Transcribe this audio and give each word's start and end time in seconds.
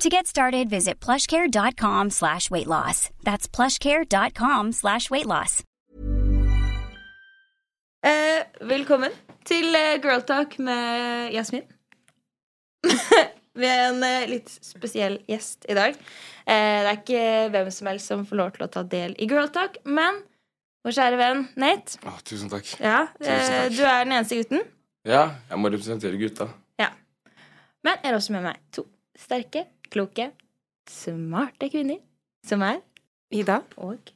To 0.00 0.08
get 0.08 0.26
started, 0.26 0.68
visit 0.70 1.00
plushcare.com 1.00 2.10
slash 2.10 2.50
weight 2.50 2.66
loss. 2.68 3.10
That's 3.24 3.48
plushcare.com 3.48 4.72
slash 4.72 5.10
weight 5.10 5.26
loss. 5.26 5.62
Eh, 8.06 8.44
velkommen 8.62 9.10
til 9.44 9.74
eh, 9.74 9.96
Girl 10.02 10.20
Talk 10.22 10.54
med 10.62 11.32
Jasmin. 11.34 11.64
Vi 13.58 13.66
er 13.66 13.88
en 13.88 14.04
eh, 14.06 14.28
litt 14.30 14.52
spesiell 14.62 15.18
gjest 15.26 15.66
i 15.66 15.74
dag. 15.74 15.96
Eh, 16.46 16.78
det 16.84 16.92
er 16.92 17.00
ikke 17.00 17.22
hvem 17.56 17.70
som 17.74 17.90
helst 17.90 18.12
som 18.12 18.22
får 18.28 18.38
lov 18.38 18.52
til 18.54 18.68
å 18.68 18.70
ta 18.76 18.84
del 18.86 19.16
i 19.18 19.26
Girl 19.26 19.50
Talk, 19.50 19.80
men 19.82 20.20
vår 20.86 20.94
kjære 20.94 21.18
venn 21.18 21.42
Nate. 21.58 21.98
Å, 22.06 22.14
tusen 22.22 22.52
takk. 22.52 22.70
Ja, 22.78 23.08
Tusen 23.18 23.50
takk. 23.56 23.74
du 23.74 23.82
er 23.82 24.06
den 24.06 24.14
eneste 24.14 24.38
gutten. 24.44 24.62
Ja, 25.08 25.24
jeg 25.50 25.58
må 25.58 25.74
representere 25.74 26.22
gutta. 26.22 26.46
Ja. 26.78 26.92
Men 27.82 27.98
jeg 27.98 28.12
har 28.12 28.20
også 28.20 28.36
med 28.38 28.46
meg 28.46 28.62
to 28.78 28.86
sterke, 29.18 29.64
kloke, 29.92 30.30
smarte 30.90 31.68
kvinner, 31.72 32.00
som 32.46 32.62
er 32.66 32.80
Ida. 33.34 33.60
og 33.76 34.12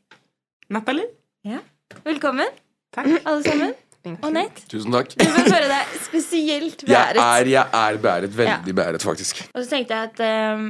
Natalie. 0.73 1.09
Ja. 1.45 1.61
Velkommen, 2.05 2.49
Takk. 2.95 3.09
alle 3.25 3.43
sammen. 3.45 3.75
Og 4.23 4.33
Nate, 4.35 4.65
Tusen 4.67 4.91
takk. 4.91 5.13
du 5.15 5.23
får 5.31 5.45
føle 5.47 5.67
deg 5.71 5.91
spesielt 6.03 6.81
Jeg 6.91 7.15
er, 7.23 7.47
jeg 7.47 7.63
er 7.63 7.99
beæret. 8.03 8.33
Veldig 8.35 8.73
beæret, 8.75 9.05
faktisk. 9.07 9.45
Og 9.55 9.63
så 9.63 9.77
tenkte 9.77 9.95
jeg 9.95 10.11
at 10.11 10.57
um, 10.59 10.65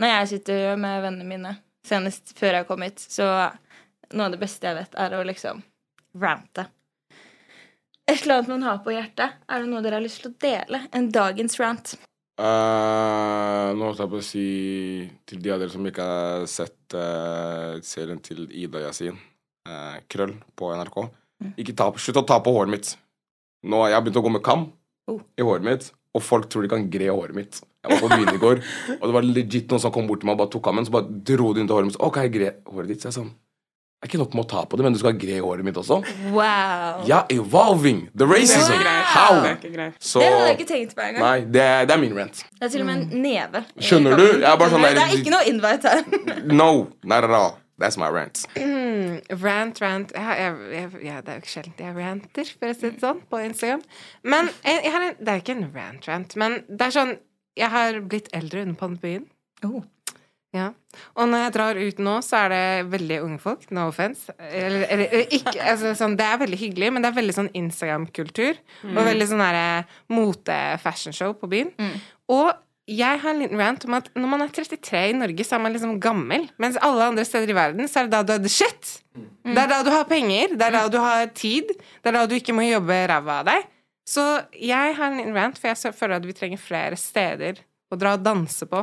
når 0.00 0.08
jeg 0.14 0.28
sitter 0.30 0.76
med 0.80 1.02
vennene 1.04 1.26
mine, 1.28 1.52
senest 1.84 2.32
før 2.38 2.56
jeg 2.60 2.66
kom 2.70 2.80
hit, 2.86 3.02
så 3.04 3.26
noe 4.16 4.30
av 4.30 4.32
det 4.32 4.40
beste 4.40 4.64
jeg 4.70 4.78
vet, 4.78 4.96
er 4.96 5.12
å 5.18 5.20
liksom 5.28 5.60
rante. 6.22 6.64
Et 8.08 8.22
eller 8.22 8.38
annet 8.40 8.48
man 8.54 8.64
har 8.64 8.80
på 8.82 8.94
hjertet. 8.96 9.36
Er 9.46 9.60
det 9.60 9.68
noe 9.70 9.84
dere 9.84 9.98
har 10.00 10.06
lyst 10.06 10.22
til 10.24 10.32
å 10.32 10.38
dele? 10.40 10.80
En 10.96 11.10
dagens 11.14 11.60
rant. 11.60 11.92
Eh, 12.40 13.70
nå 13.76 13.84
holdt 13.84 14.00
jeg 14.00 14.10
på 14.10 14.18
å 14.20 14.24
si 14.24 14.44
til 15.28 15.40
de 15.44 15.52
av 15.52 15.60
dere 15.60 15.72
som 15.72 15.84
ikke 15.84 16.06
har 16.06 16.46
sett 16.48 16.94
uh, 16.96 17.76
serien 17.84 18.20
til 18.24 18.46
Ida 18.48 18.80
Yasin, 18.86 19.18
uh, 19.68 19.98
Krøll, 20.08 20.32
på 20.56 20.70
NRK 20.72 20.96
Ikke 21.60 21.74
ta 21.76 21.90
Slutt 22.00 22.22
å 22.22 22.24
ta 22.30 22.38
på 22.40 22.54
håret 22.54 22.72
mitt. 22.72 22.94
Nå 23.68 23.82
har 23.82 23.92
jeg 23.92 24.06
begynt 24.06 24.20
å 24.22 24.24
gå 24.24 24.32
med 24.38 24.46
kam 24.46 24.70
Oh. 25.10 25.18
i 25.34 25.42
håret 25.42 25.64
mitt, 25.66 25.86
og 26.14 26.22
folk 26.22 26.44
tror 26.52 26.62
de 26.62 26.70
kan 26.70 26.84
gre 26.92 27.08
håret 27.10 27.34
mitt. 27.34 27.56
Jeg 27.82 27.90
var 27.90 28.02
på 28.04 28.10
byen 28.12 28.36
i 28.36 28.40
går, 28.40 28.60
og 29.00 29.04
det 29.08 29.14
var 29.16 29.26
legit 29.26 29.72
noen 29.72 29.82
som 29.82 29.92
kom 29.94 30.06
bort 30.06 30.22
til 30.22 30.28
meg 30.28 30.36
og 30.36 30.44
bare 30.44 30.52
tok 30.52 30.62
kammen, 30.68 30.86
så 30.86 30.94
bare 30.94 31.20
dro 31.26 31.50
de 31.56 31.62
inn 31.62 31.70
til 31.70 31.76
håret 31.76 31.88
mitt. 31.88 31.96
Så, 31.96 32.04
ok, 32.06 32.20
gre 32.30 32.52
håret 32.70 32.92
ditt. 32.92 33.02
Så 33.02 33.10
jeg 33.10 33.16
sånn 33.16 33.32
Det 34.00 34.06
er 34.08 34.12
ikke 34.14 34.18
nok 34.22 34.34
med 34.38 34.44
å 34.46 34.48
ta 34.48 34.60
på 34.64 34.78
det, 34.80 34.84
men 34.86 34.94
du 34.94 34.98
skal 34.98 35.12
gre 35.20 35.38
håret 35.44 35.66
mitt 35.66 35.76
også? 35.76 35.98
Wow. 36.32 37.02
Ja, 37.04 37.18
evolving! 37.28 38.06
The 38.16 38.24
racism! 38.24 38.72
ikke. 38.78 38.94
How? 39.12 39.42
Det. 39.44 39.88
Så 40.00 40.22
Det 40.22 40.30
hadde 40.32 40.46
jeg 40.46 40.54
ikke 40.56 40.68
tenkt 40.70 40.94
på 40.96 41.02
engang. 41.04 41.20
Nei, 41.26 41.40
det, 41.44 41.60
er- 41.60 41.84
det 41.90 41.92
er 41.98 42.00
min 42.00 42.14
rant. 42.16 42.40
Det 42.54 42.64
er 42.64 42.72
til 42.72 42.80
og 42.80 42.88
med 42.88 43.02
en 43.02 43.20
neve. 43.26 43.60
Skjønner 43.76 44.16
du? 44.16 44.24
Jeg 44.38 44.46
er 44.48 44.56
bare 44.62 44.72
sånn 44.72 44.86
der- 44.86 44.96
Det 44.96 45.04
er 45.04 45.18
ikke 45.18 45.34
noe 45.34 45.44
invite 45.52 45.92
her. 45.92 46.00
No, 46.62 46.70
not 47.04 47.28
at 47.28 47.34
all. 47.42 47.52
That's 47.80 47.96
my 48.00 48.08
rant. 48.12 48.40
Rant, 49.44 49.80
rant 49.84 50.10
ja, 50.16 50.32
jeg, 50.36 50.56
jeg, 50.72 50.88
ja, 51.04 51.20
Det 51.24 51.28
er 51.32 51.36
jo 51.38 51.42
ikke 51.44 51.52
sjelden 51.52 51.84
jeg 51.84 51.96
ranter, 51.96 52.50
for 52.60 52.72
å 52.72 52.76
si 52.76 52.88
det 52.90 53.00
sånn, 53.04 53.20
på 53.28 53.40
Instagram. 53.44 53.84
Men 54.24 54.48
jeg, 54.64 54.80
jeg 54.84 54.92
har 54.96 55.06
en, 55.10 55.14
det 55.20 55.34
er 55.34 55.44
ikke 55.44 55.56
en 55.58 55.68
rant-rant, 55.76 56.36
men 56.40 56.58
det 56.68 56.88
er 56.88 56.96
sånn 56.96 57.14
Jeg 57.60 57.68
har 57.72 58.00
blitt 58.00 58.28
eldre 58.36 58.64
under 58.64 58.80
pandemien. 58.80 59.28
Oh. 59.66 59.82
Ja. 60.56 60.70
Og 61.14 61.28
når 61.30 61.44
jeg 61.44 61.52
drar 61.54 61.78
ut 61.78 62.00
nå, 62.02 62.14
så 62.26 62.40
er 62.44 62.52
det 62.52 62.62
veldig 62.90 63.18
unge 63.22 63.42
folk. 63.42 63.68
No 63.74 63.86
offence. 63.90 64.32
Eller, 64.38 64.86
eller, 64.90 65.12
ikke, 65.30 65.54
altså, 65.72 65.92
sånn, 65.98 66.16
det 66.18 66.26
er 66.26 66.40
veldig 66.42 66.58
hyggelig, 66.58 66.88
men 66.94 67.04
det 67.04 67.12
er 67.12 67.20
veldig 67.20 67.36
sånn 67.36 67.52
Instagram-kultur. 67.60 68.58
Og 68.90 68.98
veldig 69.06 69.30
sånn 69.30 69.44
mote-fashionshow 70.10 71.36
på 71.38 71.50
byen. 71.54 71.70
Og 72.30 72.50
jeg 72.90 73.20
har 73.22 73.30
en 73.30 73.38
liten 73.38 73.60
rant 73.60 73.84
om 73.86 73.94
at 74.00 74.08
når 74.18 74.30
man 74.32 74.42
er 74.42 74.50
33 74.50 75.02
i 75.12 75.14
Norge, 75.14 75.44
så 75.46 75.56
er 75.56 75.62
man 75.62 75.74
liksom 75.74 75.98
gammel. 76.02 76.48
Mens 76.58 76.78
alle 76.82 77.06
andre 77.12 77.24
steder 77.28 77.52
i 77.52 77.56
verden, 77.56 77.86
så 77.86 78.00
er 78.00 78.08
det 78.08 78.16
da 78.16 78.22
du 78.26 78.32
er 78.34 78.42
the 78.42 78.50
shit. 78.50 78.96
Det 79.46 79.54
er 79.54 79.70
da 79.70 79.82
du 79.86 79.92
har 79.94 80.08
penger, 80.10 80.56
det 80.58 80.66
er 80.66 80.74
da 80.74 80.86
du 80.90 80.98
har 81.02 81.28
tid, 81.36 81.70
det 81.70 82.10
er 82.10 82.18
da 82.18 82.24
du 82.26 82.34
ikke 82.38 82.56
må 82.56 82.66
jobbe 82.66 82.98
ræva 83.10 83.40
av 83.44 83.50
deg. 83.52 83.68
Så 84.10 84.24
jeg 84.58 84.96
har 84.98 85.12
en 85.12 85.20
liten 85.20 85.36
rant, 85.36 85.58
for 85.60 85.70
jeg 85.70 85.94
føler 85.94 86.18
at 86.18 86.26
vi 86.26 86.34
trenger 86.34 86.58
flere 86.58 86.98
steder 86.98 87.62
å 87.90 87.98
dra 87.98 88.16
og 88.18 88.24
danse 88.26 88.66
på. 88.66 88.82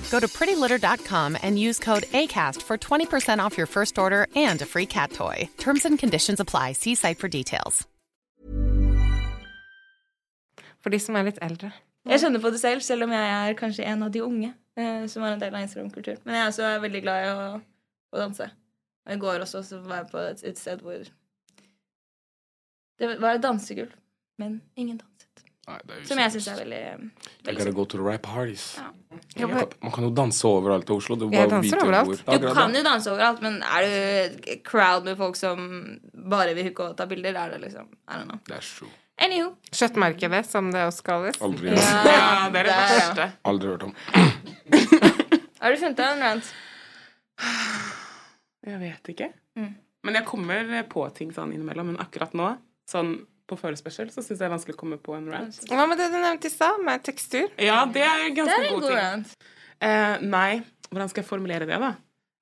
Go 0.11 0.19
to 0.19 0.27
prettylitter.com 0.27 1.37
and 1.41 1.57
use 1.57 1.79
code 1.79 2.03
ACAST 2.11 2.61
for 2.61 2.77
20% 2.77 3.39
off 3.39 3.57
your 3.57 3.67
first 3.67 3.97
order 3.97 4.27
and 4.35 4.61
a 4.61 4.65
free 4.65 4.85
cat 4.85 5.11
toy. 5.13 5.49
Terms 5.57 5.85
and 5.85 5.97
conditions 5.97 6.39
apply. 6.39 6.73
See 6.73 6.95
site 6.95 7.17
for 7.17 7.29
details. 7.29 7.87
For 10.81 10.89
de 10.89 10.99
som 10.99 11.15
er 11.15 11.27
litt 11.29 11.37
eldre. 11.45 11.69
Jeg 12.09 12.23
kjenner 12.23 12.41
på 12.41 12.49
det 12.49 12.59
selv, 12.59 12.81
selv 12.81 13.05
om 13.05 13.11
jeg 13.13 13.25
er 13.37 13.53
kanskje 13.57 13.85
en 13.85 14.03
av 14.03 14.09
de 14.11 14.23
unge 14.25 14.49
eh, 14.49 15.03
som 15.07 15.23
er 15.23 15.35
en 15.35 15.43
del 15.43 15.53
av 15.53 15.61
Instagram-kultur. 15.61 16.17
Men 16.25 16.35
jeg 16.35 16.41
er 16.41 16.49
også 16.49 16.71
veldig 16.81 17.01
glad 17.05 17.25
i 17.27 17.29
å, 17.29 17.45
å 18.09 18.21
danse. 18.23 18.47
Og 19.05 19.13
i 19.13 19.19
går 19.21 19.45
også 19.45 19.61
så 19.67 19.83
var 19.85 20.01
jeg 20.01 20.09
på 20.09 20.23
et, 20.23 20.43
et 20.49 20.57
sted 20.57 20.81
hvor 20.81 21.05
det 23.01 23.13
var 23.21 23.37
et 23.37 23.45
dansegulv, 23.45 23.93
men 24.41 24.59
ingen 24.75 24.97
danset. 24.97 25.10
Nei, 25.69 25.77
Som 26.09 26.17
jeg 26.17 26.31
syns 26.33 26.47
er 26.49 26.55
veldig, 26.63 26.79
You 26.81 27.45
veldig 27.45 27.59
gotta 27.61 27.73
go 27.77 27.83
to 27.85 27.97
the 27.99 28.03
right 28.03 28.21
parties. 28.25 28.63
Ja. 28.79 28.87
Man, 29.45 29.51
kan, 29.59 29.67
man 29.85 29.91
kan 29.93 30.03
jo 30.07 30.09
danse 30.17 30.47
overalt 30.49 30.89
i 30.89 30.95
Oslo. 30.95 31.15
Du 31.21 31.27
Jeg 31.29 31.37
bare 31.37 31.51
danser 31.53 31.83
overalt. 31.85 32.23
Du 32.41 32.47
kan 32.57 32.73
jo 32.75 32.81
danse 32.87 33.11
overalt, 33.11 33.43
men 33.45 33.59
er 33.61 33.85
du 33.85 34.55
crowd 34.67 35.05
med 35.05 35.19
folk 35.21 35.37
som 35.37 35.61
bare 36.33 36.55
vil 36.57 36.65
hooke 36.71 36.87
og 36.89 36.97
ta 36.97 37.05
bilder, 37.11 37.37
er 37.37 37.53
det 37.53 37.61
liksom 37.67 37.87
I 38.09 38.17
don't 38.17 38.25
know. 38.31 38.39
That's 38.49 38.71
true. 38.79 38.89
Anywho. 39.21 39.51
Kjøttmarkedet, 39.69 40.45
som 40.49 40.71
det 40.73 40.81
også 40.89 41.05
kalles. 41.05 41.37
Aldri, 41.45 41.75
Ja, 41.77 42.49
det 42.53 42.63
er 42.63 42.69
det 42.71 42.77
verste. 42.81 43.29
aldri 43.45 43.69
hørt 43.75 43.83
om. 43.85 43.93
Har 45.61 45.75
du 45.75 45.77
funnet 45.77 45.99
deg 46.01 46.07
en 46.15 46.23
rant? 46.25 46.53
Jeg 48.65 48.79
vet 48.81 49.11
ikke. 49.13 49.29
Mm. 49.59 49.71
Men 50.05 50.17
jeg 50.17 50.25
kommer 50.25 50.71
på 50.89 51.05
ting 51.13 51.29
sånn 51.35 51.53
innimellom. 51.53 51.93
Men 51.93 52.01
akkurat 52.01 52.33
nå, 52.37 52.49
sånn 52.89 53.13
på 53.51 53.59
forespørsel, 53.59 54.09
så 54.13 54.23
syns 54.23 54.33
jeg 54.37 54.41
det 54.41 54.47
er 54.49 54.53
vanskelig 54.55 54.77
å 54.77 54.81
komme 54.81 54.97
på 55.03 55.15
en 55.17 55.27
rant. 55.31 55.59
Hva 55.69 55.85
med 55.91 55.99
det 56.01 56.07
du 56.13 56.17
nevnte 56.23 56.47
i 56.49 56.53
stad, 56.53 56.79
med 56.87 57.03
tekstur? 57.05 57.49
Ja, 57.61 57.83
det 57.85 58.01
er 58.07 58.25
en 58.25 58.33
Det 58.33 58.37
ganske 58.41 58.57
er 58.57 58.67
en 58.67 58.73
god 58.73 58.81
god 58.81 58.89
ting. 58.89 58.99
rant. 59.03 59.37
Eh, 59.81 60.17
nei, 60.31 60.61
hvordan 60.91 61.09
skal 61.11 61.23
jeg 61.23 61.29
formulere 61.29 61.67
det, 61.69 61.79
da? 61.83 61.93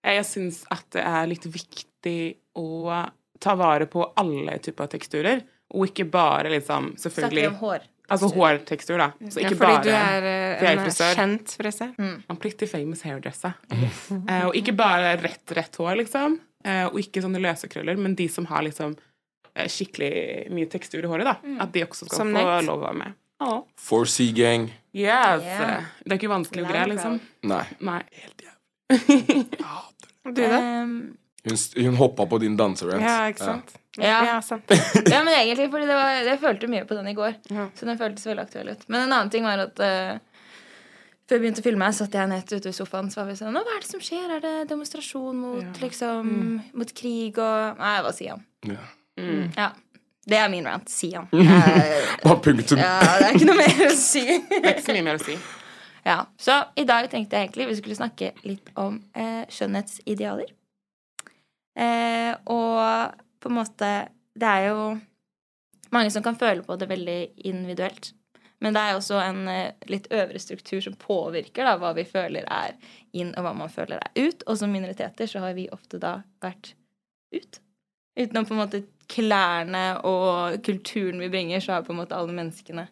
Eh, 0.06 0.16
Jeg 0.20 0.26
syns 0.30 0.64
at 0.72 0.86
det 0.96 1.04
er 1.06 1.28
litt 1.28 1.46
viktig 1.50 2.20
å 2.60 3.06
ta 3.40 3.56
vare 3.56 3.86
på 3.88 4.04
alle 4.20 4.58
typer 4.64 4.88
teksturer, 4.92 5.42
og 5.74 5.86
ikke 5.92 6.08
bare 6.12 6.50
liksom 6.50 6.94
Selvfølgelig 6.98 7.46
Snakker 7.46 7.56
om 7.56 7.64
hår? 7.64 7.88
Altså 8.10 8.26
hårtekstur, 8.34 8.98
da. 8.98 9.12
Så 9.30 9.38
Ja, 9.44 9.50
fordi 9.54 9.60
bare 9.60 9.84
du 9.86 9.90
er 9.94 10.24
eh, 10.26 10.64
er 10.66 10.72
en 10.72 10.80
frisør. 10.84 11.14
kjent 11.14 11.52
frisør. 11.60 11.92
I'm 12.28 12.40
pretty 12.42 12.66
famous 12.66 13.04
hairdresser. 13.06 13.54
Eh, 14.30 14.46
og 14.48 14.56
ikke 14.58 14.74
bare 14.76 15.12
rett, 15.22 15.46
rett 15.54 15.76
hår, 15.78 15.96
liksom. 16.02 16.40
Eh, 16.66 16.86
og 16.90 16.98
ikke 17.00 17.22
sånne 17.22 17.40
løse 17.40 17.70
krøller, 17.70 17.96
men 18.02 18.16
de 18.18 18.26
som 18.28 18.46
har 18.50 18.64
liksom 18.66 18.96
eh, 18.98 19.04
skikkelig 19.68 20.12
mye 20.56 20.70
tekstur 20.72 21.04
i 21.04 21.08
håret, 21.12 21.26
da. 21.28 21.36
At 21.66 21.72
de 21.76 21.84
også 21.86 22.06
skal 22.08 22.18
Som 22.22 22.32
få 22.32 22.40
nett. 22.40 22.66
lov 22.68 22.80
å 22.80 22.86
være 22.88 23.00
med. 23.04 23.14
Ja. 23.40 23.54
4C 23.90 24.30
gang. 24.36 24.70
Yes. 24.94 25.44
Yeah. 25.44 25.84
Det 26.06 26.12
er 26.12 26.18
ikke 26.20 26.32
vanskelig 26.32 26.64
å 26.66 26.70
greie, 26.72 26.88
liksom. 26.94 27.20
Nei. 27.44 27.66
Nei. 27.80 28.02
Du, 30.30 30.42
da? 30.48 30.58
Um, 30.84 31.18
Hun, 31.44 31.58
hun 31.86 31.96
hoppa 31.96 32.26
på 32.26 32.38
din 32.38 32.58
danserant. 32.60 33.02
Ja, 33.02 33.30
ikke 33.32 33.44
sant? 33.48 33.72
Ja. 33.98 34.20
Ja, 34.28 34.42
sant. 34.46 34.70
ja, 35.10 35.22
men 35.24 35.34
egentlig, 35.34 35.70
fordi 35.72 35.88
det 35.90 35.96
var, 35.98 36.12
jeg 36.28 36.40
følte 36.42 36.68
mye 36.70 36.84
på 36.86 36.98
den 36.98 37.08
i 37.10 37.14
går. 37.18 37.38
Ja. 37.50 37.70
Så 37.80 37.88
den 37.88 37.98
føltes 37.98 38.28
veldig 38.28 38.44
aktuell 38.44 38.70
ut. 38.76 38.84
Men 38.92 39.06
en 39.08 39.14
annen 39.16 39.32
ting 39.34 39.48
var 39.48 39.64
at 39.64 39.80
uh, 39.82 40.20
før 41.30 41.40
vi 41.40 41.46
begynte 41.48 41.64
å 41.64 41.66
filme, 41.66 41.90
satt 41.96 42.14
jeg 42.20 42.30
nett 42.30 42.52
ute 42.54 42.70
i 42.70 42.76
sofaen. 42.76 43.10
Så 43.10 43.22
var 43.22 43.32
vi 43.32 43.38
sånn 43.40 43.56
hva 43.58 43.64
er 43.64 43.82
det 43.82 43.90
som 43.90 44.04
skjer? 44.04 44.28
Er 44.38 44.44
det 44.46 44.54
demonstrasjon 44.70 45.40
mot 45.40 45.64
Ja. 45.64 45.74
liksom 45.82 46.30
Mot 46.78 46.94
krig 47.00 47.40
og 47.42 47.80
Nei, 47.82 47.96
hva 48.06 48.14
sier 48.16 48.36
han? 48.36 48.46
Ja. 48.76 48.84
Mm. 49.20 49.46
Ja. 49.58 49.70
Det 50.30 50.38
er 50.38 50.50
min 50.52 50.68
rant. 50.68 50.90
Si 50.92 51.12
han. 51.16 51.30
Eh, 51.34 52.10
Bare 52.24 52.40
punktum. 52.44 52.78
ja, 52.82 53.00
det 53.20 53.30
er 53.30 53.38
ikke 53.38 53.48
noe 53.50 53.58
mer 53.62 53.86
å 53.88 53.96
si. 53.98 54.24
Det 54.50 54.60
er 54.62 54.76
ikke 54.76 54.86
så 54.86 54.96
mye 54.98 55.06
mer 55.08 55.18
å 55.20 55.24
si. 55.24 55.38
Ja, 56.06 56.18
Så 56.40 56.56
i 56.80 56.86
dag 56.88 57.10
tenkte 57.12 57.38
jeg 57.38 57.48
egentlig 57.50 57.68
vi 57.70 57.78
skulle 57.80 57.98
snakke 57.98 58.32
litt 58.48 58.70
om 58.80 59.00
eh, 59.18 59.44
skjønnhetsidealer. 59.52 60.52
Eh, 61.80 62.32
og 62.52 63.20
på 63.40 63.48
en 63.52 63.56
måte 63.56 63.90
Det 64.36 64.48
er 64.48 64.66
jo 64.68 64.80
mange 65.94 66.12
som 66.14 66.24
kan 66.26 66.36
føle 66.38 66.62
på 66.66 66.76
det 66.80 66.90
veldig 66.90 67.20
individuelt. 67.50 68.12
Men 68.62 68.76
det 68.76 68.82
er 68.84 68.98
også 68.98 69.18
en 69.24 69.48
eh, 69.50 69.72
litt 69.90 70.10
øvre 70.14 70.40
struktur 70.42 70.82
som 70.84 70.98
påvirker 71.00 71.66
da, 71.66 71.78
hva 71.80 71.94
vi 71.98 72.04
føler 72.06 72.46
er 72.52 72.76
inn, 73.16 73.32
og 73.38 73.46
hva 73.48 73.54
man 73.58 73.72
føler 73.72 73.98
er 74.04 74.28
ut. 74.28 74.44
Og 74.46 74.60
som 74.60 74.72
minoriteter 74.72 75.30
så 75.32 75.42
har 75.46 75.56
vi 75.58 75.70
ofte 75.74 75.98
da 76.02 76.20
vært 76.44 76.74
ut. 77.34 77.62
Uten 78.20 78.42
å 78.42 78.46
på 78.46 78.54
en 78.56 78.62
måte 78.62 78.84
klærne 79.10 79.84
og 80.08 80.60
kulturen 80.66 81.22
vi 81.24 81.32
bringer, 81.32 81.64
så 81.64 81.78
har 81.78 81.88
på 81.88 81.94
en 81.96 82.02
måte 82.02 82.18
alle 82.18 82.36
menneskene 82.36 82.86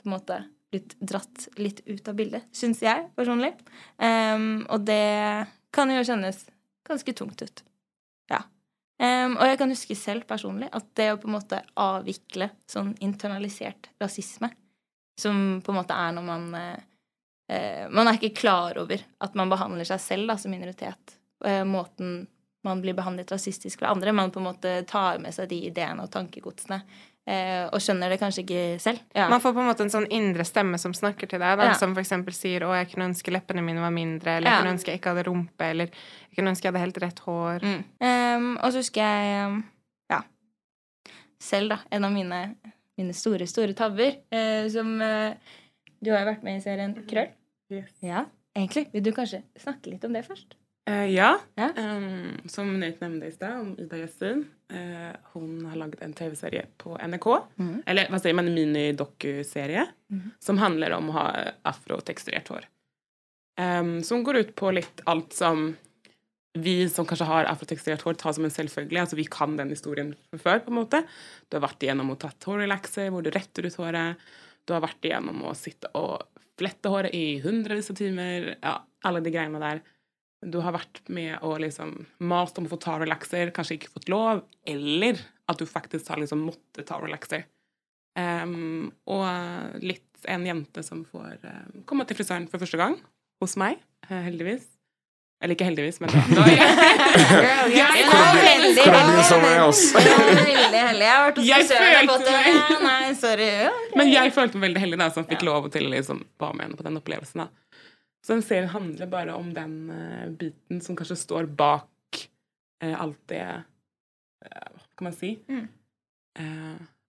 på 0.00 0.08
en 0.08 0.14
måte 0.16 0.40
blitt 0.74 0.96
dratt 0.98 1.46
litt 1.60 1.84
ut 1.86 2.08
av 2.10 2.16
bildet, 2.18 2.48
syns 2.52 2.82
jeg 2.82 3.06
personlig. 3.14 3.52
Um, 3.96 4.64
og 4.66 4.82
det 4.88 5.46
kan 5.74 5.90
jo 5.92 6.02
kjennes 6.02 6.42
ganske 6.86 7.14
tungt 7.16 7.44
ut. 7.44 7.62
Ja. 8.30 8.42
Um, 8.98 9.36
og 9.38 9.46
jeg 9.46 9.60
kan 9.60 9.74
huske 9.74 9.96
selv 9.98 10.26
personlig 10.28 10.70
at 10.74 10.90
det 10.98 11.12
å 11.12 11.20
på 11.22 11.30
en 11.30 11.36
måte 11.36 11.62
avvikle 11.80 12.50
sånn 12.70 12.92
internalisert 13.04 13.92
rasisme, 14.02 14.50
som 15.20 15.60
på 15.62 15.72
en 15.72 15.78
måte 15.78 15.94
er 15.94 16.14
når 16.16 16.26
man 16.26 16.46
eh, 16.58 17.86
Man 17.92 18.08
er 18.08 18.16
ikke 18.18 18.40
klar 18.40 18.78
over 18.80 18.98
at 19.22 19.36
man 19.38 19.52
behandler 19.52 19.86
seg 19.86 20.00
selv 20.02 20.32
da, 20.32 20.34
som 20.40 20.50
minoritet. 20.50 21.18
Uh, 21.44 21.62
måten 21.68 22.24
man 22.64 22.80
blir 22.82 22.96
behandlet 22.96 23.32
rasistisk 23.32 23.78
fra 23.80 23.92
andre. 23.94 24.12
Man 24.12 24.32
på 24.34 24.40
en 24.40 24.48
måte 24.48 24.78
tar 24.88 25.18
med 25.22 25.34
seg 25.36 25.48
de 25.50 25.60
ideene 25.68 26.04
og 26.04 26.10
tankegodsene. 26.14 26.80
Eh, 27.24 27.64
og 27.72 27.80
skjønner 27.80 28.12
det 28.12 28.18
kanskje 28.20 28.42
ikke 28.42 28.62
selv. 28.84 29.00
Ja. 29.16 29.30
Man 29.32 29.40
får 29.40 29.54
på 29.56 29.62
en 29.62 29.68
måte 29.70 29.84
en 29.86 29.92
sånn 29.92 30.06
indre 30.12 30.44
stemme 30.44 30.76
som 30.80 30.92
snakker 30.92 31.30
til 31.30 31.40
deg, 31.40 31.56
da, 31.56 31.70
Ja. 31.70 31.72
som 31.80 31.94
eksempel 31.96 32.34
sier 32.36 32.60
'Å, 32.60 32.74
jeg 32.76 32.90
kunne 32.92 33.08
ønske 33.08 33.32
leppene 33.32 33.64
mine 33.64 33.80
var 33.80 33.90
mindre', 33.90 34.36
eller 34.36 34.50
'Jeg 34.50 34.60
kunne 34.60 34.74
ønske 34.76 34.90
jeg 34.92 35.00
ikke 35.00 35.14
hadde 35.14 35.24
rumpe', 35.24 35.70
eller 35.70 35.86
'Jeg 35.86 36.36
kunne 36.36 36.50
ønske 36.52 36.64
jeg 36.64 36.72
hadde 36.72 36.84
helt 36.84 37.02
rett 37.02 37.20
hår'. 37.20 37.62
Mm. 37.62 37.84
Um, 38.00 38.56
og 38.58 38.72
så 38.72 38.76
husker 38.76 39.00
jeg 39.00 39.46
um, 39.46 39.64
ja, 40.10 40.20
selv, 41.40 41.68
da, 41.70 41.78
en 41.90 42.04
av 42.04 42.12
mine, 42.12 42.56
mine 42.98 43.12
store, 43.12 43.46
store 43.46 43.72
tabber, 43.72 44.16
eh, 44.30 44.68
som 44.68 45.00
eh, 45.00 45.34
Du 46.04 46.10
har 46.10 46.20
jo 46.20 46.32
vært 46.32 46.42
med 46.42 46.58
i 46.58 46.60
serien 46.60 46.94
Krøll. 47.08 47.30
Yes. 47.70 47.88
Ja, 48.02 48.26
egentlig. 48.54 48.92
Vil 48.92 49.02
du 49.02 49.12
kanskje 49.12 49.42
snakke 49.56 49.86
litt 49.88 50.04
om 50.04 50.12
det 50.12 50.26
først? 50.26 50.54
Eh, 50.86 51.06
ja. 51.14 51.38
Ja. 51.54 51.70
Um, 51.76 52.48
som 52.48 52.80
Nate 52.80 53.00
nevnte 53.00 53.26
i 53.26 53.32
stad, 53.32 53.60
om 53.60 53.72
Ida 53.80 53.98
Gjessin. 54.02 54.44
Uh, 54.72 55.16
hun 55.32 55.64
har 55.66 55.78
laget 55.80 56.02
en 56.04 56.12
TV-serie 56.12 56.66
på 56.80 56.98
NRK. 56.98 57.28
Mm. 57.56 57.76
Eller 57.86 58.10
hva 58.12 58.20
sier 58.20 58.36
man, 58.36 58.50
en 58.50 58.58
minidokuserie. 58.58 59.86
Mm. 60.12 60.26
Som 60.44 60.60
handler 60.60 60.96
om 60.98 61.08
å 61.08 61.16
ha 61.16 61.26
afroteksturert 61.72 62.52
hår. 62.52 62.68
Um, 63.60 63.96
som 64.04 64.24
går 64.26 64.42
ut 64.42 64.54
på 64.58 64.74
litt 64.74 65.00
alt 65.08 65.32
som 65.32 65.70
vi 66.54 66.88
som 66.90 67.06
kanskje 67.06 67.26
har 67.26 67.48
afroteksturert 67.50 68.04
hår, 68.06 68.18
tar 68.20 68.34
som 68.36 68.44
en 68.46 68.52
selvfølgelig. 68.52 69.00
Altså 69.00 69.18
vi 69.18 69.26
kan 69.30 69.56
den 69.58 69.72
historien 69.74 70.12
fra 70.28 70.42
før, 70.42 70.62
på 70.66 70.70
en 70.70 70.78
måte. 70.82 71.00
Du 71.48 71.56
har 71.58 71.64
vært 71.64 71.82
igjennom 71.82 72.12
å 72.12 72.18
tatt 72.20 72.46
hårrelaxer, 72.46 73.08
hvor 73.10 73.24
du 73.24 73.32
retter 73.34 73.66
ut 73.66 73.80
håret. 73.80 74.20
Du 74.64 74.76
har 74.76 74.84
vært 74.84 75.08
igjennom 75.08 75.42
å 75.48 75.56
sitte 75.58 75.90
og 75.98 76.28
flette 76.60 76.92
håret 76.92 77.16
i 77.16 77.40
hundrevis 77.42 77.90
av 77.90 77.98
timer. 77.98 78.52
Ja, 78.60 78.76
alle 79.04 79.24
de 79.24 79.32
greiene 79.34 79.62
der. 79.62 79.82
Du 80.50 80.58
har 80.60 80.74
vært 80.76 81.00
med 81.08 81.38
og 81.42 81.58
liksom 81.62 81.94
mast 82.20 82.58
om 82.60 82.66
å 82.66 82.72
få 82.74 82.78
ta 82.82 82.98
relaxer, 83.00 83.50
kanskje 83.56 83.78
ikke 83.78 83.92
fått 83.94 84.10
lov, 84.12 84.42
eller 84.68 85.20
at 85.48 85.58
du 85.60 85.64
faktisk 85.68 86.08
har 86.12 86.20
liksom 86.20 86.42
måttet 86.46 86.86
ta 86.88 86.98
relaxer. 87.00 87.46
Um, 88.18 88.92
og 89.10 89.24
litt 89.82 90.04
en 90.30 90.44
jente 90.46 90.84
som 90.86 91.02
får 91.10 91.40
um, 91.42 91.82
komme 91.88 92.06
til 92.08 92.16
frisøren 92.16 92.46
for 92.48 92.62
første 92.62 92.78
gang 92.80 92.94
hos 93.42 93.56
meg, 93.60 93.80
eh, 94.08 94.20
heldigvis. 94.28 94.68
Eller 95.42 95.58
ikke 95.58 95.66
heldigvis, 95.66 95.98
men 96.00 96.08
da, 96.14 96.20
da 96.38 96.44
Girl, 96.48 97.72
yes. 97.74 97.74
Jeg- 97.74 98.04
Hun 98.06 98.14
var 98.14 98.38
veldig 98.38 98.84
Kan 98.84 98.94
det 99.10 99.40
med 99.42 99.58
oss? 99.64 99.82
Veldig 99.92 100.78
heldig. 100.78 101.02
Jeg 101.04 101.10
har 101.10 101.26
vært 101.26 101.40
hos 101.40 101.50
frisøren 101.50 101.82
og 101.84 101.98
følte 101.98 102.14
fått 102.14 102.24
det. 102.24 102.36
meg- 102.46 102.84
Nei, 102.86 103.14
sorry. 103.18 103.48
Ja. 103.66 103.72
Men 103.98 104.12
jeg 104.14 104.32
følte 104.38 104.56
meg 104.60 104.68
veldig 104.70 104.84
heldig 104.86 105.00
da, 105.02 105.10
som 105.18 105.26
fikk 105.28 105.42
lov 105.44 105.68
til 105.74 105.88
å 105.88 105.92
liksom, 105.92 106.22
være 106.40 106.56
med 106.60 106.66
henne 106.68 106.78
på 106.80 106.86
den 106.86 107.00
opplevelsen. 107.02 107.42
da. 107.44 107.48
Så 108.24 108.32
den 108.32 108.42
serien 108.42 108.70
handler 108.72 109.10
bare 109.12 109.34
om 109.36 109.50
den 109.54 109.90
uh, 109.90 110.30
biten 110.32 110.80
som 110.80 110.96
kanskje 110.96 111.16
står 111.20 111.50
bak 111.52 112.20
uh, 112.84 112.94
alt 113.02 113.20
det 113.28 113.42
eh, 113.44 114.70
Hva 114.72 114.86
kan 114.96 115.10
man 115.10 115.16
si? 115.16 115.34
Mm. 115.48 115.66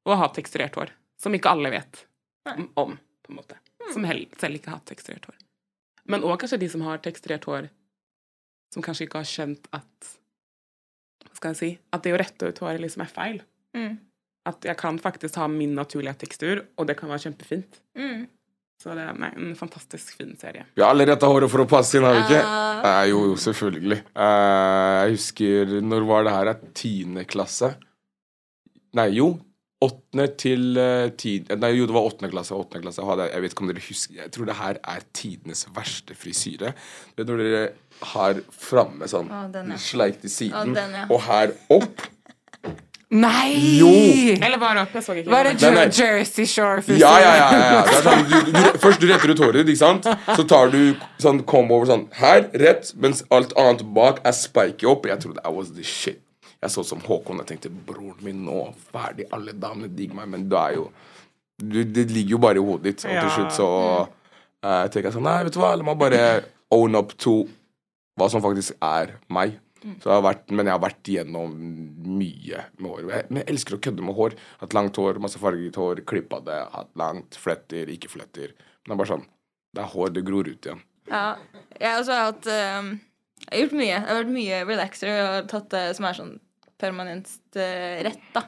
Å 0.05 0.15
ha 0.19 0.27
teksturert 0.33 0.75
hår. 0.77 0.91
Som 1.17 1.33
ikke 1.33 1.49
alle 1.49 1.71
vet 1.73 2.03
om, 2.51 2.67
om, 2.77 2.91
på 3.25 3.31
en 3.31 3.39
måte. 3.39 3.57
Som 3.93 4.05
hel, 4.05 4.25
selv 4.37 4.59
ikke 4.59 4.69
har 4.69 4.77
hatt 4.77 4.91
teksturert 4.91 5.25
hår. 5.29 5.37
Men 6.11 6.25
òg 6.25 6.37
kanskje 6.41 6.59
de 6.61 6.69
som 6.69 6.83
har 6.85 7.01
teksturert 7.01 7.47
hår, 7.49 7.69
som 8.73 8.85
kanskje 8.85 9.07
ikke 9.07 9.21
har 9.23 9.29
skjønt 9.29 9.69
at 9.73 10.11
Hva 11.25 11.39
skal 11.39 11.53
jeg 11.55 11.59
si? 11.61 11.71
At 11.95 12.05
det 12.05 12.13
å 12.13 12.19
rette 12.21 12.51
ut 12.51 12.61
håret 12.63 12.83
liksom 12.83 13.05
er 13.05 13.11
feil. 13.11 13.41
Mm. 13.77 13.97
At 14.45 14.67
jeg 14.67 14.77
kan 14.77 14.99
faktisk 15.01 15.39
ha 15.41 15.47
min 15.49 15.73
naturlige 15.77 16.19
tekstur, 16.25 16.65
og 16.77 16.89
det 16.89 16.99
kan 16.99 17.09
være 17.09 17.25
kjempefint. 17.25 17.79
Mm. 17.97 18.27
Så 18.81 18.93
det 18.93 19.05
er 19.07 19.17
nei, 19.17 19.31
en 19.39 19.55
fantastisk 19.57 20.17
fin 20.19 20.35
serie. 20.39 20.65
Vi 20.75 20.83
har 20.83 20.91
alle 20.93 21.07
retta 21.07 21.29
håret 21.31 21.49
for 21.51 21.63
å 21.63 21.69
passe 21.69 21.97
inn, 21.97 22.05
har 22.05 22.17
vi 22.17 22.25
ikke? 22.25 22.41
Ja. 22.43 22.61
Eh, 22.89 23.01
jo, 23.13 23.23
jo, 23.31 23.35
selvfølgelig. 23.39 24.01
Eh, 24.11 24.93
jeg 24.99 25.15
husker 25.15 25.75
Når 25.81 26.07
var 26.09 26.27
det 26.27 26.33
her? 26.35 26.51
Tiende 26.77 27.25
klasse? 27.29 27.71
Nei, 28.99 29.09
jo. 29.15 29.31
Åttende 29.85 30.27
til 30.39 30.77
tiende. 31.19 31.57
Nei, 31.61 31.71
jo, 31.75 31.87
det 31.87 31.95
var 31.95 32.07
åttende 32.09 32.31
klasse. 32.33 32.55
Åttende 32.57 32.83
klasse. 32.85 33.05
Jeg, 33.23 33.43
vet 33.43 33.55
ikke 33.55 33.65
om 33.65 33.71
dere 33.71 33.85
husker 33.87 34.19
Jeg 34.21 34.33
tror 34.35 34.49
det 34.49 34.57
her 34.59 34.79
er 34.95 35.07
tidenes 35.17 35.65
verste 35.75 36.17
frisyre. 36.17 36.73
Det 37.15 37.25
er 37.25 37.31
når 37.31 37.43
dere 37.43 37.63
har 38.15 38.41
framme 38.51 39.07
sånn 39.07 39.31
Å, 39.31 39.45
den, 39.53 39.71
ja. 39.71 39.79
sleik 39.79 40.19
til 40.23 40.31
siden, 40.33 40.75
Å, 40.75 40.77
den, 40.77 40.99
ja. 40.99 41.07
og 41.09 41.23
her 41.29 41.55
opp. 41.75 42.05
Nei! 43.15 43.77
Jo! 43.79 43.91
Eller 44.35 44.59
bare 44.59 44.83
opp. 44.83 44.95
Jeg 44.97 45.05
så 45.05 45.15
ikke. 45.15 45.31
Var 45.31 45.47
det 45.47 45.53
Nei, 45.61 45.71
nei. 45.77 45.85
Jersey 45.93 46.47
Shore? 46.49 46.83
Ja, 46.99 47.13
ja, 47.21 47.31
ja. 47.37 47.45
ja, 47.53 47.61
ja. 47.61 47.81
Det 47.87 47.95
er 47.95 48.05
sånn, 48.09 48.25
du, 48.27 48.51
du, 48.51 48.79
først 48.83 49.01
du 49.01 49.07
retter 49.11 49.31
ut 49.31 49.43
håret 49.45 49.61
ditt, 49.61 49.71
ikke 49.75 49.83
sant? 49.83 50.09
Så 50.35 50.45
tar 50.49 50.73
du 50.73 50.79
sånn 51.23 51.41
come 51.47 51.71
over 51.75 51.89
sånn 51.91 52.05
her, 52.19 52.47
rett, 52.59 52.91
mens 52.99 53.23
alt 53.35 53.55
annet 53.61 53.85
bak 53.95 54.19
er 54.27 54.35
spiky 54.35 54.89
opp. 54.91 55.07
Jeg 55.07 55.23
trodde 55.23 55.43
I 55.45 55.53
was 55.55 55.71
the 55.77 55.85
shit. 55.87 56.19
Jeg 56.63 56.73
så 56.73 56.83
ut 56.83 56.89
som 56.89 57.03
Håkon. 57.05 57.39
Jeg 57.43 57.53
tenkte 57.53 57.71
broren 57.87 58.17
min 58.25 58.43
nå, 58.47 58.67
ferdig, 58.91 59.29
alle 59.35 59.53
damene 59.53 59.91
digger 59.93 60.19
meg, 60.19 60.31
men 60.33 60.47
du 60.49 60.57
er 60.59 60.79
jo 60.79 60.89
du, 61.61 61.83
Det 61.87 62.09
ligger 62.11 62.35
jo 62.35 62.41
bare 62.43 62.59
i 62.59 62.65
hodet 62.67 62.89
ditt. 62.89 63.05
Og 63.07 63.19
til 63.21 63.33
slutt 63.37 63.55
så 63.55 63.67
uh, 64.03 64.85
tenker 64.89 65.07
jeg 65.07 65.15
sånn 65.15 65.27
Nei, 65.29 65.43
vet 65.47 65.55
du 65.55 65.61
hva, 65.61 65.75
la 65.77 65.87
meg 65.87 66.01
bare 66.01 66.23
own 66.75 66.97
up 66.99 67.13
to 67.21 67.43
hva 68.19 68.27
som 68.31 68.43
faktisk 68.43 68.75
er 68.83 69.15
meg. 69.31 69.59
Så 69.83 70.09
jeg 70.09 70.15
har 70.15 70.23
vært, 70.25 70.47
men 70.49 70.65
jeg 70.65 70.73
har 70.73 70.81
vært 70.81 71.09
igjennom 71.11 71.55
mye 72.17 72.61
med 72.79 72.87
hår. 72.89 73.01
Jeg, 73.11 73.25
men 73.29 73.41
jeg 73.41 73.49
elsker 73.53 73.75
å 73.75 73.81
kødde 73.85 74.05
med 74.07 74.17
hår. 74.17 74.35
Hatt 74.61 74.75
langt 74.77 74.97
hår, 75.01 75.19
masse 75.21 75.41
farget 75.41 75.77
hår, 75.79 76.01
klippa 76.09 76.39
det, 76.45 76.57
hatt 76.73 76.91
langt, 76.99 77.37
fletter, 77.39 77.91
ikke 77.93 78.11
fletter. 78.13 78.55
Men 78.55 78.93
det 78.93 78.95
er 78.95 79.01
bare 79.03 79.11
sånn 79.13 79.27
Det 79.75 79.83
er 79.83 79.91
hår, 79.91 80.13
det 80.15 80.23
gror 80.25 80.47
ut 80.47 80.69
igjen. 80.69 80.81
Ja. 81.11 81.25
Jeg 81.75 81.89
har 81.91 81.99
også 82.01 82.17
hatt 82.17 82.47
um, 82.49 82.93
Jeg 83.43 83.51
har 83.51 83.61
gjort 83.61 83.77
mye. 83.81 83.91
Jeg 83.91 84.07
har 84.07 84.19
vært 84.21 84.35
mye 84.39 84.61
relaxer 84.65 85.11
og 85.11 85.33
har 85.35 85.49
tatt 85.51 85.69
det 85.75 85.83
som 85.97 86.07
er 86.09 86.19
sånn 86.21 86.35
permanent 86.81 87.35
uh, 87.59 87.97
rett, 88.07 88.29
da. 88.35 88.45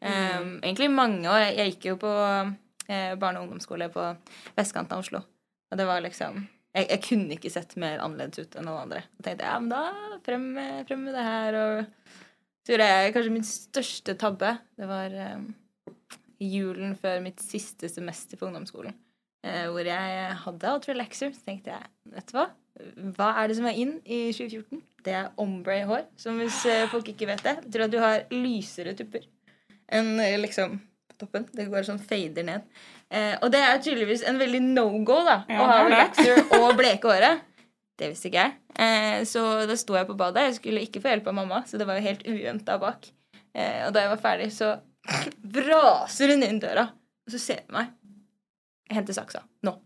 Um, 0.00 0.56
egentlig 0.64 0.88
mange 0.92 1.28
år. 1.28 1.44
Jeg, 1.44 1.58
jeg 1.58 1.74
gikk 1.74 1.90
jo 1.92 1.98
på 2.02 2.14
uh, 2.16 2.54
barne- 3.20 3.38
og 3.38 3.46
ungdomsskole 3.46 3.90
på 3.92 4.08
vestkanten 4.56 4.96
av 4.96 5.04
Oslo. 5.04 5.22
Og 5.70 5.78
det 5.78 5.86
var 5.86 6.02
liksom 6.02 6.40
jeg, 6.70 6.86
jeg 6.86 7.02
kunne 7.06 7.36
ikke 7.36 7.52
sett 7.52 7.76
mer 7.80 8.02
annerledes 8.02 8.44
ut 8.44 8.58
enn 8.58 8.68
alle 8.70 8.84
andre. 8.86 9.02
Og 9.18 9.26
tenkte 9.26 9.48
ja, 9.48 9.56
men 9.62 9.72
da 9.72 10.18
frem 10.26 10.46
frem 10.88 11.06
med 11.06 11.16
det 11.16 11.26
her. 11.26 11.58
Og 11.60 12.20
så 12.62 12.74
gjorde 12.74 12.90
jeg 12.90 13.14
kanskje 13.16 13.34
min 13.34 13.48
største 13.48 14.16
tabbe. 14.20 14.52
Det 14.78 14.90
var 14.90 15.16
um, 15.34 15.48
julen 16.40 16.94
før 17.00 17.22
mitt 17.24 17.42
siste 17.42 17.90
semester 17.90 18.38
på 18.38 18.46
ungdomsskolen. 18.48 18.94
Uh, 19.46 19.66
hvor 19.72 19.88
jeg 19.88 20.38
hadde 20.44 20.72
alt 20.74 20.88
relaxer. 20.92 21.34
Så 21.34 21.48
tenkte 21.48 21.74
jeg, 21.74 21.90
vet 22.14 22.30
du 22.30 22.36
hva? 22.38 22.46
Hva 23.16 23.32
er 23.40 23.50
det 23.50 23.58
som 23.58 23.66
er 23.68 23.82
inn 23.82 23.96
i 24.06 24.22
2014? 24.36 24.84
Det 25.04 25.16
er 25.16 25.34
ombre-hår. 25.40 26.06
Som 26.20 26.38
hvis 26.40 26.62
eh, 26.68 26.86
folk 26.92 27.08
ikke 27.10 27.28
vet 27.28 27.42
det, 27.44 27.56
betyr 27.64 27.86
at 27.86 27.92
du 27.92 27.98
har 28.00 28.22
lysere 28.32 28.94
tupper 28.96 29.26
enn 29.90 30.20
liksom 30.38 30.78
på 31.10 31.18
toppen. 31.18 31.46
Det 31.56 31.66
går 31.70 31.86
sånn 31.88 32.02
fader 32.02 32.46
ned. 32.46 32.66
Eh, 33.10 33.34
og 33.42 33.50
det 33.50 33.60
er 33.66 33.80
tydeligvis 33.82 34.22
en 34.30 34.38
veldig 34.38 34.60
no-go, 34.68 35.20
da. 35.26 35.40
Ja, 35.50 35.62
å 35.62 35.68
ha 35.68 35.78
er 35.80 35.88
relaxer 35.88 36.42
og 36.60 36.68
bleke 36.78 37.10
håret. 37.10 37.46
Det 37.98 38.12
visste 38.12 38.30
ikke 38.30 38.44
jeg. 38.44 38.54
Eh, 38.80 39.16
så 39.28 39.42
da 39.68 39.76
sto 39.76 39.96
jeg 39.98 40.08
på 40.08 40.16
badet. 40.18 40.46
Jeg 40.46 40.58
skulle 40.60 40.84
ikke 40.86 41.02
få 41.02 41.12
hjelp 41.12 41.26
av 41.32 41.36
mamma, 41.40 41.64
så 41.68 41.80
det 41.80 41.88
var 41.88 41.98
jo 41.98 42.06
helt 42.06 42.22
uventa 42.28 42.78
bak. 42.80 43.10
Eh, 43.52 43.82
og 43.88 43.92
da 43.96 44.04
jeg 44.04 44.12
var 44.14 44.22
ferdig, 44.22 44.48
så 44.54 44.76
braser 45.58 46.34
hun 46.34 46.46
inn 46.46 46.62
døra, 46.62 46.86
og 47.26 47.34
så 47.34 47.42
ser 47.42 47.64
hun 47.66 47.80
meg. 47.80 47.92
Jeg 48.90 49.00
henter 49.00 49.16
saksa. 49.16 49.42
Nå. 49.66 49.76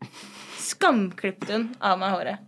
Skamklippet 0.65 1.53
hun 1.53 1.69
av 1.85 1.99
meg 2.01 2.15
håret. 2.15 2.45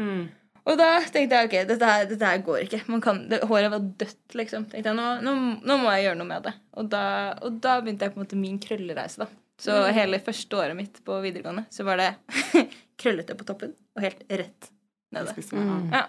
Mm. 0.00 0.28
Og 0.68 0.76
da 0.76 0.88
tenkte 1.08 1.38
jeg 1.38 1.48
ok, 1.48 1.54
dette 1.70 1.88
her, 1.88 2.08
dette 2.08 2.32
her 2.32 2.42
går 2.44 2.64
ikke. 2.66 2.82
Man 2.92 3.00
kan, 3.04 3.22
det, 3.30 3.40
håret 3.48 3.72
var 3.72 3.84
dødt, 4.00 4.34
liksom. 4.36 4.66
Tenkte 4.70 4.92
jeg, 4.92 4.98
nå, 4.98 5.06
nå, 5.24 5.36
nå 5.64 5.78
må 5.80 5.92
jeg 5.94 6.08
gjøre 6.08 6.20
noe 6.20 6.28
med 6.28 6.48
det. 6.48 6.56
Og 6.80 6.90
da, 6.92 7.04
og 7.44 7.56
da 7.64 7.78
begynte 7.80 8.06
jeg 8.06 8.14
på 8.14 8.20
en 8.20 8.26
måte 8.26 8.40
min 8.40 8.60
krøllereise. 8.62 9.24
da. 9.24 9.30
Så 9.60 9.76
hele 9.92 10.20
første 10.24 10.56
året 10.56 10.76
mitt 10.78 11.02
på 11.04 11.18
videregående 11.20 11.66
så 11.72 11.84
var 11.84 12.00
det 12.00 12.10
krøllete 13.00 13.36
på 13.36 13.46
toppen 13.48 13.74
og 13.96 14.04
helt 14.04 14.22
rett 14.28 14.70
nede. 15.12 15.34
Mm. 15.52 15.90
Ja. 15.92 16.06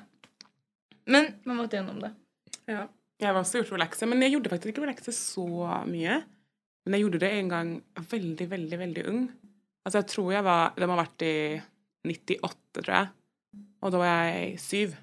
Men 1.11 1.33
man 1.43 1.59
måtte 1.59 1.79
gjennom 1.79 1.99
det. 2.03 2.13
Ja. 2.69 2.85
Jeg 3.21 3.29
har 3.29 3.37
også 3.37 3.61
gjort 3.61 3.75
relaxer, 3.75 4.09
men 4.09 4.23
jeg 4.23 4.33
gjorde 4.33 4.49
faktisk 4.53 4.73
ikke 4.73 4.85
relaxer 4.85 5.15
så 5.15 5.45
mye. 5.89 6.21
Men 6.85 6.95
jeg 6.95 7.05
gjorde 7.05 7.21
det 7.21 7.31
en 7.37 7.51
gang 7.51 7.73
veldig, 8.09 8.47
veldig, 8.49 8.79
veldig 8.81 9.03
ung. 9.11 9.21
Altså, 9.85 9.99
jeg 9.99 10.07
tror 10.13 10.31
jeg 10.33 10.45
var 10.45 10.73
Det 10.77 10.87
må 10.87 10.95
ha 10.95 11.03
vært 11.03 11.25
i 11.25 11.35
98, 12.07 12.55
tror 12.79 12.95
jeg. 12.95 13.11
Og 13.81 13.93
da 13.93 14.01
var 14.01 14.11
jeg 14.29 14.55
syv. 14.61 14.95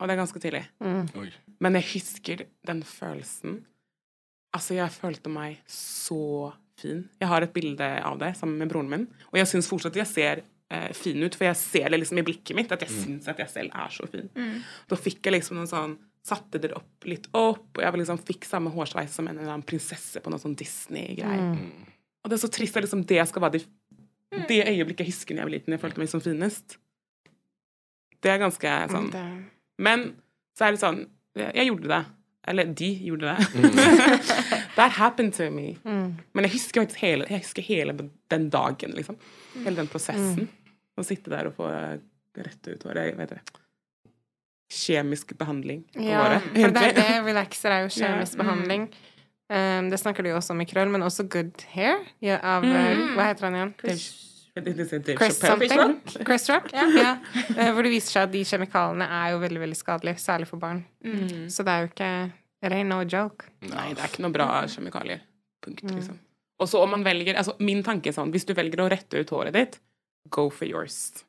Og 0.00 0.08
det 0.08 0.14
er 0.14 0.22
ganske 0.22 0.42
tidlig. 0.42 0.64
Mm. 0.80 1.30
Men 1.60 1.76
jeg 1.78 1.88
husker 1.92 2.44
den 2.66 2.82
følelsen. 2.86 3.60
Altså, 4.56 4.74
jeg 4.78 4.96
følte 4.96 5.30
meg 5.30 5.60
så 5.70 6.50
fin. 6.80 7.02
Jeg 7.20 7.30
har 7.30 7.44
et 7.44 7.52
bilde 7.54 7.88
av 8.06 8.18
det 8.20 8.32
sammen 8.38 8.60
med 8.60 8.70
broren 8.72 8.90
min, 8.90 9.06
og 9.30 9.40
jeg 9.40 9.50
syns 9.50 9.68
fortsatt 9.70 9.98
jeg 10.00 10.08
ser 10.10 10.42
eh, 10.72 10.90
fin 10.96 11.20
ut, 11.22 11.36
for 11.36 11.48
jeg 11.48 11.58
ser 11.60 11.90
det 11.92 12.00
liksom 12.02 12.20
i 12.22 12.26
blikket 12.26 12.56
mitt, 12.58 12.72
at 12.74 12.84
jeg 12.86 12.94
syns 12.94 13.28
at 13.30 13.40
jeg 13.42 13.52
selv 13.52 13.76
er 13.76 13.94
så 13.94 14.08
fin. 14.10 14.30
Da 14.90 14.98
fikk 14.98 15.20
jeg 15.28 15.38
liksom 15.38 15.60
noen 15.60 15.70
sånn 15.70 15.98
Satte 16.20 16.58
det 16.60 16.68
opp 16.76 17.06
litt 17.08 17.30
opp, 17.32 17.78
og 17.78 17.80
jeg 17.80 17.96
liksom 17.96 18.18
fikk 18.28 18.44
samme 18.44 18.68
hårsveis 18.74 19.14
som 19.16 19.24
en 19.24 19.38
eller 19.38 19.54
annen 19.54 19.64
prinsesse 19.64 20.20
på 20.20 20.28
noe 20.28 20.42
sånn 20.42 20.52
Disney-greier. 20.52 21.54
Og 22.20 22.28
det 22.28 22.36
er 22.36 22.42
så 22.42 22.50
trist 22.52 22.76
at 22.76 22.84
liksom 22.84 23.06
det 23.08 23.24
skal 23.30 23.40
være 23.46 23.56
det, 23.56 23.62
det 24.50 24.58
øyeblikket 24.66 25.00
jeg 25.06 25.14
husker 25.14 25.32
da 25.32 25.40
jeg 25.40 25.48
var 25.48 25.54
liten, 25.54 25.72
jeg 25.72 25.80
følte 25.80 26.02
meg 26.02 26.10
som 26.12 26.20
finest. 26.20 26.76
Det 28.20 28.34
er 28.34 28.42
ganske 28.42 28.74
sånn 28.92 29.08
Men 29.80 30.10
så 30.52 30.66
er 30.66 30.76
det 30.76 30.82
sånn 30.82 31.00
Jeg 31.40 31.54
jeg 31.56 31.70
gjorde 31.70 31.88
det. 31.88 32.02
Eller 32.50 32.64
de 32.76 32.90
gjorde 33.06 33.32
det. 33.32 33.70
That 34.80 34.96
happened 34.96 35.34
to 35.36 35.50
me. 35.52 35.76
Men 35.84 36.46
jeg 36.46 36.54
husker 36.56 36.82
faktisk 36.86 37.02
hele, 37.04 37.26
husker 37.30 37.62
hele 37.66 37.94
den 38.32 38.48
dagen, 38.52 38.94
liksom. 38.96 39.18
Hele 39.60 39.76
den 39.82 39.90
prosessen. 39.92 40.48
Å 40.98 41.04
sitte 41.06 41.30
der 41.32 41.50
og 41.52 41.56
få 41.58 41.68
rette 41.70 42.46
rett 42.46 42.68
ut 42.72 42.84
håret. 42.88 43.16
Vet 43.18 43.34
du. 43.36 43.60
Kjemisk 44.70 45.32
behandling 45.38 45.82
på 45.92 46.04
Ja, 46.06 46.22
håret. 46.22 46.42
for 46.54 46.70
det 46.76 46.82
er 46.90 46.92
det. 46.94 47.06
Relaxer 47.26 47.72
er 47.74 47.80
jo 47.86 47.88
kjemisk 48.00 48.36
Ja, 48.36 48.38
mm. 48.38 48.44
behandling. 48.44 48.84
Um, 49.50 49.88
det 49.90 49.98
snakker 49.98 50.22
du 50.22 50.28
jo 50.30 50.36
også 50.38 50.54
om 50.54 50.60
i 50.62 50.66
krøll, 50.70 50.88
men 50.94 51.02
også 51.02 51.24
Good 51.28 51.64
Hair 51.74 52.04
ja, 52.22 52.36
av 52.38 52.62
Mm. 52.62 52.76
eh, 52.76 53.00
Hva 53.16 53.24
heter 53.32 53.48
han 53.48 53.56
igjen? 53.58 53.72
Dave 53.82 55.16
Chris 55.18 55.38
something? 55.40 56.00
Chris 56.26 56.48
Rock? 56.50 56.70
Ja. 56.74 57.16
Eh, 57.56 57.72
hvor 57.74 57.82
det 57.82 57.90
viser 57.96 58.12
seg 58.14 58.22
at 58.28 58.32
de 58.34 58.44
kjemikaliene 58.46 59.06
er 59.06 59.32
jo 59.32 59.38
veldig 59.42 59.60
veldig 59.62 59.78
skadelige, 59.78 60.18
særlig 60.22 60.46
for 60.50 60.58
barn. 60.62 60.84
Mm. 61.04 61.48
Så 61.50 61.64
det 61.66 61.72
er 61.74 61.80
jo 61.84 61.90
ikke 61.90 62.10
It 62.60 62.72
ain't 62.76 62.90
no 62.92 63.00
joke. 63.08 63.48
Nei, 63.64 63.90
det 63.96 64.02
er 64.04 64.10
ikke 64.12 64.24
noe 64.24 64.34
bra 64.34 64.48
kjemikalier. 64.68 65.22
Punkt, 65.64 65.84
liksom. 65.88 66.18
Og 66.60 66.68
så 66.68 66.80
om 66.84 66.90
man 66.92 67.04
velger 67.04 67.36
altså 67.40 67.54
Min 67.60 67.82
tanke 67.84 68.10
er 68.10 68.14
sånn 68.16 68.30
Hvis 68.32 68.46
du 68.48 68.54
velger 68.56 68.80
å 68.80 68.88
rette 68.92 69.20
ut 69.20 69.30
håret 69.32 69.56
ditt, 69.56 69.78
go 70.32 70.46
for 70.52 70.68
yours. 70.68 71.24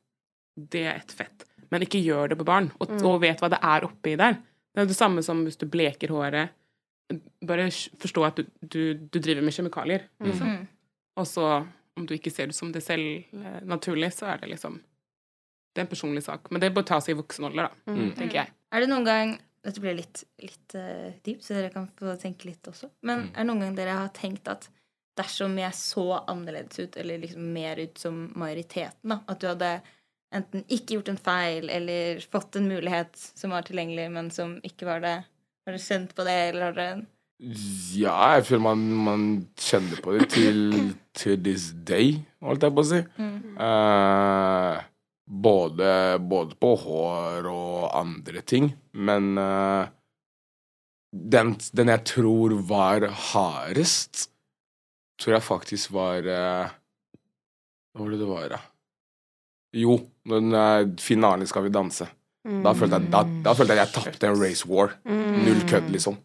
Det 0.56 0.82
er 0.84 0.98
et 1.00 1.12
fett. 1.16 1.46
Men 1.72 1.84
ikke 1.86 2.00
gjør 2.04 2.32
det 2.32 2.36
på 2.40 2.44
barn, 2.48 2.68
og, 2.80 2.90
og 3.08 3.20
vet 3.22 3.40
hva 3.40 3.48
det 3.52 3.60
er 3.64 3.86
oppi 3.86 4.12
der. 4.20 4.36
Det 4.72 4.82
er 4.84 4.88
det 4.90 4.96
samme 4.96 5.24
som 5.24 5.40
hvis 5.46 5.56
du 5.60 5.64
bleker 5.72 6.12
håret. 6.12 6.52
Bare 7.44 7.70
forstå 8.00 8.24
at 8.28 8.40
du, 8.40 8.44
du, 8.60 8.82
du 9.08 9.18
driver 9.18 9.44
med 9.44 9.56
kjemikalier. 9.56 10.04
Liksom. 10.24 10.50
Og 11.20 11.28
så, 11.28 11.46
om 11.96 12.06
du 12.08 12.12
ikke 12.16 12.32
ser 12.32 12.52
ut 12.52 12.56
som 12.56 12.72
det 12.72 12.84
selv 12.84 13.24
eh, 13.32 13.58
naturlig, 13.68 14.12
så 14.16 14.28
er 14.32 14.42
det 14.44 14.52
liksom 14.52 14.78
Det 15.72 15.80
er 15.80 15.86
en 15.86 15.92
personlig 15.94 16.22
sak. 16.24 16.50
Men 16.52 16.60
det 16.60 16.74
bør 16.76 16.84
tas 16.88 17.08
i 17.08 17.16
voksen 17.16 17.48
alder, 17.48 17.70
da, 17.72 17.96
tenker 18.20 18.42
jeg. 18.42 18.52
Er 18.72 18.84
det 18.84 18.90
noen 18.92 19.08
gang 19.08 19.34
Dette 19.62 19.82
blir 19.82 19.94
litt, 19.94 20.24
litt 20.42 20.74
uh, 20.74 21.12
dypt, 21.22 21.44
så 21.46 21.54
dere 21.54 21.70
kan 21.70 21.86
få 21.98 22.16
tenke 22.18 22.48
litt 22.48 22.66
også. 22.66 22.88
Men 23.06 23.28
er 23.30 23.42
det 23.42 23.48
noen 23.50 23.62
gang 23.62 23.76
dere 23.78 23.98
har 24.00 24.14
tenkt 24.16 24.50
at 24.50 24.66
dersom 25.18 25.54
jeg 25.60 25.76
så 25.76 26.06
annerledes 26.20 26.80
ut, 26.80 26.96
eller 26.96 27.20
liksom 27.22 27.50
mer 27.54 27.80
ut 27.82 27.98
som 28.00 28.24
majoriteten, 28.38 29.12
da, 29.12 29.20
at 29.28 29.42
du 29.42 29.48
hadde 29.50 29.72
enten 30.32 30.64
ikke 30.72 30.96
gjort 30.96 31.10
en 31.12 31.20
feil 31.20 31.68
eller 31.70 32.22
fått 32.32 32.56
en 32.56 32.68
mulighet 32.70 33.12
som 33.16 33.52
var 33.52 33.66
tilgjengelig, 33.66 34.08
men 34.14 34.30
som 34.32 34.56
ikke 34.66 34.88
var 34.88 35.04
det 35.04 35.18
Har 35.62 35.76
du 35.76 35.78
kjent 35.78 36.14
på 36.16 36.24
det, 36.26 36.38
eller 36.48 36.64
har 36.64 36.78
dere 36.78 37.02
Ja, 37.92 38.16
jeg 38.36 38.46
føler 38.48 38.64
man, 38.64 38.86
man 39.04 39.26
kjenner 39.60 40.00
på 40.02 40.16
det 40.16 40.30
til, 40.32 40.94
til 41.14 41.36
this 41.44 41.68
day, 41.86 42.16
holdt 42.42 42.64
jeg 42.64 42.74
på 42.74 42.82
å 42.82 42.88
si. 42.88 43.02
Eh, 43.66 44.80
både, 45.26 46.18
både 46.18 46.56
på 46.60 46.74
hår 46.84 47.48
og 47.50 47.88
andre 47.98 48.42
ting. 48.46 48.72
Men 48.92 49.36
uh, 49.38 49.86
den, 51.12 51.54
den 51.72 51.92
jeg 51.92 52.04
tror 52.08 52.56
var 52.68 53.06
hardest, 53.32 54.28
tror 55.20 55.38
jeg 55.38 55.46
faktisk 55.46 55.92
var 55.94 56.26
uh, 56.26 56.72
Hva 57.92 58.04
var 58.04 58.14
det 58.14 58.20
det 58.22 58.28
var, 58.30 58.48
da? 58.56 58.60
Jo, 59.76 59.98
den 60.28 60.52
uh, 60.52 60.88
finalen 61.00 61.48
Skal 61.48 61.68
vi 61.68 61.72
danse. 61.72 62.08
Da 62.42 62.72
følte 62.74 62.98
jeg, 62.98 63.10
da, 63.12 63.20
da 63.44 63.52
følte 63.54 63.76
jeg 63.76 63.84
jeg 63.84 63.94
tapte 63.94 64.26
en 64.26 64.40
race 64.40 64.66
war. 64.66 64.96
Null 65.06 65.60
kødd, 65.70 65.92
liksom. 65.94 66.16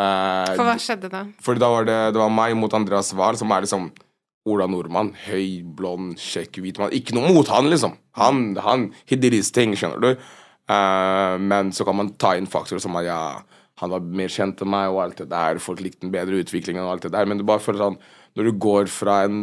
Eh, 0.00 0.52
For 0.56 0.64
hva 0.64 0.76
skjedde 0.80 1.10
da? 1.12 1.24
fordi 1.44 1.60
da 1.60 1.68
var 1.68 1.84
det, 1.88 1.98
det 2.14 2.20
var 2.22 2.32
meg 2.32 2.54
mot 2.56 2.72
Andreas 2.76 3.10
Wahl, 3.16 3.36
som 3.36 3.50
er 3.52 3.66
liksom 3.66 3.90
Ola 4.48 4.66
Nordmann. 4.70 5.12
Høy, 5.26 5.60
blond, 5.76 6.14
kjekk, 6.20 6.60
hvit 6.64 6.80
mann. 6.80 6.94
Ikke 6.96 7.16
noe 7.16 7.32
mot 7.34 7.48
han, 7.52 7.68
liksom. 7.72 7.96
Han, 8.20 8.54
han 8.64 8.90
did 9.10 9.34
his 9.36 9.52
thing, 9.52 9.74
skjønner 9.76 10.00
du. 10.00 10.28
Uh, 10.70 11.36
men 11.42 11.74
så 11.74 11.84
kan 11.86 11.98
man 11.98 12.14
ta 12.20 12.36
inn 12.38 12.48
faktorer 12.48 12.82
som 12.82 12.96
at 13.00 13.08
ja, 13.08 13.20
han 13.82 13.92
var 13.92 14.04
mer 14.04 14.30
kjent 14.32 14.62
enn 14.62 14.70
meg, 14.70 14.92
og 14.92 15.02
alt 15.04 15.22
det 15.22 15.30
der. 15.32 15.60
Folk 15.62 15.82
likte 15.84 16.04
den 16.06 16.14
bedre 16.14 16.40
utviklingen 16.40 16.84
og 16.84 16.94
alt 16.94 17.08
det 17.08 17.14
der. 17.16 17.28
Men 17.28 17.40
du 17.40 17.46
bare 17.48 17.62
føler 17.62 17.86
sånn 17.86 18.00
Når 18.38 18.46
du 18.46 18.58
går 18.62 18.90
fra 18.92 19.24
en 19.26 19.40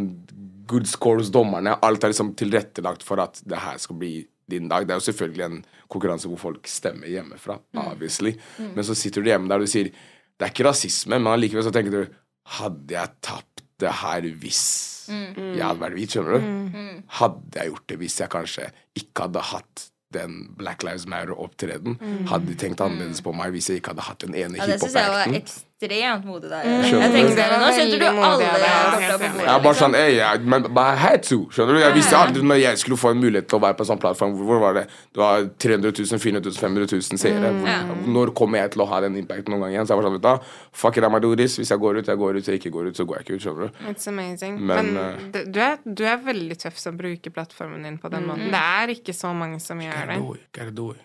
good 0.68 0.88
score 0.88 1.20
hos 1.22 1.32
dommerne, 1.34 1.76
alt 1.84 2.04
er 2.04 2.14
liksom 2.14 2.34
tilrettelagt 2.40 3.04
for 3.06 3.20
at 3.24 3.42
det 3.48 3.60
her 3.60 3.80
skal 3.82 3.98
bli 4.00 4.22
din 4.48 4.70
dag. 4.72 4.86
Det 4.88 4.96
er 4.96 5.02
jo 5.02 5.08
selvfølgelig 5.10 5.46
en 5.46 5.58
konkurranse 5.92 6.30
hvor 6.32 6.40
folk 6.40 6.70
stemmer 6.72 7.12
hjemmefra, 7.12 7.58
obviously. 7.84 8.34
Men 8.76 8.88
så 8.88 8.96
sitter 8.96 9.24
du 9.24 9.32
hjemme 9.32 9.52
der 9.52 9.60
og 9.60 9.68
du 9.68 9.72
sier 9.72 9.92
Det 9.92 10.46
er 10.46 10.54
ikke 10.54 10.68
rasisme, 10.70 11.18
men 11.18 11.34
allikevel 11.34 11.66
så 11.66 11.74
tenker 11.76 11.96
du 11.96 12.18
Hadde 12.58 12.96
jeg 12.96 13.16
tapt 13.26 13.57
det 13.80 13.92
her 14.02 14.22
hvis 14.42 14.62
jeg 15.08 15.64
hadde 15.64 15.80
vært 15.80 15.96
hvit, 15.96 16.12
skjønner 16.16 16.34
du? 16.42 16.98
Hadde 17.20 17.62
jeg 17.62 17.72
gjort 17.72 17.86
det 17.92 17.98
hvis 18.02 18.18
jeg 18.20 18.30
kanskje 18.34 18.66
ikke 19.00 19.28
hadde 19.28 19.44
hatt 19.54 19.86
den 20.16 20.38
Black 20.58 20.84
Lives 20.88 21.06
Matter-opptreden? 21.08 21.98
Hadde 22.30 22.48
de 22.52 22.56
tenkt 22.60 22.82
annerledes 22.84 23.22
på 23.24 23.34
meg 23.36 23.52
hvis 23.56 23.70
jeg 23.72 23.82
ikke 23.82 23.94
hadde 23.96 24.08
hatt 24.10 24.24
den 24.26 24.36
ene 24.36 24.60
Ja, 24.60 24.68
hiphop-acten? 24.74 25.38
Ekstremt 25.78 26.26
modig 26.26 26.50
der. 26.50 26.64
Mm. 26.66 26.84
Jeg 26.84 27.12
du? 27.14 27.42
Nå 27.62 27.70
setter 27.78 28.00
du 28.00 28.06
alle 28.08 28.48
på 28.48 29.22
bordet. 29.22 29.48
Jeg 29.48 29.62
bare 29.64 29.78
sånn, 29.78 29.96
hey, 29.98 30.16
jeg, 30.18 30.42
men 30.42 30.64
but 30.68 30.82
I 30.82 30.96
had 30.98 31.24
to, 31.28 31.38
skjønner 31.54 31.78
du? 31.78 31.80
Jeg 31.84 31.94
visste 31.98 32.18
aldri 32.18 32.42
når 32.44 32.62
jeg 32.64 32.82
skulle 32.82 32.98
få 32.98 33.12
en 33.14 33.22
mulighet 33.22 33.48
til 33.50 33.60
å 33.60 33.62
være 33.62 33.78
på 33.78 33.86
en 33.86 33.90
sånn 33.92 34.02
plattform. 34.02 34.34
Hvor 34.48 34.62
var 34.64 34.74
det? 34.80 34.86
Det 35.14 35.22
var 35.22 35.48
300 35.62 35.94
000, 35.94 36.22
400 36.24 36.50
000, 36.50 36.60
500 36.62 36.88
000 36.98 37.22
seere. 37.22 37.54
Hvor- 37.62 38.08
Når 38.18 38.34
kommer 38.34 38.60
jeg 38.64 38.72
til 38.72 38.82
å 38.82 38.90
ha 38.90 39.02
den 39.02 39.18
impacten 39.22 39.54
noen 39.54 39.62
gang 39.68 39.76
igjen? 39.76 39.88
Så 39.88 39.94
jeg 39.94 40.02
var 40.02 40.10
sånn, 40.10 40.18
vet 40.20 40.22
du 40.22 40.56
fuck 40.78 40.98
it, 40.98 41.04
I'm 41.04 41.20
do 41.22 41.36
this. 41.36 41.58
Hvis 41.58 41.70
jeg 41.70 41.80
går 41.80 41.98
ut, 42.02 42.08
jeg 42.08 42.18
går 42.18 42.30
ut. 42.38 42.42
Hvis 42.42 42.48
jeg 42.48 42.62
ikke 42.62 42.72
går 42.74 42.88
ut, 42.90 42.96
så 42.98 43.06
går 43.06 43.18
jeg 43.18 43.26
ikke 43.26 43.36
ut, 43.36 43.42
skjønner 43.42 43.68
du? 43.68 43.92
It's 43.92 44.08
amazing. 44.08 44.60
Men, 44.62 44.94
Men, 44.94 44.98
uh, 44.98 45.32
du, 45.34 45.44
du, 45.52 45.60
er, 45.60 45.78
du 45.86 46.04
er 46.06 46.18
veldig 46.18 46.58
tøff 46.58 46.78
som 46.78 46.98
bruker 46.98 47.30
plattformen 47.34 47.84
din 47.84 47.98
på 47.98 48.10
den 48.10 48.26
måten. 48.28 48.50
Det 48.52 48.64
er 48.82 48.96
ikke 48.98 49.14
så 49.14 49.34
mange 49.34 49.60
som 49.60 49.80
gjør 49.82 50.14
det. 50.14 50.98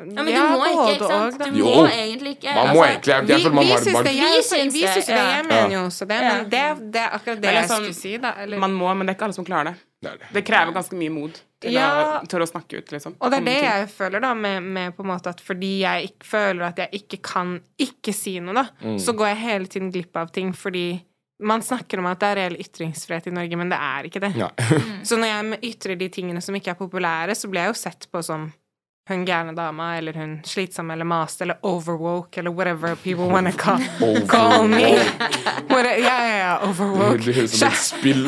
Ja, 0.00 0.22
men 0.22 0.30
du 0.32 0.40
må 0.40 0.64
ikke, 0.64 0.92
ikke 0.94 1.08
sant? 1.10 1.42
Du 1.44 1.58
må 1.64 1.82
egentlig 1.90 2.30
ikke. 2.38 2.52
Man 2.54 2.70
må 2.76 2.84
Altså, 2.86 3.10
egentlig, 3.10 3.12
jeg, 3.12 3.26
Vi, 3.26 3.50
vi 3.58 3.74
syns 3.84 4.06
det, 4.06 4.12
jeg, 4.16 4.44
syns 4.46 4.74
vi 4.74 4.84
syns 4.86 5.08
det, 5.10 5.18
jeg 5.18 5.44
mener 5.50 5.74
jo 5.74 5.82
også 5.88 6.06
det, 6.08 6.20
men 6.24 6.44
det, 6.54 6.62
det 6.94 7.02
er 7.02 7.16
akkurat 7.18 7.42
det 7.42 7.52
jeg 7.56 7.68
sånn, 7.68 7.84
skulle 7.84 7.98
si, 7.98 8.12
da. 8.22 8.30
Eller, 8.44 8.62
Man 8.62 8.76
må, 8.78 8.88
men 8.94 9.04
det 9.04 9.12
er 9.12 9.18
ikke 9.18 9.28
alle 9.28 9.36
som 9.36 9.44
klarer 9.48 9.72
det. 9.72 9.82
Det 10.00 10.08
er 10.14 10.22
det. 10.22 10.30
Det 10.38 10.44
krever 10.48 10.72
ganske 10.78 10.96
mye 10.96 11.12
mod 11.12 11.40
til 11.60 11.74
Ja. 11.76 11.90
å 12.22 12.30
tørre 12.32 12.46
å 12.46 12.52
snakke 12.54 12.80
ut, 12.80 12.94
liksom. 12.94 13.18
Og 13.20 13.34
det 13.34 13.42
er 13.42 13.46
det 13.50 13.58
jeg 13.66 13.90
føler, 13.92 14.24
da, 14.24 14.32
med, 14.46 14.62
med 14.78 14.96
på 14.96 15.04
en 15.04 15.10
måte 15.12 15.34
at 15.34 15.42
fordi 15.44 15.72
jeg 15.82 16.08
ikke, 16.14 16.30
føler 16.30 16.64
at 16.70 16.80
jeg 16.86 17.02
ikke 17.02 17.20
kan 17.34 17.52
ikke 17.76 18.14
si 18.16 18.38
noe, 18.40 18.54
da, 18.62 18.96
så 18.96 19.12
går 19.12 19.34
jeg 19.34 19.42
hele 19.44 19.66
tiden 19.74 19.92
glipp 19.92 20.16
av 20.16 20.32
ting 20.32 20.54
fordi 20.56 20.86
man 21.40 21.62
snakker 21.64 22.00
om 22.00 22.06
at 22.08 22.20
det 22.20 22.28
er 22.28 22.36
reell 22.36 22.56
ytringsfrihet 22.60 23.28
i 23.30 23.32
Norge, 23.32 23.56
men 23.56 23.70
det 23.72 23.78
er 23.80 24.08
ikke 24.08 24.20
det. 24.20 24.32
Ja. 24.36 24.48
Så 25.08 25.16
når 25.16 25.30
jeg 25.30 25.60
ytrer 25.70 25.96
de 25.96 26.08
tingene 26.12 26.40
som 26.44 26.56
ikke 26.56 26.74
er 26.74 26.76
populære, 26.76 27.32
så 27.36 27.48
blir 27.48 27.64
jeg 27.64 27.72
jo 27.72 27.78
sett 27.80 28.04
på 28.12 28.20
som 28.24 28.50
hun 29.10 29.24
gærne 29.26 29.54
dama, 29.56 29.90
eller 29.98 30.16
hun 30.16 30.36
slitsomme 30.46 30.94
eller 30.94 31.08
maste, 31.08 31.44
eller 31.44 31.58
overwoke, 31.66 32.40
eller 32.40 32.54
whatever 32.54 32.94
people 33.02 33.28
wanna 33.30 33.52
call, 33.52 33.82
call 34.28 34.68
me. 34.68 34.94
What, 35.70 35.86
ja, 35.98 36.16
ja, 36.38 36.58
overwoke. 36.68 37.24
Det 37.24 37.34
høres 37.34 37.54
ut 37.54 37.58
som 37.58 37.68
et 37.68 37.82
spill. 37.84 38.26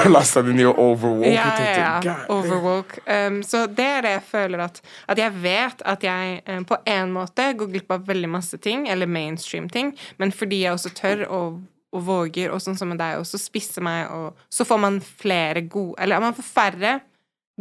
Din 0.00 0.50
i 0.50 0.52
nye 0.52 0.72
overwalk. 0.72 1.26
Ja, 1.26 1.46
ja, 1.60 2.00
ja. 2.04 2.14
"God 2.26 2.36
Overwoke. 2.36 3.00
Um, 3.06 3.42
så 3.42 3.66
det 3.66 3.84
er 3.84 4.02
det 4.02 4.10
jeg 4.10 4.22
føler 4.30 4.58
at 4.64 4.80
At 5.08 5.18
jeg 5.18 5.32
vet 5.42 5.82
at 5.84 6.04
jeg 6.04 6.40
um, 6.48 6.64
på 6.64 6.76
en 6.86 7.12
måte 7.12 7.52
går 7.52 7.70
glipp 7.72 7.90
av 7.92 8.06
veldig 8.06 8.28
masse 8.28 8.58
ting, 8.58 8.88
eller 8.88 9.06
mainstream-ting, 9.06 9.92
men 10.18 10.32
fordi 10.32 10.62
jeg 10.62 10.72
også 10.72 10.90
tør 10.94 11.26
og, 11.28 11.60
og 11.92 12.06
våger, 12.06 12.50
og 12.50 12.60
sånn 12.62 12.78
som 12.78 12.88
med 12.88 12.98
deg 12.98 13.18
også, 13.18 13.38
spisse 13.38 13.80
meg, 13.80 14.10
og 14.10 14.36
så 14.50 14.64
får 14.64 14.78
man 14.78 15.00
flere 15.00 15.60
gode 15.60 15.98
Eller 16.02 16.20
man 16.20 16.34
får 16.34 16.42
færre 16.42 17.00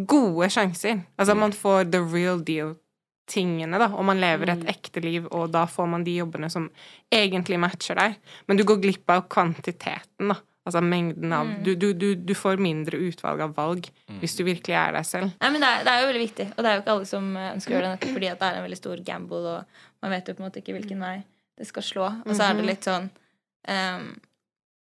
gode 0.08 0.50
sjanser. 0.53 1.01
Altså 1.20 1.36
man 1.36 1.56
får 1.56 1.89
the 1.94 2.01
real 2.03 2.44
deal-tingene, 2.46 3.79
da, 3.82 3.89
og 3.94 4.06
man 4.08 4.22
lever 4.22 4.53
et 4.53 4.68
ekte 4.72 5.03
liv, 5.03 5.27
og 5.32 5.50
da 5.56 5.65
får 5.70 5.89
man 5.91 6.06
de 6.08 6.20
jobbene 6.20 6.51
som 6.51 6.70
egentlig 7.13 7.60
matcher 7.62 8.00
deg. 8.00 8.20
Men 8.48 8.60
du 8.60 8.65
går 8.68 8.82
glipp 8.84 9.15
av 9.15 9.27
kvantiteten, 9.32 10.32
da. 10.34 10.39
Altså 10.70 10.82
mengden 10.86 11.32
av 11.34 11.48
du, 11.65 11.72
du, 11.79 11.94
du, 11.98 12.12
du 12.13 12.34
får 12.38 12.60
mindre 12.62 13.00
utvalg 13.02 13.39
av 13.41 13.56
valg 13.56 13.88
hvis 14.19 14.36
du 14.38 14.43
virkelig 14.45 14.76
er 14.78 14.91
deg 14.93 15.08
selv. 15.08 15.32
Nei, 15.39 15.50
men 15.56 15.63
det 15.63 15.69
er, 15.69 15.86
det 15.88 15.93
er 15.93 16.04
jo 16.04 16.10
veldig 16.12 16.21
viktig, 16.21 16.45
og 16.52 16.60
det 16.60 16.69
er 16.69 16.76
jo 16.76 16.82
ikke 16.84 16.93
alle 16.93 17.08
som 17.10 17.30
eh, 17.32 17.47
ønsker 17.56 17.71
å 17.71 17.76
gjøre 17.76 17.86
det 17.88 17.93
nettopp 17.95 18.17
fordi 18.17 18.28
det 18.28 18.50
er 18.50 18.58
en 18.58 18.65
veldig 18.67 18.80
stor 18.82 19.02
gamble, 19.08 19.39
og 19.56 20.04
man 20.04 20.13
vet 20.13 20.30
jo 20.30 20.36
på 20.36 20.43
en 20.43 20.47
måte 20.50 20.62
ikke 20.62 20.76
hvilken 20.76 21.02
vei 21.08 21.15
det 21.60 21.67
skal 21.69 21.86
slå. 21.88 22.10
Og 22.28 22.36
så 22.36 22.45
er 22.45 22.60
det 22.60 22.67
litt 22.67 22.86
sånn 22.88 23.08
um, 23.10 24.06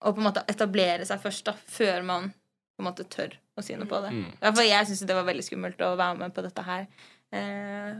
Å 0.04 0.12
på 0.14 0.22
en 0.22 0.26
måte 0.26 0.46
etablere 0.50 1.04
seg 1.08 1.20
først, 1.22 1.44
da, 1.50 1.54
før 1.76 2.06
man 2.06 2.32
på 2.74 2.82
en 2.82 2.88
måte 2.88 3.06
tør 3.10 3.36
å 3.54 3.62
si 3.62 3.76
noe 3.78 3.90
på 3.90 4.00
det. 4.02 4.10
Mm. 4.14 4.30
For 4.42 4.64
jeg 4.66 4.88
syns 4.88 5.04
det 5.06 5.16
var 5.16 5.28
veldig 5.28 5.46
skummelt 5.46 5.82
å 5.86 5.94
være 5.98 6.18
med 6.24 6.34
på 6.34 6.42
dette 6.44 6.64
her. 6.66 6.88
Eh, 7.34 7.92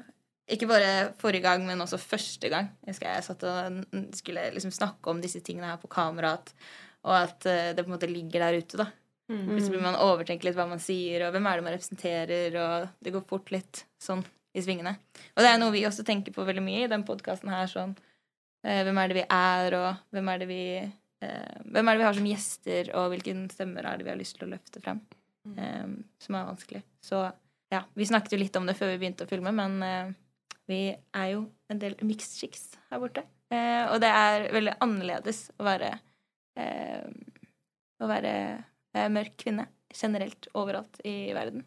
ikke 0.55 0.69
bare 0.69 0.91
forrige 1.21 1.47
gang, 1.47 1.63
men 1.67 1.81
også 1.81 2.01
første 2.01 2.51
gang. 2.53 2.73
Jeg 2.85 2.95
husker 2.95 3.09
jeg 3.09 3.27
satt 3.29 3.47
og 3.49 3.79
skulle 4.19 4.49
liksom 4.53 4.75
snakke 4.75 5.13
om 5.13 5.23
disse 5.23 5.41
tingene 5.47 5.71
her 5.71 5.81
på 5.81 5.91
kamera, 5.93 6.35
at, 6.41 6.53
og 7.07 7.17
at 7.17 7.49
eh, 7.49 7.71
det 7.73 7.85
på 7.85 7.93
en 7.93 7.97
måte 7.97 8.11
ligger 8.11 8.47
der 8.47 8.61
ute, 8.61 8.83
da. 8.83 8.91
Plutselig 9.25 9.79
blir 9.79 9.85
man 9.87 9.97
overtenker 9.97 10.51
litt 10.51 10.57
hva 10.59 10.67
man 10.69 10.83
sier, 10.83 11.23
og 11.25 11.33
hvem 11.33 11.47
er 11.49 11.57
det 11.57 11.65
man 11.65 11.73
representerer, 11.73 12.57
og 12.61 12.91
det 13.01 13.13
går 13.15 13.23
fort 13.31 13.55
litt 13.55 13.85
sånn 14.03 14.21
i 14.55 14.63
svingene. 14.63 14.99
Og 15.33 15.41
det 15.41 15.51
er 15.51 15.63
noe 15.63 15.73
vi 15.75 15.87
også 15.89 16.05
tenker 16.07 16.35
på 16.35 16.45
veldig 16.45 16.63
mye 16.65 16.85
i 16.85 16.91
den 16.91 17.07
podkasten 17.09 17.49
her, 17.51 17.71
sånn 17.71 17.95
eh, 18.67 18.83
Hvem 18.85 19.01
er 19.01 19.11
det 19.11 19.17
vi 19.23 19.25
er, 19.25 19.79
og 19.79 20.15
hvem 20.15 20.29
er 20.31 20.43
det 20.43 20.51
vi 20.51 20.61
Hvem 21.65 21.89
er 21.89 21.95
det 21.95 22.03
vi 22.03 22.09
har 22.09 22.17
som 22.19 22.27
gjester, 22.29 22.91
og 22.99 23.13
hvilken 23.13 23.47
stemmer 23.53 23.87
er 23.89 23.99
det 23.99 24.07
vi 24.07 24.13
har 24.13 24.21
lyst 24.21 24.39
til 24.39 24.49
å 24.49 24.53
løfte 24.55 24.83
frem? 24.85 25.01
Eh, 25.59 25.95
som 26.25 26.39
er 26.39 26.49
vanskelig. 26.49 26.83
Så 27.05 27.23
ja, 27.73 27.85
vi 27.95 28.07
snakket 28.09 28.37
jo 28.37 28.41
litt 28.41 28.57
om 28.57 28.69
det 28.69 28.77
før 28.79 28.93
vi 28.93 29.01
begynte 29.03 29.27
å 29.27 29.31
filme, 29.31 29.53
men 29.55 29.79
eh, 29.85 30.13
vi 30.71 30.81
er 30.95 31.31
jo 31.35 31.47
en 31.73 31.81
del 31.81 31.97
mixed 32.07 32.39
chicks 32.39 32.71
her 32.91 33.03
borte. 33.03 33.25
Eh, 33.53 33.85
og 33.93 34.01
det 34.03 34.11
er 34.11 34.49
veldig 34.55 34.77
annerledes 34.85 35.47
å 35.61 35.67
være 35.67 35.91
eh, 36.61 37.05
å 38.01 38.09
være 38.09 38.33
eh, 38.97 39.09
mørk 39.13 39.37
kvinne 39.45 39.69
generelt 39.95 40.49
overalt 40.59 40.99
i 41.07 41.33
verden. 41.37 41.63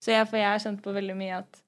Så 0.00 0.12
jeg, 0.12 0.26
for 0.30 0.38
jeg 0.38 0.46
har 0.46 0.60
kjent 0.62 0.80
på 0.84 0.92
veldig 0.94 1.16
mye 1.18 1.40
at 1.42 1.58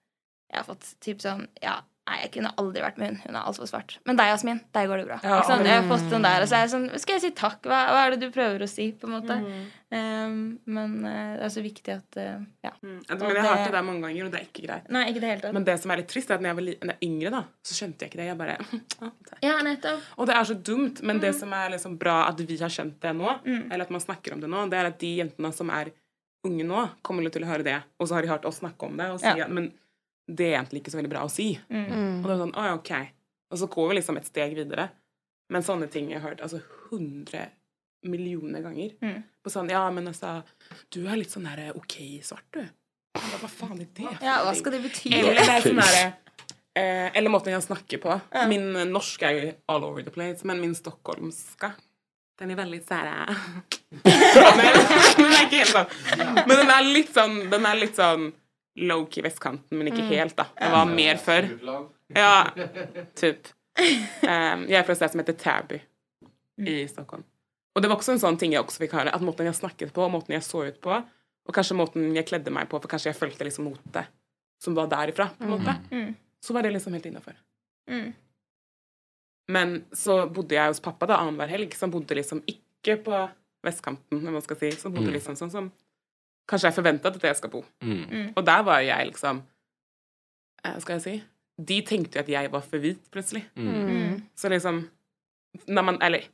jeg 0.47 0.57
har 0.61 0.67
fått 0.69 0.87
typ 1.03 1.19
sånn 1.21 1.43
Ja, 1.59 1.81
nei, 2.07 2.16
jeg 2.23 2.31
kunne 2.37 2.53
aldri 2.62 2.83
vært 2.85 2.99
med 3.03 3.09
hun. 3.09 3.16
Hun 3.27 3.37
er 3.37 3.42
altfor 3.49 3.66
svart. 3.71 3.97
Men 4.07 4.16
deg, 4.16 4.29
Jasmin, 4.31 4.61
deg 4.73 4.87
går 4.88 5.03
det 5.03 5.07
bra. 5.09 5.19
Ja. 5.25 5.40
sånn. 5.49 5.64
Jeg 5.66 5.81
har 5.83 5.88
fått 5.90 6.07
den 6.11 6.23
der, 6.23 6.42
og 6.45 6.49
så 6.49 6.57
er 6.59 6.66
jeg 6.66 6.71
sånn 6.77 6.87
Skal 7.03 7.14
jeg 7.19 7.23
si 7.27 7.31
takk? 7.37 7.59
Hva, 7.66 7.81
hva 7.92 8.05
er 8.07 8.14
det 8.14 8.21
du 8.23 8.31
prøver 8.35 8.62
å 8.62 8.69
si? 8.71 8.92
På 8.92 9.09
en 9.11 9.14
måte. 9.16 9.37
Em, 9.97 10.38
men 10.66 10.95
eh, 11.07 11.37
det 11.38 11.45
er 11.47 11.53
så 11.55 11.62
viktig 11.62 11.92
at 11.95 12.16
uh, 12.19 12.40
Ja. 12.66 12.73
Mm. 12.83 12.97
Men 13.07 13.21
jeg 13.21 13.42
har 13.42 13.51
hørt 13.57 13.64
det- 13.66 13.73
der 13.77 13.83
mange 13.87 14.03
ganger, 14.07 14.25
og 14.27 14.33
det 14.33 14.40
er 14.40 14.47
ikke 14.49 14.64
greit. 14.66 14.88
Nei, 14.90 15.05
ikke 15.12 15.21
det 15.23 15.31
hele 15.31 15.40
tatt. 15.45 15.53
Men 15.55 15.64
det 15.64 15.77
som 15.83 15.90
er 15.95 15.97
litt 16.03 16.09
trist, 16.11 16.31
er 16.31 16.35
at 16.35 16.40
når 16.42 16.51
jeg 16.51 16.57
var 16.57 16.62
når 16.66 16.73
jeg 16.81 16.90
var 16.90 17.07
yngre, 17.09 17.31
da, 17.37 17.42
så 17.62 17.77
skjønte 17.79 17.99
jeg 18.03 18.11
ikke 18.11 18.21
det. 18.23 18.27
Jeg 18.31 18.38
bare 18.38 18.57
«Ah, 19.03 19.12
er 19.37 19.47
Ja, 19.47 19.57
nettopp. 19.62 20.01
Og 20.19 20.27
det 20.27 20.35
er 20.37 20.45
så 20.51 20.57
dumt, 20.71 21.03
men 21.07 21.21
det 21.23 21.35
som 21.38 21.53
er 21.53 21.71
liksom 21.77 21.99
bra 21.99 22.16
at 22.29 22.38
vi 22.40 22.57
har 22.59 22.69
skjønt 22.73 22.99
det 23.01 23.14
nå, 23.16 23.37
eller 23.71 23.83
at 23.87 23.90
man 23.95 24.01
snakker 24.03 24.35
om 24.35 24.40
det 24.42 24.51
nå, 24.51 24.66
det 24.71 24.79
er 24.81 24.90
at 24.90 24.99
de 24.99 25.12
jentene 25.23 25.53
som 25.55 25.71
er 25.71 25.92
unge 26.47 26.62
nå, 26.66 26.83
kommer 27.03 27.27
til 27.31 27.42
å 27.42 27.51
høre 27.51 27.64
det, 27.66 27.79
og 27.99 28.07
så 28.09 28.14
har 28.14 28.23
de 28.23 28.29
hørt 28.31 28.45
oss 28.47 28.61
snakke 28.62 28.87
om 28.87 28.97
det, 28.97 29.07
og 29.11 29.19
si 29.23 29.27
Ja. 29.27 29.45
at 29.47 29.51
men 29.51 29.73
det 30.27 30.49
er 30.51 30.59
egentlig 30.59 30.83
ikke 30.83 30.95
så 30.95 31.01
veldig 31.01 31.12
bra 31.12 31.25
å 31.27 31.33
si. 31.33 31.53
Mm. 31.71 32.23
Og 32.23 32.27
det 32.27 32.35
er 32.35 32.43
sånn, 32.43 32.57
å 32.59 32.71
ok. 32.81 32.93
Og 33.53 33.61
så 33.61 33.69
går 33.71 33.91
vi 33.91 33.99
liksom 34.01 34.19
et 34.19 34.29
steg 34.29 34.57
videre. 34.59 34.89
Men 35.55 35.62
sånne 35.62 35.87
ting 35.91 36.11
jeg 36.11 36.19
har 36.19 36.33
hørt 36.33 36.43
altså 36.43 36.59
hundre 36.89 37.47
millioner 38.07 38.65
ganger. 38.65 38.97
Mm. 39.03 39.23
På 39.43 39.53
sånn, 39.53 39.71
ja, 39.71 39.85
men 39.95 40.11
altså, 40.11 40.41
du 40.95 41.05
er 41.07 41.21
litt 41.21 41.35
sånn 41.35 41.47
der 41.47 41.71
ok 41.79 41.97
svart, 42.27 42.47
du. 42.55 42.62
Bare, 43.17 43.41
Hva 43.41 43.49
faen 43.49 43.81
er 43.81 43.89
det 43.97 44.11
Ja, 44.21 44.41
hva 44.45 44.53
skal 44.59 44.75
det 44.77 44.83
bety? 44.85 45.15
Eller, 45.17 45.39
det 45.39 45.47
er 45.49 45.65
sånn 45.65 45.79
der, 45.81 46.11
eh, 46.77 47.07
Eller 47.17 47.33
måten 47.33 47.55
jeg 47.55 47.65
snakker 47.65 48.03
på. 48.03 48.19
Min 48.51 48.75
norsk 48.91 49.25
er 49.25 49.39
jo 49.39 49.53
all 49.73 49.87
over 49.89 50.05
the 50.05 50.12
place, 50.12 50.45
men 50.45 50.61
min 50.61 50.75
stockholmska 50.77 51.73
den 52.37 52.51
er 52.53 52.59
veldig 52.59 52.83
sånn 52.85 53.07
men 54.59 54.75
Den 55.17 55.31
er 55.31 55.47
ikke 55.47 55.62
helt 55.62 55.73
sånn. 55.73 55.87
Men 56.45 56.59
den 56.61 56.73
er 56.75 56.83
litt 56.85 57.15
sånn 57.15 57.39
Den 57.49 57.69
er 57.69 57.79
litt 57.81 57.97
sånn 57.97 58.27
low-key 58.77 59.23
vestkanten, 59.25 59.79
men 59.79 59.89
ikke 59.93 60.05
helt, 60.11 60.37
da. 60.37 60.47
Det 60.59 60.71
var 60.73 60.91
mer 60.91 61.17
før. 61.23 61.49
Ja, 62.15 62.33
typ. 63.21 63.49
Um, 63.77 64.67
jeg 64.69 64.79
er 64.81 64.85
fra 64.87 64.95
et 64.95 65.01
sted 65.01 65.12
som 65.15 65.21
heter 65.23 65.37
Täby 65.41 65.81
i 66.69 66.77
Stockholm. 66.89 67.25
Og 67.77 67.83
det 67.85 67.91
var 67.91 67.99
også 68.01 68.15
en 68.15 68.23
sånn 68.23 68.39
ting 68.41 68.55
jeg 68.55 68.62
også 68.65 68.81
fikk 68.85 68.95
høre, 68.97 69.12
at 69.12 69.25
måten 69.25 69.45
jeg 69.49 69.57
snakket 69.59 69.93
på, 69.97 70.05
og 70.07 70.12
måten 70.15 70.33
jeg 70.37 70.45
så 70.47 70.62
ut 70.69 70.79
på, 70.81 70.95
og 71.47 71.55
kanskje 71.55 71.77
måten 71.77 72.07
jeg 72.17 72.25
kledde 72.29 72.53
meg 72.55 72.69
på, 72.73 72.81
for 72.81 72.89
kanskje 72.89 73.11
jeg 73.12 73.19
følte 73.19 73.45
liksom 73.45 73.69
motet 73.69 74.09
som 74.62 74.73
var 74.79 74.89
derifra, 74.89 75.29
på 75.37 75.45
en 75.45 75.53
måte, 75.53 75.75
Mm. 75.93 76.15
så 76.41 76.55
var 76.57 76.65
det 76.65 76.73
liksom 76.73 76.95
helt 76.97 77.05
innafor. 77.11 77.37
Mm. 77.91 78.15
Men 79.53 79.75
så 79.95 80.25
bodde 80.33 80.57
jeg 80.57 80.73
hos 80.73 80.81
pappa 80.83 81.07
da 81.07 81.21
annenhver 81.23 81.53
helg, 81.53 81.75
som 81.79 81.93
bodde 81.93 82.17
liksom 82.19 82.41
ikke 82.51 82.97
på 83.05 83.21
vestkanten, 83.67 84.23
om 84.27 84.33
man 84.35 84.43
skal 84.43 84.59
si, 84.59 84.71
som 84.79 84.95
bodde 84.95 85.12
liksom 85.15 85.37
sånn 85.39 85.53
som 85.53 85.69
kanskje 86.49 86.71
jeg 86.71 86.79
forventet 86.79 87.19
at 87.19 87.25
jeg 87.31 87.39
skal 87.41 87.53
bo. 87.53 87.65
Mm. 87.83 88.33
Og 88.37 88.47
der 88.47 88.63
var 88.67 88.83
jeg 88.85 89.13
liksom 89.13 89.43
Hva 90.63 90.79
Skal 90.83 90.99
jeg 90.99 91.03
si 91.05 91.17
De 91.71 91.81
tenkte 91.87 92.19
jo 92.19 92.25
at 92.25 92.31
jeg 92.31 92.53
var 92.53 92.65
for 92.65 92.83
hvit, 92.83 93.03
plutselig. 93.11 93.45
Mm. 93.57 94.23
Så 94.37 94.51
liksom 94.53 94.87
når 95.73 95.83
man, 95.83 95.99
Eller 96.03 96.27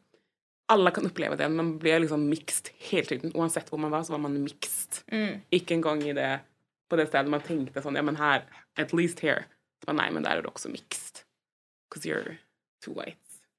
alle 0.73 0.91
kan 0.91 1.07
oppleve 1.07 1.37
det. 1.37 1.49
Man 1.51 1.77
blir 1.79 2.01
liksom 2.01 2.25
mixed 2.31 2.71
hele 2.89 3.07
tiden. 3.07 3.33
Uansett 3.35 3.69
hvor 3.69 3.79
man 3.79 3.93
var, 3.93 4.03
så 4.03 4.15
var 4.15 4.23
man 4.25 4.39
mixed. 4.43 5.03
Mm. 5.13 5.43
Ikke 5.53 5.77
engang 5.77 6.03
i 6.03 6.15
det, 6.17 6.41
på 6.91 6.97
det 6.97 7.09
stedet 7.11 7.31
man 7.31 7.45
tenkte 7.45 7.83
sånn 7.85 7.99
Ja, 7.99 8.03
men 8.03 8.17
her 8.17 8.47
At 8.77 8.95
least 8.97 9.21
here. 9.21 9.45
Men 9.87 9.99
nei, 9.99 10.09
men 10.15 10.25
der 10.25 10.39
er 10.39 10.43
du 10.43 10.49
også 10.49 10.71
mixed. 10.73 11.25
Because 11.89 12.09
you're 12.09 12.39
too 12.83 12.95
white. 12.97 13.19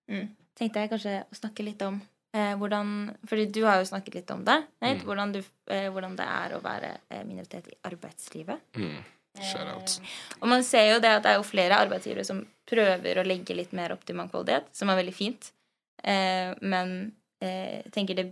Mm. 0.09 0.31
Tenkte 0.57 0.83
jeg 0.83 0.91
kanskje 0.91 1.19
å 1.23 1.37
snakke 1.37 1.65
litt 1.65 1.81
om 1.85 2.01
eh, 2.35 2.53
hvordan 2.59 2.93
Fordi 3.29 3.45
du 3.53 3.63
har 3.65 3.79
jo 3.81 3.89
snakket 3.89 4.19
litt 4.19 4.31
om 4.35 4.43
det. 4.45 4.59
Mm. 4.83 5.03
hvordan, 5.07 5.33
du, 5.35 5.41
eh, 5.71 5.89
hvordan 5.93 6.15
det 6.19 6.27
er 6.27 6.55
å 6.55 6.61
være 6.63 6.93
eh, 7.09 7.23
minoritet 7.27 7.69
i 7.71 7.79
arbeidslivet. 7.89 8.63
Mm. 8.77 9.01
Shout 9.41 9.65
out. 9.65 9.97
Og 10.41 10.49
man 10.51 10.61
ser 10.65 10.91
jo 10.91 11.01
det 11.01 11.09
at 11.09 11.23
det 11.25 11.31
er 11.31 11.39
jo 11.39 11.47
flere 11.47 11.79
arbeidsgivere 11.81 12.25
som 12.27 12.43
prøver 12.69 13.17
å 13.17 13.25
legge 13.25 13.55
litt 13.57 13.73
mer 13.73 13.95
opp 13.95 14.03
til 14.05 14.17
mangfoldighet, 14.19 14.69
som 14.77 14.91
er 14.91 14.99
veldig 14.99 15.15
fint. 15.15 15.49
Eh, 16.03 16.53
men 16.61 17.13
eh, 17.41 17.81
jeg 17.81 17.93
tenker 17.95 18.19
det 18.19 18.29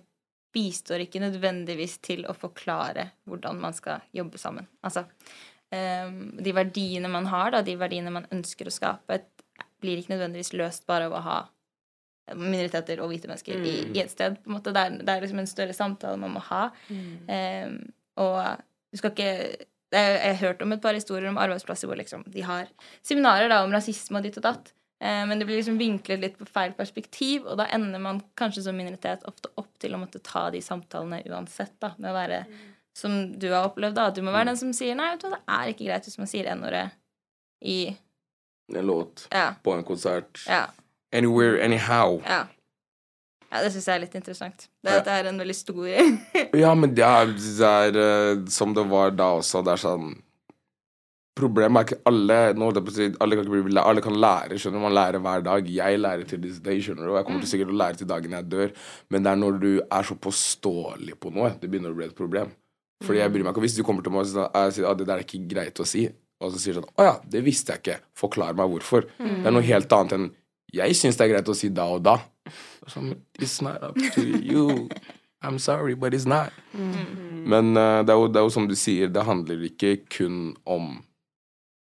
bistår 0.51 1.05
ikke 1.05 1.23
nødvendigvis 1.23 1.97
til 2.03 2.25
å 2.27 2.35
forklare 2.35 3.07
hvordan 3.29 3.59
man 3.63 3.75
skal 3.75 4.03
jobbe 4.13 4.39
sammen. 4.41 4.67
Altså 4.85 5.05
eh, 5.73 6.11
de 6.43 6.53
verdiene 6.55 7.09
man 7.11 7.29
har, 7.31 7.53
da, 7.55 7.63
de 7.65 7.77
verdiene 7.79 8.13
man 8.13 8.29
ønsker 8.35 8.67
å 8.67 8.75
skape, 8.75 9.21
blir 9.81 9.97
ikke 9.97 10.13
nødvendigvis 10.13 10.53
løst 10.53 10.85
bare 10.89 11.07
av 11.09 11.17
å 11.17 11.25
ha 11.25 11.39
minoriteter 12.35 12.99
og 13.01 13.09
hvite 13.11 13.27
mennesker 13.29 13.55
i, 13.59 13.73
Mm. 13.87 13.95
i 13.95 13.99
et 14.03 14.11
sted. 14.11 14.37
på 14.43 14.49
en 14.51 14.57
måte. 14.57 14.73
Det 14.73 14.81
er, 14.85 14.89
det 15.01 15.09
er 15.09 15.21
liksom 15.21 15.39
en 15.39 15.47
større 15.47 15.73
samtale 15.73 16.17
man 16.17 16.31
må 16.35 16.39
ha. 16.49 16.69
Eh, 17.27 17.71
og 18.17 18.57
du 18.91 18.97
skal 18.97 19.11
ikke 19.11 19.31
jeg, 19.91 20.19
jeg 20.23 20.35
har 20.35 20.47
hørt 20.47 20.61
om 20.61 20.71
et 20.71 20.81
par 20.81 20.93
historier 20.95 21.27
om 21.29 21.37
arbeidsplasser 21.37 21.87
hvor 21.89 21.97
liksom 21.99 22.23
de 22.31 22.41
har 22.47 22.67
seminarer 23.03 23.49
da, 23.51 23.63
om 23.65 23.71
rasisme 23.75 24.17
og 24.19 24.23
ditt 24.23 24.37
og 24.39 24.43
datt, 24.45 24.71
eh, 25.03 25.25
men 25.27 25.37
det 25.39 25.45
blir 25.49 25.57
liksom 25.59 25.77
vinklet 25.79 26.19
litt 26.21 26.37
på 26.39 26.47
feil 26.47 26.71
perspektiv, 26.77 27.45
og 27.45 27.57
da 27.59 27.65
ender 27.75 27.99
man 27.99 28.21
kanskje 28.39 28.63
som 28.63 28.77
minoritet 28.77 29.25
ofte 29.27 29.49
opp 29.59 29.67
til 29.83 29.91
å 29.91 29.99
måtte 29.99 30.21
ta 30.23 30.45
de 30.49 30.61
samtalene 30.63 31.19
uansett, 31.27 31.73
da, 31.83 31.91
med 31.97 32.11
å 32.11 32.13
være 32.15 32.45
som 32.95 33.33
du 33.39 33.49
har 33.51 33.67
opplevd, 33.67 33.95
da. 33.95 34.05
at 34.07 34.15
Du 34.15 34.21
må 34.21 34.31
være 34.31 34.45
den 34.53 34.57
som 34.57 34.71
sier 34.75 34.95
nei, 34.95 35.11
vet 35.11 35.21
du 35.21 35.27
hva, 35.27 35.37
det 35.39 35.57
er 35.59 35.73
ikke 35.73 35.85
greit 35.89 36.07
hvis 36.07 36.17
man 36.19 36.27
sier 36.27 36.47
n-ordet 36.55 36.91
i 37.63 37.77
En 38.73 38.85
låt 38.87 39.27
Ja. 39.31 39.53
på 39.63 39.73
en 39.75 39.83
konsert. 39.83 40.45
Ja. 40.47 40.67
Anywhere, 41.11 41.59
anyhow. 41.63 42.21
Ja. 42.25 42.45
ja 43.51 43.61
det 43.65 43.71
syns 43.73 43.87
jeg 43.89 43.97
er 43.97 44.03
litt 44.05 44.17
interessant. 44.19 44.67
Det, 44.81 44.91
Ja. 44.91 45.03
det 45.05 45.15
er 45.17 45.29
en 45.31 45.39
veldig 45.41 45.55
stor 45.57 45.87
Ja, 46.63 46.73
men 46.75 46.95
det 46.95 47.05
er, 47.05 47.33
det 47.35 47.71
er 47.71 48.01
eh, 48.03 48.45
som 48.49 48.75
det 48.77 48.85
var 48.89 49.11
da 49.15 49.33
også. 49.41 49.63
Det 49.65 49.75
er 49.75 49.81
sånn 49.85 50.11
Problemet 51.41 51.79
er 51.79 51.85
ikke 51.87 52.09
alle 52.09 52.37
nå 52.59 52.67
alle, 52.67 53.35
kan 53.39 53.47
bli, 53.47 53.77
alle 53.79 54.01
kan 54.03 54.17
lære. 54.19 54.57
skjønner 54.59 54.81
du, 54.81 54.83
Man 54.83 54.93
lærer 54.93 55.23
hver 55.23 55.43
dag. 55.45 55.69
Jeg 55.71 55.99
lærer 55.99 56.25
til 56.27 56.41
this 56.43 56.59
day, 56.59 56.81
skjønner 56.83 57.07
du. 57.07 57.13
Og 57.13 57.19
jeg 57.21 57.27
kommer 57.27 57.43
til 57.45 57.51
sikkert 57.53 57.71
å 57.71 57.77
lære 57.79 58.01
til 58.01 58.09
dagen 58.09 58.35
jeg 58.35 58.49
dør. 58.51 58.73
Men 59.09 59.23
det 59.23 59.31
er 59.31 59.39
når 59.39 59.61
du 59.61 59.69
er 59.79 60.03
så 60.09 60.17
påståelig 60.19 61.15
på 61.23 61.31
noe, 61.31 61.53
det 61.61 61.69
begynner 61.71 61.95
å 61.95 61.97
bli 61.97 62.09
et 62.09 62.17
problem. 62.17 62.51
Fordi 63.01 63.21
jeg 63.23 63.33
bryr 63.33 63.47
meg 63.47 63.55
ikke 63.55 63.63
Hvis 63.63 63.77
du 63.79 63.83
kommer 63.87 64.03
til 64.05 64.13
meg 64.13 64.27
og 64.27 64.29
sier 64.29 64.51
at 64.51 64.91
ah, 64.91 64.93
det 64.93 65.07
der 65.07 65.15
er 65.15 65.25
ikke 65.25 65.39
greit 65.49 65.79
å 65.81 65.87
si, 65.87 66.03
og 66.41 66.51
så 66.53 66.59
sier 66.61 66.75
du 66.75 66.81
sånn 66.81 66.91
Å 67.01 67.07
ja, 67.07 67.15
det 67.33 67.41
visste 67.47 67.73
jeg 67.73 67.81
ikke. 67.81 67.97
Forklar 68.17 68.57
meg 68.59 68.69
hvorfor. 68.75 69.07
Det 69.17 69.47
er 69.47 69.55
noe 69.55 69.65
helt 69.65 69.95
annet 69.97 70.17
enn 70.17 70.27
Jeg 70.75 70.95
syns 70.95 71.19
det 71.19 71.25
er 71.25 71.33
greit 71.35 71.51
å 71.51 71.55
si 71.57 71.69
da 71.73 71.87
og 71.91 72.03
da. 72.05 72.17
It's 73.39 73.61
not 73.61 73.83
up 73.83 73.97
to 74.15 74.23
you. 74.23 74.89
I'm 75.43 75.59
sorry, 75.59 75.95
but 75.95 76.13
it's 76.13 76.25
not. 76.25 76.53
Men 76.73 77.75
uh, 77.77 78.01
det, 78.05 78.13
er 78.13 78.17
jo, 78.17 78.27
det 78.29 78.39
er 78.39 78.45
jo 78.45 78.53
som 78.53 78.67
du 78.69 78.75
sier, 78.77 79.09
det 79.09 79.23
handler 79.25 79.63
ikke 79.65 79.95
kun 80.11 80.53
om 80.65 80.99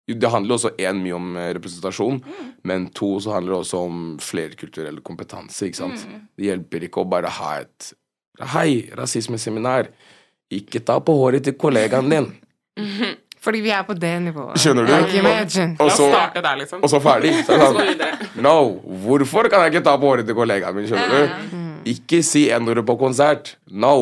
Det 0.07 0.29
handler 0.31 0.55
også 0.55 0.69
én 0.79 1.01
mye 1.03 1.15
om 1.17 1.33
representasjon, 1.35 2.21
representasjon, 2.21 2.61
men 2.63 2.85
to 2.95 3.09
så 3.19 3.33
handler 3.35 3.57
det 3.57 3.63
også 3.65 3.79
om 3.89 3.97
flerkulturell 4.23 5.01
kompetanse. 5.03 5.67
ikke 5.67 5.81
sant? 5.81 6.05
Det 6.37 6.47
hjelper 6.47 6.85
ikke 6.87 7.03
å 7.03 7.09
bare 7.11 7.31
ha 7.41 7.57
et 7.65 7.89
Hei, 8.53 8.87
rasismeseminar. 8.95 9.89
Ikke 10.53 10.79
ta 10.85 10.99
på 11.03 11.15
håret 11.17 11.43
til 11.43 11.57
kollegaen 11.59 12.07
din. 12.13 12.29
Fordi 13.47 13.61
vi 13.63 13.71
er 13.71 13.85
på 13.87 13.95
det 13.95 14.11
nivået. 14.25 14.59
Skjønner 14.59 14.83
du? 14.83 14.91
Og 15.79 15.91
så, 15.95 16.09
der, 16.35 16.55
liksom. 16.59 16.81
og 16.83 16.91
så 16.91 16.99
ferdig. 16.99 17.31
Så 17.47 17.55
er 17.55 17.61
sånn, 17.77 18.41
no, 18.43 18.55
hvorfor 19.05 19.47
kan 19.51 19.63
jeg 19.63 19.77
ikke 19.77 19.85
ta 19.87 19.93
på 20.01 20.09
håret 20.11 20.27
til 20.27 20.35
kollegaen 20.35 20.75
min? 20.75 20.87
Skjønner 20.89 21.13
du? 21.15 21.53
Ikke 21.87 22.19
si 22.27 22.41
n-ordet 22.51 22.83
på 22.89 22.97
konsert. 22.99 23.53
No, 23.71 23.93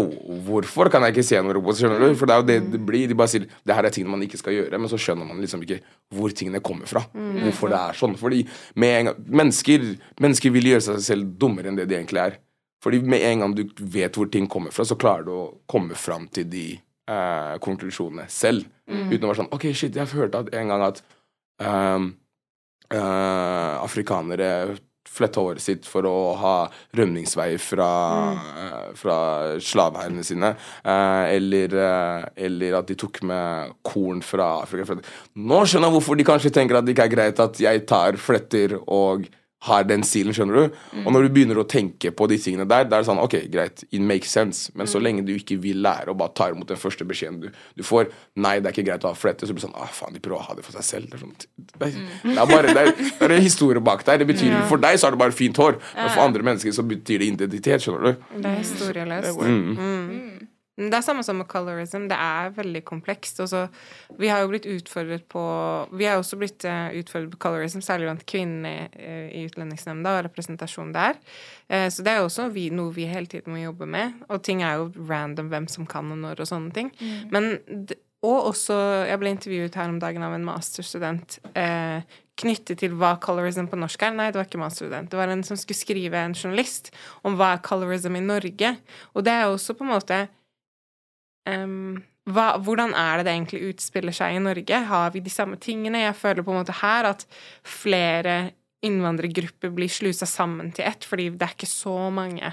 hvorfor 0.47 0.89
kan 0.89 1.05
jeg 1.05 1.13
ikke 1.13 1.25
si 1.27 1.37
n-ordet 1.37 1.61
på? 1.67 1.75
Skjønner 1.77 2.01
du? 2.01 2.15
For 2.17 2.25
det 2.25 2.33
er 2.33 2.41
jo 2.41 2.47
det 2.47 2.55
det 2.73 2.79
blir. 2.87 3.05
De 3.11 3.17
bare 3.19 3.29
sier 3.35 3.45
det 3.45 3.77
her 3.77 3.85
er 3.85 3.93
ting 3.93 4.07
man 4.09 4.23
ikke 4.25 4.39
skal 4.41 4.55
gjøre, 4.57 4.79
men 4.81 4.89
så 4.89 4.97
skjønner 4.97 5.29
man 5.29 5.43
liksom 5.43 5.61
ikke 5.67 5.77
hvor 6.15 6.33
tingene 6.33 6.63
kommer 6.65 6.89
fra. 6.89 7.05
Hvorfor 7.13 7.69
det 7.75 7.83
er 7.83 7.99
sånn. 8.01 8.17
Fordi 8.17 8.41
med 8.81 8.95
en 8.95 9.11
gang, 9.11 9.21
mennesker, 9.43 9.85
mennesker 10.25 10.55
vil 10.57 10.71
gjøre 10.73 10.87
seg 10.87 11.05
selv 11.11 11.29
dummere 11.37 11.69
enn 11.69 11.77
det 11.77 11.85
de 11.91 11.99
egentlig 11.99 12.23
er. 12.23 12.39
Fordi 12.81 13.03
med 13.05 13.21
en 13.29 13.45
gang 13.45 13.53
du 13.57 13.63
vet 13.93 14.17
hvor 14.17 14.29
ting 14.33 14.49
kommer 14.49 14.73
fra, 14.73 14.85
så 14.85 14.97
klarer 14.97 15.25
du 15.29 15.31
å 15.37 15.45
komme 15.69 15.93
fram 15.97 16.25
til 16.33 16.49
de 16.49 16.65
eh, 17.09 17.55
konklusjonene 17.63 18.27
selv. 18.31 18.67
Uten 18.85 19.23
å 19.25 19.31
være 19.31 19.41
sånn 19.43 19.53
OK, 19.55 19.69
shit, 19.73 19.95
jeg 19.97 20.11
hørte 20.13 20.43
en 20.53 20.73
gang 20.73 20.83
at 20.85 21.01
ehm, 21.63 22.11
eh, 22.93 23.73
afrikanere 23.81 24.75
fletta 25.15 25.39
håret 25.43 25.63
sitt 25.63 25.85
for 25.87 26.07
å 26.09 26.33
ha 26.39 26.55
rømningsvei 26.97 27.55
fra, 27.61 27.89
eh, 28.33 28.93
fra 28.99 29.17
slaveeierne 29.61 30.23
sine. 30.25 30.55
eh, 30.83 31.35
eller, 31.35 31.75
eh, 31.75 32.25
eller 32.37 32.77
at 32.79 32.87
de 32.87 32.95
tok 32.95 33.21
med 33.23 33.73
korn 33.83 34.21
fra 34.21 34.61
Afrika. 34.63 34.99
Nå 35.35 35.61
skjønner 35.65 35.89
jeg 35.89 35.95
hvorfor 35.95 36.17
de 36.17 36.23
kanskje 36.23 36.51
tenker 36.51 36.77
at 36.77 36.85
det 36.85 36.95
ikke 36.95 37.05
er 37.05 37.15
greit 37.15 37.39
at 37.39 37.53
jeg 37.57 37.85
tar 37.87 38.13
fletter 38.13 38.79
og 38.87 39.27
har 39.65 39.85
den 39.87 40.03
stilen, 40.05 40.35
skjønner 40.35 40.57
du? 40.59 40.75
Og 41.05 41.13
når 41.13 41.25
du 41.25 41.33
begynner 41.33 41.57
å 41.57 41.65
tenke 41.65 42.11
på 42.13 42.27
de 42.29 42.37
tingene 42.41 42.67
der, 42.69 42.85
da 42.85 42.99
er 42.99 43.05
det 43.05 43.07
sånn, 43.07 43.21
ok, 43.21 43.37
greit, 43.49 43.81
it 43.89 44.03
makes 44.03 44.29
sense. 44.29 44.69
Men 44.77 44.89
så 44.89 45.01
lenge 45.01 45.25
du 45.25 45.31
ikke 45.33 45.57
vil 45.61 45.81
lære 45.81 46.11
og 46.13 46.19
bare 46.21 46.35
tar 46.37 46.53
imot 46.53 46.69
den 46.69 46.77
første 46.77 47.07
beskjeden 47.07 47.39
du, 47.41 47.47
du 47.73 47.83
får, 47.85 48.11
nei, 48.37 48.59
det 48.59 48.69
er 48.69 48.75
ikke 48.75 48.85
greit 48.91 49.07
å 49.07 49.13
ha 49.13 49.17
flette, 49.17 49.47
så 49.47 49.55
blir 49.55 49.63
det 49.63 49.67
sånn, 49.67 49.77
ah, 49.81 49.89
faen, 49.89 50.13
de 50.13 50.21
prøver 50.21 50.43
å 50.43 50.49
ha 50.51 50.57
det 50.59 50.67
for 50.67 50.77
seg 50.77 50.85
selv. 50.85 51.09
Det 51.09 51.17
er, 51.17 51.23
sånn, 51.23 51.33
det 51.79 51.89
er, 51.89 51.99
det 52.27 52.37
er 52.37 52.51
bare, 52.51 52.75
det 52.75 52.83
er, 52.83 52.93
det 52.93 53.29
er 53.29 53.35
en 53.39 53.45
historie 53.47 53.81
bak 53.89 54.05
der. 54.05 54.21
Det 54.21 54.29
betyr, 54.29 54.59
For 54.69 54.81
deg 54.81 54.99
så 55.01 55.09
er 55.09 55.17
det 55.17 55.23
bare 55.23 55.35
fint 55.35 55.61
hår, 55.63 55.79
men 55.97 56.11
for 56.11 56.27
andre 56.27 56.45
mennesker 56.51 56.75
så 56.75 56.85
betyr 56.85 57.23
det 57.23 57.31
identitet, 57.33 57.87
skjønner 57.87 58.11
du? 58.11 58.25
Det 58.37 58.51
er 58.51 58.59
historieløst. 58.61 59.41
Mm. 59.41 60.34
Mm. 60.75 60.89
Det 60.91 60.97
er 60.97 61.05
samme 61.07 61.23
som 61.23 61.37
med 61.39 61.47
colorism. 61.47 62.07
Det 62.11 62.17
er 62.19 62.51
veldig 62.55 62.81
komplekst. 62.87 63.39
Også, 63.43 63.65
vi 64.19 64.27
har 64.31 64.43
jo 64.43 64.51
blitt 64.51 64.67
utfordret 64.67 65.23
på 65.31 65.43
Vi 65.95 66.07
har 66.07 66.19
også 66.19 66.39
blitt 66.39 66.65
eh, 66.67 66.97
utfordret 66.99 67.31
på 67.31 67.41
colorism, 67.47 67.83
særlig 67.85 68.09
blant 68.09 68.25
kvinnene 68.27 68.89
eh, 68.91 69.29
i 69.31 69.45
Utlendingsnemnda 69.47 70.17
og 70.17 70.25
representasjon 70.29 70.91
der. 70.95 71.19
Eh, 71.69 71.87
så 71.89 72.03
det 72.03 72.11
er 72.11 72.19
jo 72.19 72.27
også 72.29 72.49
vi, 72.55 72.67
noe 72.75 72.93
vi 72.95 73.07
hele 73.07 73.31
tiden 73.31 73.55
må 73.55 73.63
jobbe 73.63 73.87
med. 73.87 74.19
Og 74.27 74.43
ting 74.43 74.63
er 74.63 74.81
jo 74.81 74.91
random 75.07 75.53
hvem 75.53 75.69
som 75.71 75.87
kan 75.87 76.11
og 76.11 76.19
når 76.25 76.43
og 76.43 76.51
sånne 76.51 76.75
ting. 76.75 76.91
Men 77.31 77.55
og 78.25 78.51
også 78.51 78.75
Jeg 79.05 79.19
ble 79.21 79.33
intervjuet 79.35 79.75
her 79.77 79.91
om 79.91 79.97
dagen 80.01 80.23
av 80.25 80.33
en 80.35 80.45
masterstudent 80.47 81.37
eh, 81.57 82.01
knyttet 82.39 82.81
til 82.81 82.95
hva 82.99 83.13
colorism 83.23 83.69
på 83.71 83.79
norsk 83.79 84.01
er. 84.07 84.15
Nei, 84.15 84.31
det 84.33 84.39
var 84.39 84.47
ikke 84.49 84.59
masterstudent. 84.59 85.11
Det 85.11 85.19
var 85.19 85.31
en 85.31 85.43
som 85.45 85.59
skulle 85.59 85.77
skrive 85.77 86.19
en 86.19 86.35
journalist 86.35 86.91
om 87.23 87.37
hva 87.39 87.53
er 87.55 87.63
colorism 87.63 88.17
i 88.17 88.23
Norge. 88.25 88.73
Og 89.13 89.27
det 89.27 89.35
er 89.35 89.45
også 89.47 89.77
på 89.77 89.85
en 89.85 89.93
måte 89.93 90.25
em, 91.49 92.03
hva, 92.25 92.55
hvordan 92.57 92.95
er 92.97 93.19
det 93.19 93.27
det 93.27 93.33
egentlig 93.35 93.63
utspiller 93.69 94.15
seg 94.15 94.35
i 94.35 94.43
Norge? 94.43 94.83
Har 94.89 95.11
vi 95.13 95.21
de 95.25 95.33
samme 95.33 95.59
tingene? 95.61 96.07
Jeg 96.07 96.17
føler 96.17 96.45
på 96.45 96.53
en 96.53 96.61
måte 96.63 96.77
her 96.81 97.11
at 97.11 97.25
flere 97.61 98.37
innvandrergrupper 98.85 99.71
blir 99.73 99.89
slusa 99.89 100.27
sammen 100.29 100.71
til 100.75 100.85
ett, 100.85 101.05
fordi 101.07 101.31
det 101.33 101.45
er 101.47 101.53
ikke 101.55 101.69
så 101.69 101.95
mange 102.13 102.51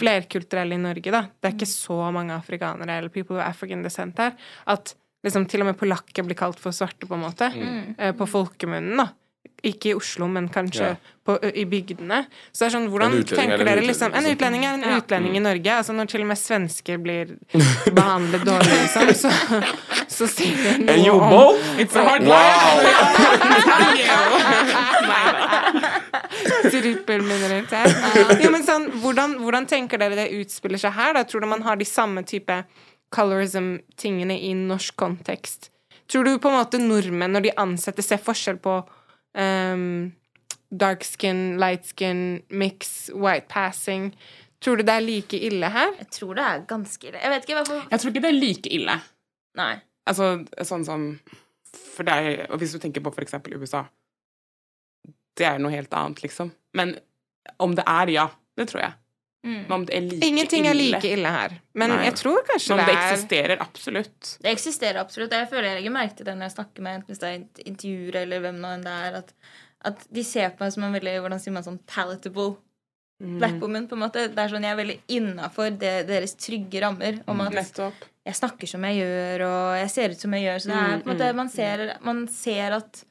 flerkulturelle 0.00 0.76
i 0.76 0.82
Norge, 0.82 1.12
da. 1.14 1.22
Det 1.40 1.48
er 1.48 1.54
ikke 1.56 1.70
så 1.70 1.98
mange 2.12 2.34
afrikanere 2.36 2.98
eller 2.98 3.12
people 3.12 3.38
of 3.38 3.46
African 3.46 3.84
descent 3.84 4.20
her. 4.20 4.34
At 4.68 4.94
liksom 5.24 5.46
til 5.48 5.64
og 5.64 5.70
med 5.70 5.78
polakker 5.80 6.26
blir 6.26 6.36
kalt 6.36 6.60
for 6.60 6.76
svarte, 6.76 7.08
på 7.08 7.16
en 7.16 7.24
måte. 7.24 7.48
Mm. 7.54 7.96
På 8.18 8.28
folkemunnen, 8.28 9.00
da. 9.00 9.08
Ikke 9.62 9.92
i 9.92 9.94
Oslo, 9.94 10.26
men 10.26 10.48
kanskje 10.50 10.88
Ja. 10.88 10.96
på, 11.24 11.36
i 11.54 11.64
bygdene. 11.64 12.26
Så 12.50 12.64
det 12.64 12.66
er 12.66 12.72
sånn, 12.74 12.88
hvordan 12.90 13.12
tenker 13.22 13.60
er 13.60 13.64
dere 13.64 13.84
liksom 13.86 14.10
En 14.14 14.26
utlending 14.26 14.64
er 14.66 14.74
en 14.74 14.96
utlending 14.98 15.36
i 15.36 15.42
Norge. 15.44 15.70
Altså 15.70 15.92
Når 15.94 16.08
til 16.10 16.20
og 16.24 16.26
med 16.26 16.38
svensker 16.38 16.98
blir 16.98 17.26
behandlet 17.98 18.42
dårlig, 18.42 18.74
liksom, 18.82 19.14
så, 19.14 19.30
så 20.08 20.26
sier 20.26 20.56
det 20.56 20.78
noe 20.82 20.94
And 20.96 21.06
you 21.06 21.14
om 21.14 21.30
both? 21.30 21.62
It's 21.78 21.94
a 21.94 22.02
hard 22.02 22.26
Wow! 22.26 22.82
trippelminoritet. 26.72 27.94
Ja, 28.42 28.50
men 28.52 28.64
sånn, 28.66 28.88
hvordan, 29.02 29.36
hvordan 29.42 29.66
tenker 29.70 30.00
dere 30.00 30.18
det 30.18 30.30
utspiller 30.40 30.80
seg 30.80 30.94
her? 30.96 31.14
Da? 31.16 31.24
Tror 31.28 31.44
du 31.44 31.48
man 31.50 31.64
har 31.66 31.78
de 31.80 31.86
samme 31.88 32.24
type 32.28 32.62
colorism-tingene 33.14 34.38
i 34.48 34.52
norsk 34.58 34.96
kontekst? 34.98 35.70
Tror 36.10 36.26
du 36.26 36.34
på 36.42 36.50
en 36.50 36.58
måte 36.58 36.80
nordmenn, 36.82 37.32
når 37.32 37.46
de 37.46 37.54
ansetter, 37.62 38.04
ser 38.04 38.20
forskjell 38.22 38.58
på 38.62 38.80
um, 39.38 40.12
dark 40.72 41.04
skin, 41.04 41.58
light 41.60 41.86
skin, 41.88 42.42
mix, 42.50 43.10
white 43.14 43.48
passing? 43.52 44.12
Tror 44.62 44.78
du 44.78 44.84
det 44.86 44.94
er 44.94 45.04
like 45.04 45.38
ille 45.38 45.70
her? 45.74 45.94
Jeg 45.98 46.10
tror 46.18 46.38
det 46.38 46.44
er 46.46 46.66
ganske 46.70 47.08
ille. 47.08 47.18
Jeg 47.18 47.32
vet 47.32 47.48
ikke 47.48 47.58
hvorfor 47.58 47.80
Jeg 47.90 48.00
tror 48.00 48.12
ikke 48.12 48.24
det 48.24 48.30
er 48.30 48.38
like 48.38 48.74
ille. 48.78 48.98
Nei. 49.58 49.72
Altså, 50.08 50.28
sånn 50.66 50.84
som 50.86 51.08
For 51.72 52.04
deg, 52.04 52.46
og 52.50 52.60
hvis 52.60 52.74
du 52.74 52.80
tenker 52.82 53.02
på 53.04 53.12
for 53.14 53.24
eksempel 53.24 53.56
USA, 53.56 53.86
det 55.40 55.46
er 55.48 55.60
noe 55.62 55.72
helt 55.72 55.92
annet, 55.96 56.20
liksom. 56.24 56.50
Men 56.76 56.94
om 57.62 57.72
det 57.76 57.84
er, 57.88 58.12
ja. 58.12 58.26
Det 58.56 58.66
tror 58.68 58.82
jeg. 58.82 58.96
Mm. 59.44 59.64
Om 59.74 59.84
det 59.88 59.94
er 59.96 60.00
like 60.06 60.26
Ingenting 60.28 60.66
er 60.70 60.74
like 60.78 61.08
ille 61.08 61.30
her. 61.34 61.56
Men 61.74 61.90
Nei. 61.90 62.04
jeg 62.06 62.14
tror 62.20 62.44
kanskje 62.46 62.76
det 62.78 62.84
det 62.86 62.94
er 62.94 63.00
eksisterer 63.10 63.62
absolutt. 63.64 64.38
Det 64.42 64.52
eksisterer 64.52 65.00
absolutt. 65.00 65.32
Jeg 65.34 65.48
føler 65.50 65.64
jeg 65.72 65.76
legger 65.80 65.94
merke 65.96 66.14
til 66.16 66.28
det 66.28 66.36
når 66.38 66.46
jeg 66.46 66.54
snakker 66.56 66.82
med 66.86 66.94
enten 67.00 67.10
hvis 67.10 67.18
det 67.24 67.30
er 67.32 67.66
intervjuer 67.72 68.20
eller 68.22 68.40
hvem 68.44 68.60
nå 68.62 68.68
enn 68.76 68.84
det 68.86 68.92
er, 69.08 69.16
at, 69.22 69.32
at 69.90 70.04
de 70.14 70.22
ser 70.24 70.50
på 70.54 70.62
meg 70.62 70.72
som 70.76 70.84
en 70.86 70.94
veldig 70.94 71.16
hvordan 71.24 71.42
sier 71.42 71.52
man 71.56 71.66
sånn 71.66 71.80
palatable 71.90 72.54
Mm. 73.22 73.36
black 73.38 73.60
woman. 73.62 73.84
på 73.86 73.94
en 73.94 74.00
måte. 74.02 74.22
Det 74.34 74.38
er 74.42 74.48
sånn 74.50 74.64
Jeg 74.66 74.72
er 74.72 74.78
veldig 74.80 74.98
innafor 75.14 75.68
deres 75.78 76.32
trygge 76.34 76.80
rammer 76.82 77.20
om 77.30 77.40
at 77.44 77.52
Nettopp. 77.54 77.94
jeg 78.26 78.34
snakker 78.34 78.66
som 78.66 78.82
jeg 78.82 78.96
gjør, 78.98 79.44
og 79.46 79.76
jeg 79.78 79.90
ser 79.90 80.10
ut 80.10 80.18
som 80.24 80.32
jeg 80.34 80.42
gjør. 80.42 80.58
Så 80.58 80.66
det 80.66 80.74
er 80.74 80.98
på 80.98 81.06
en 81.10 81.12
måte, 81.12 81.28
Mm, 81.28 81.30
mm, 81.30 81.36
man 81.36 81.48
ser, 81.48 81.98
man 82.02 82.26
ser 82.26 82.72
at, 82.72 83.04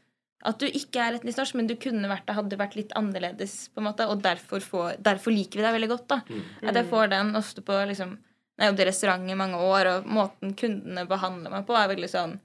at 0.47 0.58
du 0.62 0.65
ikke 0.67 1.01
er 1.04 1.17
etnisk 1.17 1.38
norsk, 1.38 1.56
men 1.60 1.67
du 1.69 1.75
kunne 1.80 2.10
vært 2.10 2.25
det, 2.27 2.36
hadde 2.38 2.58
vært 2.60 2.75
litt 2.80 2.93
annerledes. 2.97 3.69
på 3.73 3.82
en 3.82 3.88
måte, 3.89 4.08
Og 4.10 4.21
derfor, 4.23 4.60
får, 4.60 4.97
derfor 4.99 5.32
liker 5.32 5.60
vi 5.60 5.65
deg 5.65 5.75
veldig 5.77 5.89
godt. 5.91 6.08
da. 6.08 6.21
At 6.65 6.75
jeg 6.75 6.89
får 6.89 7.12
den 7.13 7.36
ofte 7.36 7.62
på 7.62 7.77
liksom, 7.88 8.17
Jeg 8.60 8.69
jobbet 8.69 8.84
i 8.84 8.89
restaurant 8.89 9.30
i 9.30 9.38
mange 9.38 9.58
år, 9.58 9.88
og 9.91 10.06
måten 10.06 10.54
kundene 10.58 11.08
behandler 11.10 11.54
meg 11.54 11.65
på, 11.65 11.77
er 11.77 11.88
veldig 11.95 12.10
sånn 12.10 12.36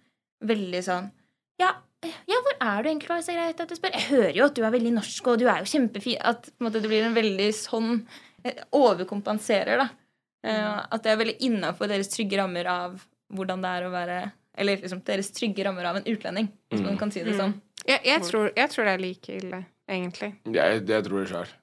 Veldig 0.46 0.82
sånn 0.85 1.11
Ja, 1.61 1.74
ja 2.04 2.38
hvor 2.44 2.56
er 2.61 2.82
du 2.82 2.88
egentlig? 2.88 3.09
Hva 3.09 3.18
er 3.18 3.26
så 3.26 3.37
greit 3.37 3.61
at 3.61 3.68
du 3.68 3.76
spør? 3.76 3.92
Jeg 3.96 4.09
hører 4.11 4.37
jo 4.37 4.46
at 4.46 4.56
du 4.56 4.62
er 4.64 4.74
veldig 4.76 4.94
norsk, 4.96 5.26
og 5.26 5.38
du 5.40 5.46
er 5.48 5.61
jo 5.61 5.72
kjempefin. 5.72 6.20
At 6.20 6.48
på 6.52 6.61
en 6.61 6.68
måte, 6.68 6.80
det 6.80 6.88
blir 6.92 7.04
en 7.04 7.16
veldig 7.16 7.50
sånn 7.56 7.92
eh, 8.44 8.64
Overkompenserer, 8.76 9.80
da. 9.80 9.88
Eh, 10.46 10.80
at 10.92 11.02
det 11.02 11.12
er 11.12 11.20
veldig 11.20 11.38
innafor 11.48 11.90
deres 11.90 12.12
trygge 12.12 12.38
rammer 12.38 12.68
av 12.70 13.00
hvordan 13.35 13.64
det 13.64 13.70
er 13.74 13.87
å 13.87 13.90
være 13.90 14.18
Eller 14.56 14.78
liksom 14.80 15.00
deres 15.04 15.32
trygge 15.35 15.64
rammer 15.66 15.88
av 15.88 15.98
en 15.98 16.06
utlending, 16.06 16.48
hvis 16.70 16.85
man 16.85 16.96
kan 17.00 17.11
si 17.12 17.24
det 17.26 17.35
sånn. 17.37 17.56
Jeg, 17.88 18.01
jeg, 18.05 18.22
tror, 18.27 18.51
jeg 18.57 18.72
tror 18.72 18.88
det 18.88 18.92
er 18.96 19.03
like 19.03 19.37
ille, 19.37 19.62
egentlig. 19.88 20.33
Jeg, 20.55 20.83
jeg 20.88 21.07
tror 21.07 21.22
det 21.22 21.29
sjøl. 21.31 21.55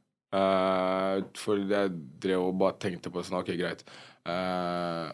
for 1.37 1.59
jeg 1.69 1.91
drev 2.23 2.47
og 2.47 2.55
bare 2.57 2.79
tenkte 2.81 3.11
på 3.13 3.21
sånn, 3.25 3.41
ok, 3.41 3.51
greit. 3.59 3.83
Uh, 4.25 5.11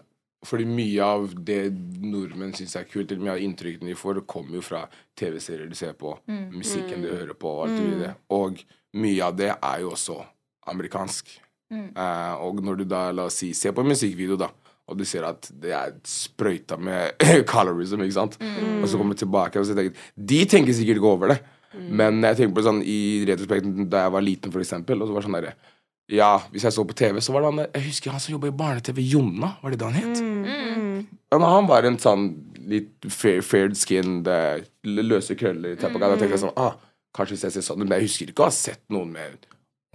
fordi 0.48 0.64
mye 0.70 1.04
av 1.04 1.34
det 1.44 1.74
nordmenn 2.00 2.54
syns 2.56 2.78
er 2.80 2.88
kult, 2.88 3.12
eller 3.12 3.26
mye 3.26 3.34
av 3.36 3.44
inntrykkene 3.44 3.92
de 3.92 3.98
får, 4.00 4.22
kommer 4.30 4.56
jo 4.56 4.64
fra 4.64 4.86
TV-serier 5.20 5.68
de 5.68 5.76
ser 5.76 5.98
på, 6.00 6.14
Mm. 6.30 6.46
musikken 6.62 7.04
de 7.04 7.12
hører 7.12 7.36
på, 7.36 7.52
alt 7.66 8.00
det. 8.00 8.14
Og 8.32 8.62
mye 8.96 9.22
av 9.26 9.36
det 9.36 9.52
er 9.52 9.82
jo 9.84 9.92
også 9.92 10.22
amerikansk. 10.72 11.34
Mm. 11.70 11.90
Uh, 11.98 12.36
og 12.46 12.64
når 12.64 12.80
du 12.80 12.86
da, 12.86 13.12
la 13.12 13.28
oss 13.28 13.42
si, 13.44 13.52
ser 13.54 13.76
på 13.76 13.84
en 13.84 13.92
musikkvideo, 13.92 14.38
da, 14.40 14.50
og 14.90 14.98
du 14.98 15.06
ser 15.06 15.24
at 15.30 15.48
det 15.62 15.72
er 15.78 15.94
sprøyta 16.10 16.78
med 16.82 17.16
colorism, 17.54 18.02
ikke 18.06 18.18
sant, 18.18 18.38
Mm. 18.42 18.82
og 18.84 18.90
så 18.90 18.98
kommer 18.98 19.14
du 19.16 19.22
tilbake 19.24 19.60
og 19.62 19.66
så 19.70 19.76
tenker 19.78 19.96
De 20.18 20.44
tenker 20.50 20.74
sikkert 20.74 20.98
ikke 21.02 21.14
over 21.16 21.36
det, 21.36 21.40
Mm. 21.70 21.90
men 21.94 22.22
jeg 22.26 22.36
tenker 22.40 22.54
på 22.56 22.62
det 22.64 22.66
sånn 22.66 22.80
i 22.82 23.00
retrospekten 23.30 23.90
da 23.94 24.00
jeg 24.08 24.12
var 24.16 24.24
liten, 24.26 24.52
for 24.52 24.60
eksempel, 24.64 25.02
og 25.04 25.08
så 25.08 25.14
var 25.14 25.22
det 25.22 25.28
sånn 25.30 25.36
derre 25.38 25.54
Ja, 26.10 26.32
hvis 26.50 26.64
jeg 26.66 26.74
så 26.74 26.82
på 26.90 26.96
TV, 26.98 27.20
så 27.22 27.32
var 27.36 27.44
det 27.46 27.52
han 27.52 27.68
Jeg 27.76 27.84
husker 27.92 28.10
han 28.10 28.20
som 28.20 28.34
jobba 28.34 28.48
i 28.50 28.56
barne-TV, 28.58 29.04
Jonna, 29.12 29.52
var 29.62 29.70
det 29.70 29.78
det 29.78 29.86
han 29.86 30.00
het? 30.00 30.22
Mm. 30.26 31.06
Ja, 31.32 31.38
han 31.38 31.68
var 31.70 31.86
en 31.86 32.00
sånn 32.02 32.24
litt 32.70 33.06
fair, 33.14 33.42
fair 33.46 33.70
skinned, 33.78 34.26
eh, 34.28 34.64
løse 34.86 35.38
krøller 35.38 35.78
av 35.78 35.94
guy. 35.94 36.00
Da 36.02 36.18
tenkte 36.18 36.34
jeg 36.34 36.44
sånn 36.48 36.58
ah, 36.58 36.74
Kanskje 37.16 37.36
hvis 37.38 37.44
jeg 37.48 37.52
ser 37.60 37.62
sånn 37.66 37.80
Men 37.82 37.94
jeg 38.00 38.08
husker 38.08 38.30
ikke 38.34 38.44
å 38.46 38.50
ha 38.50 38.54
sett 38.54 38.82
noen 38.90 39.12
med 39.14 39.46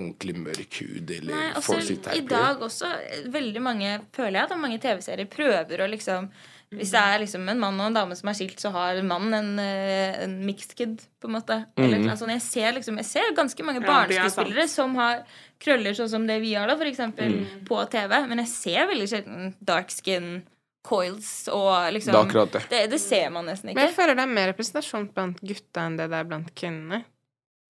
ordentlig 0.00 0.35
mørk 0.37 0.80
hud 0.83 1.12
eller 1.14 1.30
Nei, 1.30 1.46
også, 1.59 1.78
sitter 1.87 2.18
I 2.18 2.24
dag 2.26 2.62
også, 2.66 2.90
veldig 3.30 3.62
mange 3.62 3.94
føler 4.14 4.40
jeg 4.40 4.48
at 4.48 4.59
mange 4.59 4.80
TV-serier 4.83 5.30
prøver 5.30 5.85
å 5.85 5.88
liksom 5.90 6.28
Hvis 6.74 6.90
det 6.90 7.02
er 7.02 7.20
liksom 7.22 7.46
en 7.52 7.61
mann 7.62 7.78
og 7.78 7.92
en 7.92 7.98
dame 8.00 8.16
som 8.18 8.30
er 8.33 8.35
skilt, 8.35 8.59
så 8.59 8.72
har 8.74 8.98
mannen 9.07 9.37
en, 9.38 9.50
eh, 9.62 10.16
en 10.24 10.33
mixed 10.42 10.72
kid, 10.74 11.04
på 11.22 11.28
en 11.28 11.37
måte. 11.37 11.61
Eller 11.78 12.00
mm. 12.02 12.09
sånt. 12.18 12.33
Jeg 12.35 12.42
ser 12.42 12.74
liksom 12.74 12.98
Jeg 12.98 13.07
ser 13.12 13.37
ganske 13.37 13.66
mange 13.66 13.78
Ja, 13.78 13.85
er 13.85 13.92
barneskuespillere 13.92 14.64
som 14.72 14.96
har 14.98 15.22
krøller 15.62 15.94
sånn 15.94 16.11
som 16.11 16.26
det 16.26 16.40
vi 16.42 16.57
har, 16.59 16.66
da, 16.66 16.74
for 16.80 16.90
eksempel, 16.90 17.37
Mm. 17.44 17.62
på 17.68 17.78
TV. 17.92 18.16
Men 18.26 18.42
jeg 18.42 18.50
ser 18.50 18.90
veldig 18.90 19.09
sjelden 19.12 19.54
dark 19.62 19.94
skin 19.94 20.42
coils 20.85 21.48
og 21.48 21.92
liksom 21.94 22.12
Det 22.33 22.44
det. 22.52 22.66
Det, 22.70 22.87
det 22.90 23.00
ser 23.00 23.30
man 23.30 23.46
nesten 23.46 23.70
ikke. 23.70 23.78
Men 23.78 23.88
jeg 23.88 23.96
føler 23.96 24.18
det 24.18 24.26
er 24.26 24.35
mer 24.35 24.50
representasjon 24.50 25.09
blant 25.14 25.40
gutta 25.40 25.87
enn 25.87 25.96
det 26.00 26.11
det 26.11 26.18
er 26.18 26.28
blant 26.28 26.50
kvinnene. 26.59 27.04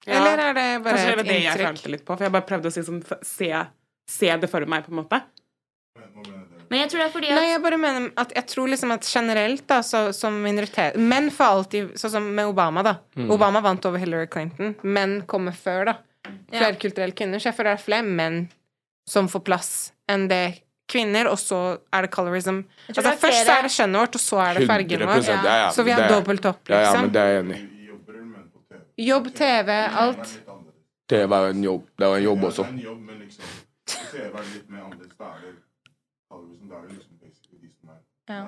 Ja. 0.06 0.18
Eller 0.18 0.38
er 0.50 0.54
det 0.58 0.66
bare 0.84 0.96
Kanskje 0.98 1.04
det 1.04 1.12
et 1.12 1.16
var 1.16 1.24
det 1.24 1.34
jeg 1.34 1.44
inntrykk? 1.44 1.66
følte 1.68 1.90
litt 1.94 2.04
på, 2.04 2.16
for 2.18 2.24
jeg 2.26 2.32
bare 2.34 2.46
prøvde 2.48 2.68
å 2.68 2.74
si 2.74 2.82
sånn, 2.84 3.00
se, 3.24 3.50
se 4.10 4.36
det 4.42 4.50
for 4.52 4.66
meg, 4.68 4.84
på 4.84 4.92
en 4.92 5.00
måte. 5.02 5.20
Men 6.70 6.80
jeg 6.80 6.90
tror 6.90 7.00
det 7.02 7.06
er 7.06 7.12
fordi 7.12 7.28
at 7.30 7.36
Nei, 7.38 7.48
jeg 7.52 7.60
bare 7.62 7.76
mener 7.78 8.06
at 8.18 8.32
jeg 8.34 8.46
tror 8.50 8.70
liksom 8.72 8.92
at 8.94 9.06
generelt, 9.06 9.64
da, 9.70 9.78
så, 9.84 10.00
som 10.16 10.36
minoritet 10.42 10.96
Menn 10.98 11.28
får 11.34 11.44
alltid 11.58 11.92
Sånn 12.00 12.12
som 12.16 12.26
med 12.34 12.48
Obama, 12.50 12.82
da. 12.86 12.94
Mm. 13.18 13.28
Obama 13.36 13.60
vant 13.64 13.84
over 13.86 14.00
Hillary 14.02 14.26
Clinton. 14.32 14.74
Menn 14.82 15.20
kommer 15.30 15.54
før, 15.54 15.90
da. 15.92 15.96
Flerkulturelle 16.50 17.14
kvinner. 17.16 17.38
Så 17.42 17.50
jeg 17.50 17.58
føler 17.58 17.74
det 17.74 17.80
er 17.80 17.84
flere 17.84 18.06
menn 18.08 18.38
som 19.08 19.28
får 19.28 19.42
plass, 19.44 19.70
enn 20.08 20.24
det 20.30 20.42
kvinner, 20.88 21.28
og 21.28 21.36
så 21.40 21.58
er 21.92 22.06
det 22.06 22.10
colorism. 22.14 22.62
Altså, 22.88 23.02
det 23.04 23.10
er 23.12 23.20
først 23.20 23.44
så 23.44 23.54
er 23.58 23.66
det 23.68 23.72
kjønnet 23.74 24.00
vårt, 24.00 24.16
og 24.16 24.22
så 24.24 24.40
er 24.40 24.58
det 24.58 24.66
fargen 24.68 25.04
vår. 25.04 25.22
ja, 25.28 25.36
ja, 25.44 25.70
Så 25.72 25.84
vi 25.84 25.92
har 25.92 26.08
dobbelt 26.08 26.44
opp, 26.48 26.62
Ja, 26.68 26.80
ja, 26.80 26.80
liksom. 26.88 27.06
men 27.06 27.12
det 27.12 27.20
er 27.22 27.30
jeg 27.34 27.44
enig 27.44 27.58
i. 27.60 27.68
Jobb, 28.98 29.32
TV, 29.34 29.70
alt. 29.70 30.40
TV 31.08 31.32
er 31.32 31.50
en 31.50 31.64
jobb. 31.64 31.88
Det 31.98 32.06
er 32.06 32.16
en 32.16 32.22
jobb 32.24 32.44
også. 32.50 32.64
En 32.68 32.78
jobb, 32.78 33.00
men 33.00 33.18
liksom 33.18 33.44
TV 33.86 34.20
er 34.24 34.44
litt 34.54 34.68
mer 34.70 34.84
annerledes. 34.86 35.16
Da 35.18 35.24
er 35.24 35.40
det 35.42 35.54
colorism, 36.30 36.68
da 36.70 36.76
er 36.78 36.86
det 36.86 36.96
liksom 36.98 37.18
de 37.20 37.70
som 37.80 37.90
er 37.90 38.00
Ja. 38.30 38.44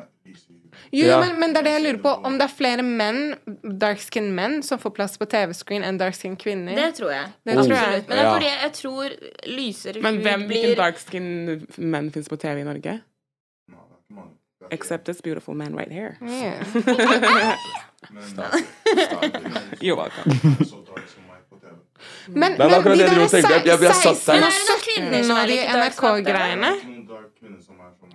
Jo, 0.92 1.06
Ja. 1.06 1.18
men, 1.20 1.40
men 1.40 1.52
det 1.52 1.58
er 1.58 1.64
det 1.64 1.72
jeg 1.72 1.82
lurer 1.82 2.02
på. 2.02 2.12
Om 2.24 2.38
det 2.38 2.46
er 2.46 2.54
flere 2.54 2.82
menn, 2.82 3.34
dark 3.78 4.00
skin 4.00 4.30
menn, 4.34 4.62
som 4.62 4.78
får 4.78 4.94
plass 4.96 5.18
på 5.18 5.26
TV-screen 5.28 5.84
enn 5.84 5.98
dark 5.98 6.14
skin 6.14 6.36
kvinner. 6.36 6.74
Det 6.78 6.94
tror 7.00 7.10
jeg. 7.12 7.26
Det 7.44 7.54
tror 7.58 7.74
jeg. 7.74 8.04
Men 8.08 8.16
det 8.16 8.24
er 8.24 8.32
fordi 8.32 8.52
jeg 8.52 8.72
tror 8.78 9.18
lysere 9.58 10.02
Men 10.02 10.22
hvem, 10.22 10.46
blir 10.48 10.62
hvilken 10.62 10.76
dark 10.80 10.98
skin 11.02 11.28
menn 11.76 12.10
fins 12.14 12.28
på 12.28 12.38
TV 12.40 12.60
i 12.60 12.64
Norge? 12.64 13.00
Except 14.70 15.04
this 15.04 15.20
beautiful 15.20 15.54
man 15.54 15.74
right 15.76 15.90
here. 15.92 16.16
Yeah. 16.20 16.64
Men 18.10 18.22
You're 19.80 19.96
welcome. 19.96 20.30
Men. 22.28 22.56
Men, 22.58 22.68
Det 22.70 22.76
akkurat 22.76 22.98
de 22.98 23.04
der 23.04 23.28
tenkte. 23.28 23.52
Jeg- 23.52 23.66
jeg- 23.66 23.82
jeg 23.82 23.94
satt 23.94 24.26
der. 24.26 24.40
16 24.40 24.40
Men 24.40 24.42
og 24.42 24.48
er 24.48 24.52
det 24.56 24.66
noen 24.68 24.80
kvinner 24.88 25.22
som 25.24 25.36
er 25.36 25.46
17 25.46 26.04
og 26.10 26.16
de 26.16 26.24
deg? 26.24 26.34
NRK-greiene. 26.34 26.72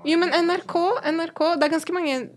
Jo, 0.05 0.17
men 0.17 0.29
NRK, 0.47 0.75
NRK 1.11 1.39
Det 1.59 1.63
er 1.63 1.69
ganske 1.69 1.93
mange. 1.93 2.29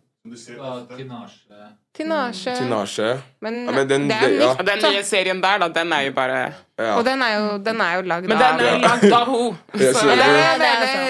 Tinasje 1.94 2.54
Tinasje. 2.56 3.20
Men, 3.40 3.64
Ja, 3.66 3.70
men 3.72 3.88
den- 3.88 4.08
det 4.08 4.16
er 4.16 4.28
ja. 4.40 4.54
den 4.54 4.78
nye 4.82 5.02
serien 5.04 5.40
der, 5.42 5.58
da, 5.58 5.68
den 5.68 5.92
er 5.92 6.00
jo 6.00 6.12
bare 6.12 6.52
Ja. 6.78 6.96
Og 6.98 7.04
den 7.04 7.22
er 7.22 7.34
jo, 7.38 7.58
den 7.58 7.80
er 7.80 7.94
jo 7.96 8.02
lagd 8.02 8.26
Men 8.28 8.38
den 8.38 8.46
er 8.60 8.78
lagd 8.80 9.12
av 9.12 9.26
sant. 9.28 9.58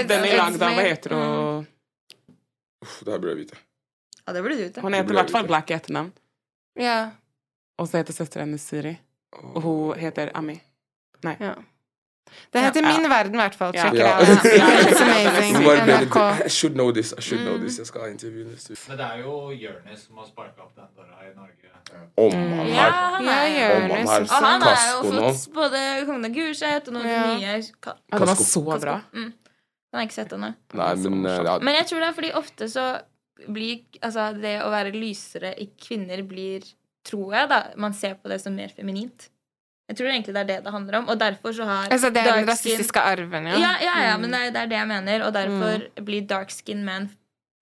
den 0.08 0.24
er 0.24 0.36
lagd 0.36 0.62
av 0.62 0.72
Hva 0.74 0.82
heter 0.82 1.10
hun? 1.14 1.66
Uff, 2.84 3.00
Det 3.04 3.12
her 3.14 3.18
burde 3.22 3.34
jeg 3.34 3.40
vite. 3.44 3.56
Ja, 4.26 4.32
det 4.36 4.42
burde 4.44 4.56
du 4.56 4.62
vite. 4.66 4.80
Hun 4.84 4.94
heter 4.96 5.10
i 5.16 5.18
hvert 5.20 5.30
fall 5.34 5.46
Black 5.50 5.70
i 5.70 5.74
etternavn. 5.76 6.12
Ja, 6.80 6.96
Og 7.78 7.88
så 7.90 7.98
heter 8.00 8.14
søsteren 8.14 8.46
hennes 8.48 8.62
Siri. 8.70 8.94
Og 9.54 9.62
hun 9.64 9.98
heter 9.98 10.30
Ami. 10.38 10.60
Nei. 11.24 11.36
ja. 11.40 11.54
Det 12.52 12.60
heter 12.62 12.82
Ja. 12.82 12.92
Min 12.96 13.08
verden, 13.10 13.34
i 13.34 13.38
hvert 13.42 13.54
fall. 13.54 13.74
Ja. 13.74 13.82
Check 13.82 13.94
it 13.94 14.00
Ja. 14.00 14.18
out. 14.18 14.28
It's 14.90 15.02
amazing. 15.02 16.46
I 16.46 16.48
should 16.48 16.74
know 16.74 16.90
this. 16.92 17.12
I 17.18 17.20
should 17.20 17.42
know 17.44 17.58
this. 17.58 17.78
Jeg 17.78 17.86
skal 17.86 18.00
ha 18.00 18.08
intervju 18.08 18.44
neste 18.48 18.72
uke. 18.72 18.80
Men 18.88 18.98
det 18.98 19.06
er 19.06 19.18
jo 19.22 19.34
Jonis 19.50 20.06
som 20.06 20.16
har 20.22 20.26
sparka 20.26 20.62
opp 20.62 20.74
den 20.74 20.88
døra 20.96 21.20
i 21.28 21.34
Norge. 21.36 21.50
Om 22.16 22.32
han 22.32 22.66
Ja, 22.68 22.90
han 22.90 23.24
Ja, 23.24 23.36
er 23.44 23.76
Om 23.76 23.82
han 23.82 23.90
Jonis. 23.90 24.30
Og 24.30 24.44
han 24.44 24.62
har 24.62 24.76
jo 24.90 25.12
fått 25.12 25.52
både 25.54 25.82
Kongen 26.06 26.24
av 26.24 26.30
Gulset 26.34 26.88
og 26.88 26.94
noen 26.94 27.06
Ja. 27.06 27.36
nye 27.36 27.62
ka- 27.80 27.96
Ja, 28.12 28.18
det 28.18 28.26
var 28.28 28.34
så 28.34 28.80
bra. 28.80 29.00
Mm. 29.12 29.32
Den 29.94 30.00
har 30.00 30.08
jeg 30.08 30.10
ikke 30.10 30.16
sett 30.18 30.32
ennå. 30.34 30.48
Men 30.74 31.26
eh, 31.30 31.36
ja, 31.46 31.52
Men 31.62 31.76
jeg 31.78 31.86
tror 31.86 32.00
det 32.02 32.06
er 32.08 32.16
fordi 32.16 32.30
ofte 32.34 32.66
så 32.72 32.84
blir 33.54 33.84
Altså, 34.02 34.32
det 34.42 34.56
å 34.64 34.70
være 34.72 34.90
lysere 34.94 35.52
i 35.62 35.68
kvinner 35.78 36.24
blir 36.26 36.66
Tror 37.06 37.34
jeg, 37.36 37.48
da. 37.52 37.60
Man 37.78 37.92
ser 37.94 38.14
på 38.16 38.30
det 38.32 38.40
som 38.40 38.54
mer 38.56 38.72
feminint. 38.72 39.26
Jeg 39.90 39.98
tror 39.98 40.08
egentlig 40.08 40.32
det 40.32 40.40
er 40.40 40.48
det 40.48 40.56
det 40.64 40.72
handler 40.72 40.96
om. 41.02 41.10
Og 41.12 41.18
derfor 41.20 41.52
så 41.52 41.66
har 41.68 41.92
Altså, 41.92 42.08
det 42.10 42.22
er 42.22 42.38
den 42.40 42.48
rasistiske 42.48 43.02
arven, 43.04 43.50
ja. 43.52 43.58
Ja, 43.60 43.72
ja, 43.84 43.96
ja, 44.08 44.14
Mm. 44.16 44.22
men 44.24 44.32
det 44.32 44.40
er, 44.40 44.50
det 44.54 44.62
er 44.62 44.70
det 44.72 44.78
jeg 44.78 44.88
mener. 44.88 45.26
Og 45.26 45.32
derfor 45.36 45.84
blir 46.08 46.26
dark 46.26 46.50
skin 46.50 46.82
men 46.84 47.10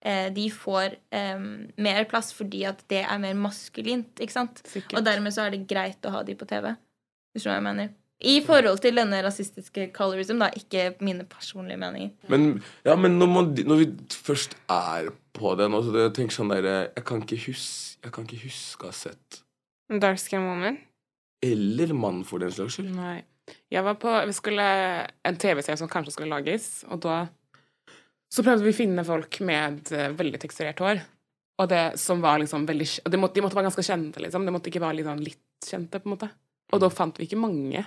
eh, 0.07 0.31
De 0.31 0.47
får 0.51 0.95
eh, 1.13 1.43
mer 1.83 2.05
plass 2.09 2.33
fordi 2.33 2.65
at 2.71 2.85
det 2.89 3.03
er 3.05 3.19
mer 3.19 3.35
maskulint, 3.35 4.15
ikke 4.23 4.33
sant? 4.39 4.63
Sikkert. 4.65 5.01
Og 5.01 5.05
dermed 5.05 5.35
så 5.35 5.49
er 5.49 5.51
det 5.57 5.67
greit 5.69 6.01
å 6.07 6.15
ha 6.15 6.23
de 6.23 6.35
på 6.39 6.47
TV. 6.49 6.71
Du 7.35 7.41
skjønner 7.43 7.59
hva 7.59 7.61
jeg 7.61 7.69
mener? 7.69 7.93
I 8.23 8.37
forhold 8.47 8.79
til 8.83 8.99
denne 8.99 9.19
rasistiske 9.25 9.89
colorism, 9.97 10.39
da. 10.43 10.51
Ikke 10.55 10.93
mine 11.03 11.25
personlige 11.29 11.81
meninger. 11.81 12.13
Men, 12.31 12.63
ja, 12.87 12.95
men 12.99 13.19
når, 13.19 13.31
man, 13.33 13.51
når 13.67 13.81
vi 13.81 13.89
først 14.15 14.55
er 14.71 15.11
på 15.35 15.55
det 15.59 15.69
nå, 15.73 15.81
så 15.83 15.95
det, 15.95 16.07
jeg 16.07 16.15
tenker 16.21 16.37
sånn 16.37 16.53
der 16.53 16.69
Jeg 16.69 17.05
kan 17.09 17.23
ikke 17.25 17.41
huske 17.47 18.05
Jeg 18.05 18.13
kan 18.15 18.27
ikke 18.29 18.43
huske 18.45 18.85
å 18.85 18.91
ha 18.91 18.97
sett 18.97 19.43
Dark 20.03 20.21
skin 20.21 20.45
woman. 20.47 20.79
Eller 21.45 21.93
mann, 21.93 22.23
for 22.25 22.41
den 22.41 22.53
slags 22.55 22.79
skyld. 22.79 22.93
Nei. 22.97 23.25
Jeg 23.73 23.85
var 23.85 23.99
på 24.01 24.13
Vi 24.29 24.35
skulle 24.37 24.67
En 25.27 25.39
TV-serie 25.41 25.81
som 25.81 25.91
kanskje 25.91 26.15
skulle 26.15 26.33
lages, 26.33 26.85
og 26.89 27.03
da 27.05 27.25
så 28.33 28.41
prøvde 28.41 28.65
vi 28.65 28.73
å 28.73 28.77
finne 28.79 29.03
folk 29.05 29.43
med 29.45 29.91
eh, 29.93 30.15
veldig 30.17 30.39
teksturert 30.41 30.79
hår. 30.81 31.03
Og 31.61 31.67
det 31.69 31.83
som 32.01 32.23
var 32.25 32.39
liksom 32.41 32.63
veldig 32.65 32.87
de 33.13 33.19
måtte, 33.21 33.37
de 33.37 33.43
måtte 33.45 33.59
være 33.59 33.67
ganske 33.67 33.85
kjente, 33.85 34.23
liksom. 34.25 34.47
De 34.49 34.55
måtte 34.55 34.71
ikke 34.71 34.81
være 34.81 35.03
liksom 35.03 35.21
litt 35.21 35.67
kjente, 35.69 36.01
på 36.01 36.09
en 36.09 36.15
måte. 36.15 36.29
Og 36.73 36.81
da 36.81 36.89
fant 36.89 37.21
vi 37.21 37.27
ikke 37.29 37.43
mange 37.43 37.83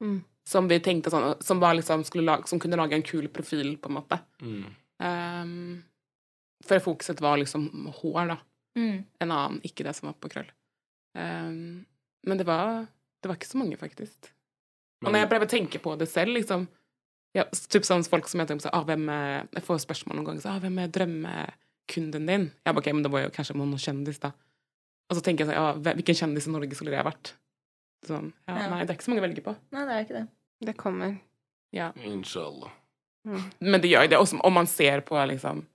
Mm. 0.00 0.20
som 0.48 0.68
vi 0.70 0.78
tenkte 0.80 1.10
sånn 1.12 1.34
Som, 1.44 1.58
var 1.60 1.74
liksom, 1.76 2.00
lage, 2.24 2.48
som 2.48 2.60
kunne 2.62 2.78
lage 2.80 2.96
en 2.96 3.04
kul 3.04 3.28
profil, 3.28 3.74
på 3.76 3.90
en 3.90 3.98
måte. 3.98 4.20
Mm. 4.40 4.64
Um, 5.00 5.82
for 6.64 6.80
fokuset 6.84 7.20
var 7.20 7.40
liksom 7.40 7.68
hår, 8.00 8.34
da. 8.34 8.38
Mm. 8.78 9.04
En 9.20 9.30
annen, 9.30 9.60
ikke 9.66 9.84
det 9.84 9.94
som 9.96 10.10
var 10.10 10.16
på 10.20 10.32
krøll. 10.32 10.50
Um, 11.16 11.84
men 12.26 12.40
det 12.40 12.46
var, 12.48 12.86
det 13.20 13.30
var 13.30 13.38
ikke 13.38 13.50
så 13.50 13.60
mange, 13.60 13.78
faktisk. 13.80 14.32
Og 15.04 15.08
når 15.12 15.22
jeg 15.22 15.30
prøver 15.30 15.48
å 15.48 15.54
tenke 15.54 15.80
på 15.80 15.96
det 16.00 16.10
selv, 16.12 16.36
liksom 16.36 16.68
ja, 17.36 17.46
Typ 17.70 17.86
sånn 17.86 18.04
folk 18.04 18.28
som 18.28 18.42
jeg 18.42 18.50
tenker 18.50 18.66
på, 18.66 18.72
ah, 18.74 18.84
hvem 18.86 19.04
er, 19.14 19.48
Jeg 19.54 19.64
får 19.66 19.84
spørsmål 19.84 20.18
noen 20.18 20.30
ganger 20.30 20.44
så, 20.44 20.54
ah, 20.54 20.62
hvem 20.62 20.80
er 20.82 20.94
drømmekunden 20.94 22.26
din? 22.26 22.48
Jeg 22.50 22.74
bare, 22.74 22.82
ok, 22.82 22.90
men 22.96 23.04
det 23.06 23.12
var 23.14 23.24
jo 23.24 23.34
kanskje 23.34 23.56
noen 23.58 23.76
kjendis, 23.80 24.18
da. 24.22 24.32
Og 25.10 25.18
så 25.18 25.22
tenker 25.26 25.46
jeg 25.46 25.52
sånn, 25.52 25.60
ah, 25.62 25.94
hvilken 25.94 26.18
kjendis 26.18 26.48
i 26.50 26.54
Norge 26.54 26.78
skulle 26.78 26.94
det 26.94 27.00
ha 27.00 27.06
vært? 27.06 27.32
Sånn, 28.06 28.32
ja, 28.48 28.54
Ja. 28.56 28.68
Nei, 28.72 28.84
det 28.84 28.94
er 28.94 28.96
ikke 28.98 29.06
så 29.06 29.12
mange 29.12 29.22
å 29.22 29.26
velge 29.28 29.44
på. 29.44 29.56
Nei, 29.74 29.84
det 29.86 29.94
er 29.96 30.04
ikke 30.06 30.16
det. 30.18 30.26
Det 30.68 30.76
kommer. 30.80 31.16
Ja. 31.76 31.90
Inshallah. 31.96 32.70
Men 33.60 33.80
det 33.82 33.90
gjør 33.90 34.06
jo 34.06 34.12
det, 34.14 34.18
også 34.18 34.40
om 34.48 34.54
man 34.56 34.66
ser 34.66 35.02
på 35.04 35.18
liksom 35.28 35.66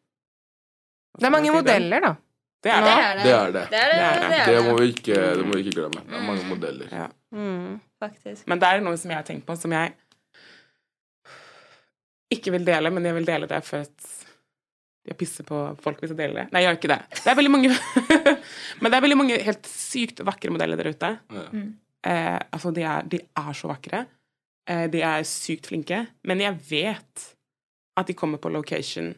Det 1.19 1.27
er 1.27 1.31
mange 1.31 1.51
si, 1.51 1.53
modeller, 1.55 2.01
da. 2.01 2.15
Det 2.65 2.71
er 2.73 2.81
det. 2.81 2.95
Det 2.95 3.33
er 3.33 3.51
det. 3.53 3.65
Det 3.69 3.79
er 3.79 4.23
det. 4.31 4.39
Det 4.49 4.63
må 4.65 4.73
vi 4.79 4.87
ikke, 4.89 5.19
må 5.45 5.53
vi 5.53 5.61
ikke 5.61 5.75
glemme. 5.77 6.01
Det 6.09 6.17
er 6.17 6.25
mange 6.25 6.47
modeller. 6.49 6.89
Ja. 6.91 7.05
Mm. 7.31 7.75
Faktisk. 8.01 8.47
Men 8.49 8.59
det 8.59 8.71
er 8.71 8.81
noe 8.81 8.97
som 8.97 9.13
jeg 9.13 9.19
har 9.21 9.27
tenkt 9.27 9.45
på, 9.45 9.55
som 9.61 9.75
jeg 9.75 9.93
ikke 12.33 12.55
vil 12.55 12.65
dele, 12.65 12.89
men 12.91 13.05
jeg 13.05 13.15
vil 13.19 13.27
dele 13.27 13.49
det 13.49 13.61
for 13.67 13.85
at 13.85 14.11
jeg 15.05 15.17
pisser 15.19 15.45
på 15.45 15.59
folk 15.85 15.99
hvis 16.01 16.15
jeg 16.15 16.17
deler 16.17 16.39
det. 16.41 16.45
Nei, 16.51 16.63
jeg 16.63 16.71
gjør 16.71 16.79
ikke 16.79 16.91
det. 16.95 16.99
Det 17.21 17.29
er 17.29 17.37
veldig 17.37 17.51
mange 17.53 17.69
Men 18.81 18.89
det 18.89 18.97
er 18.97 19.03
veldig 19.05 19.17
mange 19.19 19.37
helt 19.45 19.69
sykt 19.69 20.23
vakre 20.25 20.53
modeller 20.53 20.81
der 20.81 20.89
ute. 20.89 21.11
Mm. 21.29 21.67
Eh, 22.05 22.39
altså, 22.51 22.71
de 22.71 22.85
er, 22.85 23.07
de 23.09 23.19
er 23.19 23.53
så 23.57 23.69
vakre. 23.71 24.05
Eh, 24.69 24.85
de 24.91 25.01
er 25.05 25.25
sykt 25.27 25.69
flinke. 25.71 26.05
Men 26.27 26.43
jeg 26.43 26.59
vet 26.69 27.27
at 27.95 28.07
de 28.07 28.17
kommer 28.17 28.41
på 28.41 28.51
location 28.51 29.13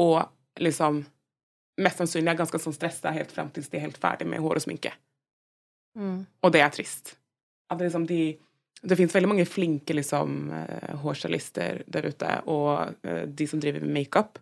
og 0.00 0.22
liksom 0.60 1.04
Mest 1.76 1.98
sannsynlig 2.00 2.30
er 2.32 2.38
ganske 2.38 2.56
sånn 2.56 2.72
stressa 2.72 3.10
helt 3.12 3.32
fram 3.36 3.50
til 3.52 3.66
de 3.68 3.76
er 3.76 3.82
helt 3.82 3.98
ferdig 4.00 4.24
med 4.24 4.40
hår 4.40 4.56
og 4.56 4.62
sminke. 4.64 4.94
Mm. 5.92 6.22
Og 6.40 6.52
det 6.54 6.62
er 6.64 6.70
trist. 6.72 7.10
At 7.68 7.82
liksom 7.84 8.06
de, 8.08 8.30
det 8.80 8.96
finnes 8.96 9.12
veldig 9.12 9.28
mange 9.28 9.44
flinke 9.44 9.92
liksom, 9.92 10.38
eh, 10.56 10.94
hårstylister 11.02 11.82
der 11.92 12.08
ute, 12.08 12.30
og 12.48 12.94
eh, 13.04 13.26
de 13.28 13.48
som 13.50 13.60
driver 13.60 13.84
med 13.84 13.92
makeup. 13.92 14.40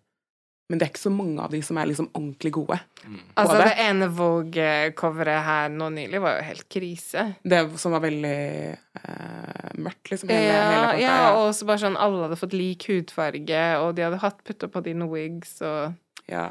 Men 0.71 0.79
det 0.81 0.87
er 0.87 0.91
ikke 0.95 1.03
så 1.03 1.11
mange 1.13 1.43
av 1.45 1.51
de 1.53 1.59
som 1.61 1.77
er 1.77 1.91
liksom 1.91 2.07
ordentlig 2.17 2.51
gode. 2.57 2.79
Altså, 3.37 3.53
på 3.53 3.65
det 3.67 3.75
ene 3.85 4.07
Vogue-coveret 4.17 5.43
her 5.45 5.69
nå 5.75 5.91
nylig 5.93 6.21
var 6.25 6.39
jo 6.39 6.47
helt 6.47 6.65
krise. 6.73 7.25
Det 7.45 7.59
som 7.81 7.93
var 7.93 8.01
veldig 8.01 8.39
uh, 8.97 9.69
mørkt, 9.85 10.09
liksom. 10.13 10.33
Hele, 10.33 10.47
Ja, 10.49 10.65
hele 10.95 11.03
ja, 11.03 11.19
og 11.37 11.51
så 11.57 11.69
bare 11.69 11.83
sånn 11.85 11.99
alle 12.01 12.25
hadde 12.25 12.39
fått 12.41 12.57
lik 12.57 12.87
hudfarge, 12.89 13.63
og 13.83 13.93
de 13.99 14.07
hadde 14.07 14.23
hatt 14.25 14.41
putta 14.49 14.71
på 14.73 14.83
dine 14.87 15.09
wigs, 15.11 15.59
og 15.63 15.95
Ja. 16.33 16.51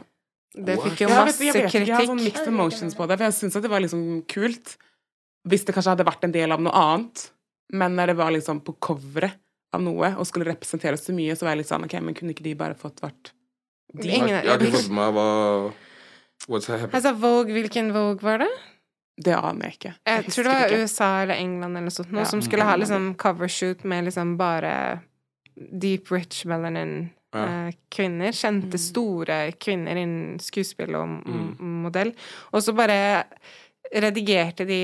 Det 0.54 0.76
fikk 0.78 1.00
jo 1.02 1.08
Ja, 1.10 1.16
jeg 1.16 1.26
masse 1.26 1.40
vet- 1.42 1.56
jeg 1.56 1.64
vet 1.66 1.74
Jeg 1.88 1.96
har 1.96 2.06
sånn 2.06 2.20
kritikk. 2.20 2.26
mixed 2.30 2.48
emotions 2.54 2.94
på 2.94 3.08
det, 3.10 3.18
for 3.18 3.24
jeg 3.26 3.34
syns 3.34 3.62
det 3.62 3.70
var 3.72 3.80
liksom 3.82 4.04
kult. 4.30 4.78
Hvis 5.50 5.66
det 5.66 5.74
kanskje 5.74 5.96
hadde 5.98 6.06
vært 6.06 6.24
en 6.24 6.32
del 6.32 6.52
av 6.54 6.62
noe 6.62 6.72
annet, 6.72 7.32
men 7.74 7.96
når 7.96 8.08
det 8.14 8.18
var 8.18 8.30
liksom 8.32 8.62
på 8.62 8.78
coveret 8.80 9.34
av 9.74 9.82
noe 9.82 10.14
og 10.16 10.28
skulle 10.30 10.46
representere 10.46 10.94
så 11.02 11.12
mye, 11.12 11.34
så 11.34 11.42
var 11.48 11.56
jeg 11.56 11.64
litt 11.66 11.72
sånn 11.74 11.84
OK, 11.84 12.00
men 12.00 12.14
kunne 12.14 12.30
ikke 12.36 12.44
de 12.46 12.54
bare 12.54 12.76
fått 12.78 13.02
vært 13.02 13.32
de? 13.94 14.10
Ingen- 14.10 14.30
Jeg 14.44 14.50
har 14.50 14.60
ikke 14.60 14.78
fått 14.80 14.90
med 14.90 14.98
meg 14.98 15.14
hva 15.14 15.74
What's 16.50 16.68
happening? 16.68 16.92
Altså, 16.94 17.14
Vogue, 17.16 17.54
hvilken 17.56 17.94
Vogue 17.94 18.22
var 18.22 18.38
det? 18.44 18.50
Det 19.24 19.34
aner 19.38 19.70
jeg 19.70 19.74
ikke. 19.78 19.94
Jeg 20.08 20.24
jeg 20.24 20.32
tror 20.34 20.44
det 20.44 20.52
var 20.54 20.66
ikke. 20.68 20.84
USA 20.84 21.10
eller 21.22 21.36
England 21.40 21.78
eller 21.78 21.86
noe 21.88 21.94
sånt, 21.94 22.12
noe 22.12 22.24
Ja. 22.26 22.26
som 22.26 22.42
skulle 22.42 22.64
ha 22.66 22.76
liksom 22.76 23.16
covershoot 23.16 23.84
med 23.86 24.06
liksom 24.06 24.38
bare 24.38 25.02
deep 25.56 26.10
rich 26.12 26.44
melanin 26.46 27.12
Ja. 27.34 27.68
eh, 27.68 27.72
kvinner. 27.90 28.32
Kjente, 28.34 28.74
Mm. 28.74 28.78
store 28.80 29.52
kvinner 29.60 29.96
innen 29.96 30.40
skuespill 30.40 30.96
og 30.96 31.08
mm. 31.26 31.56
modell. 31.60 32.14
Og 32.54 32.62
så 32.62 32.74
bare 32.76 33.24
redigerte 33.94 34.66
de 34.66 34.78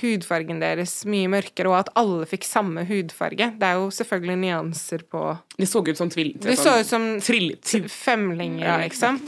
hudfargen 0.00 0.60
deres 0.62 0.92
mye 1.10 1.28
mørkere, 1.32 1.68
og 1.72 1.78
at 1.82 1.90
alle 2.00 2.24
fikk 2.30 2.46
samme 2.48 2.84
hudfarge. 2.88 3.50
Det 3.58 3.66
er 3.68 3.80
jo 3.80 3.90
selvfølgelig 3.92 4.36
nyanser 4.40 5.02
på 5.10 5.24
De 5.58 5.66
så 5.68 5.82
ut 5.84 5.96
som 5.98 6.08
tvill... 6.12 6.32
De 6.40 6.56
så 6.56 6.78
ut 6.80 6.88
som 6.88 7.08
trill, 7.20 7.56
t- 7.60 7.82
femlinger, 7.90 8.64
Ja, 8.66 8.78
liksom. 8.84 9.20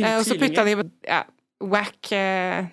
Eh, 0.00 0.16
og 0.18 0.24
så 0.26 0.34
putta 0.40 0.64
de 0.64 0.74
tvillinger. 0.74 0.90
ja, 1.06 1.20
wack 1.62 2.10
eh, 2.16 2.64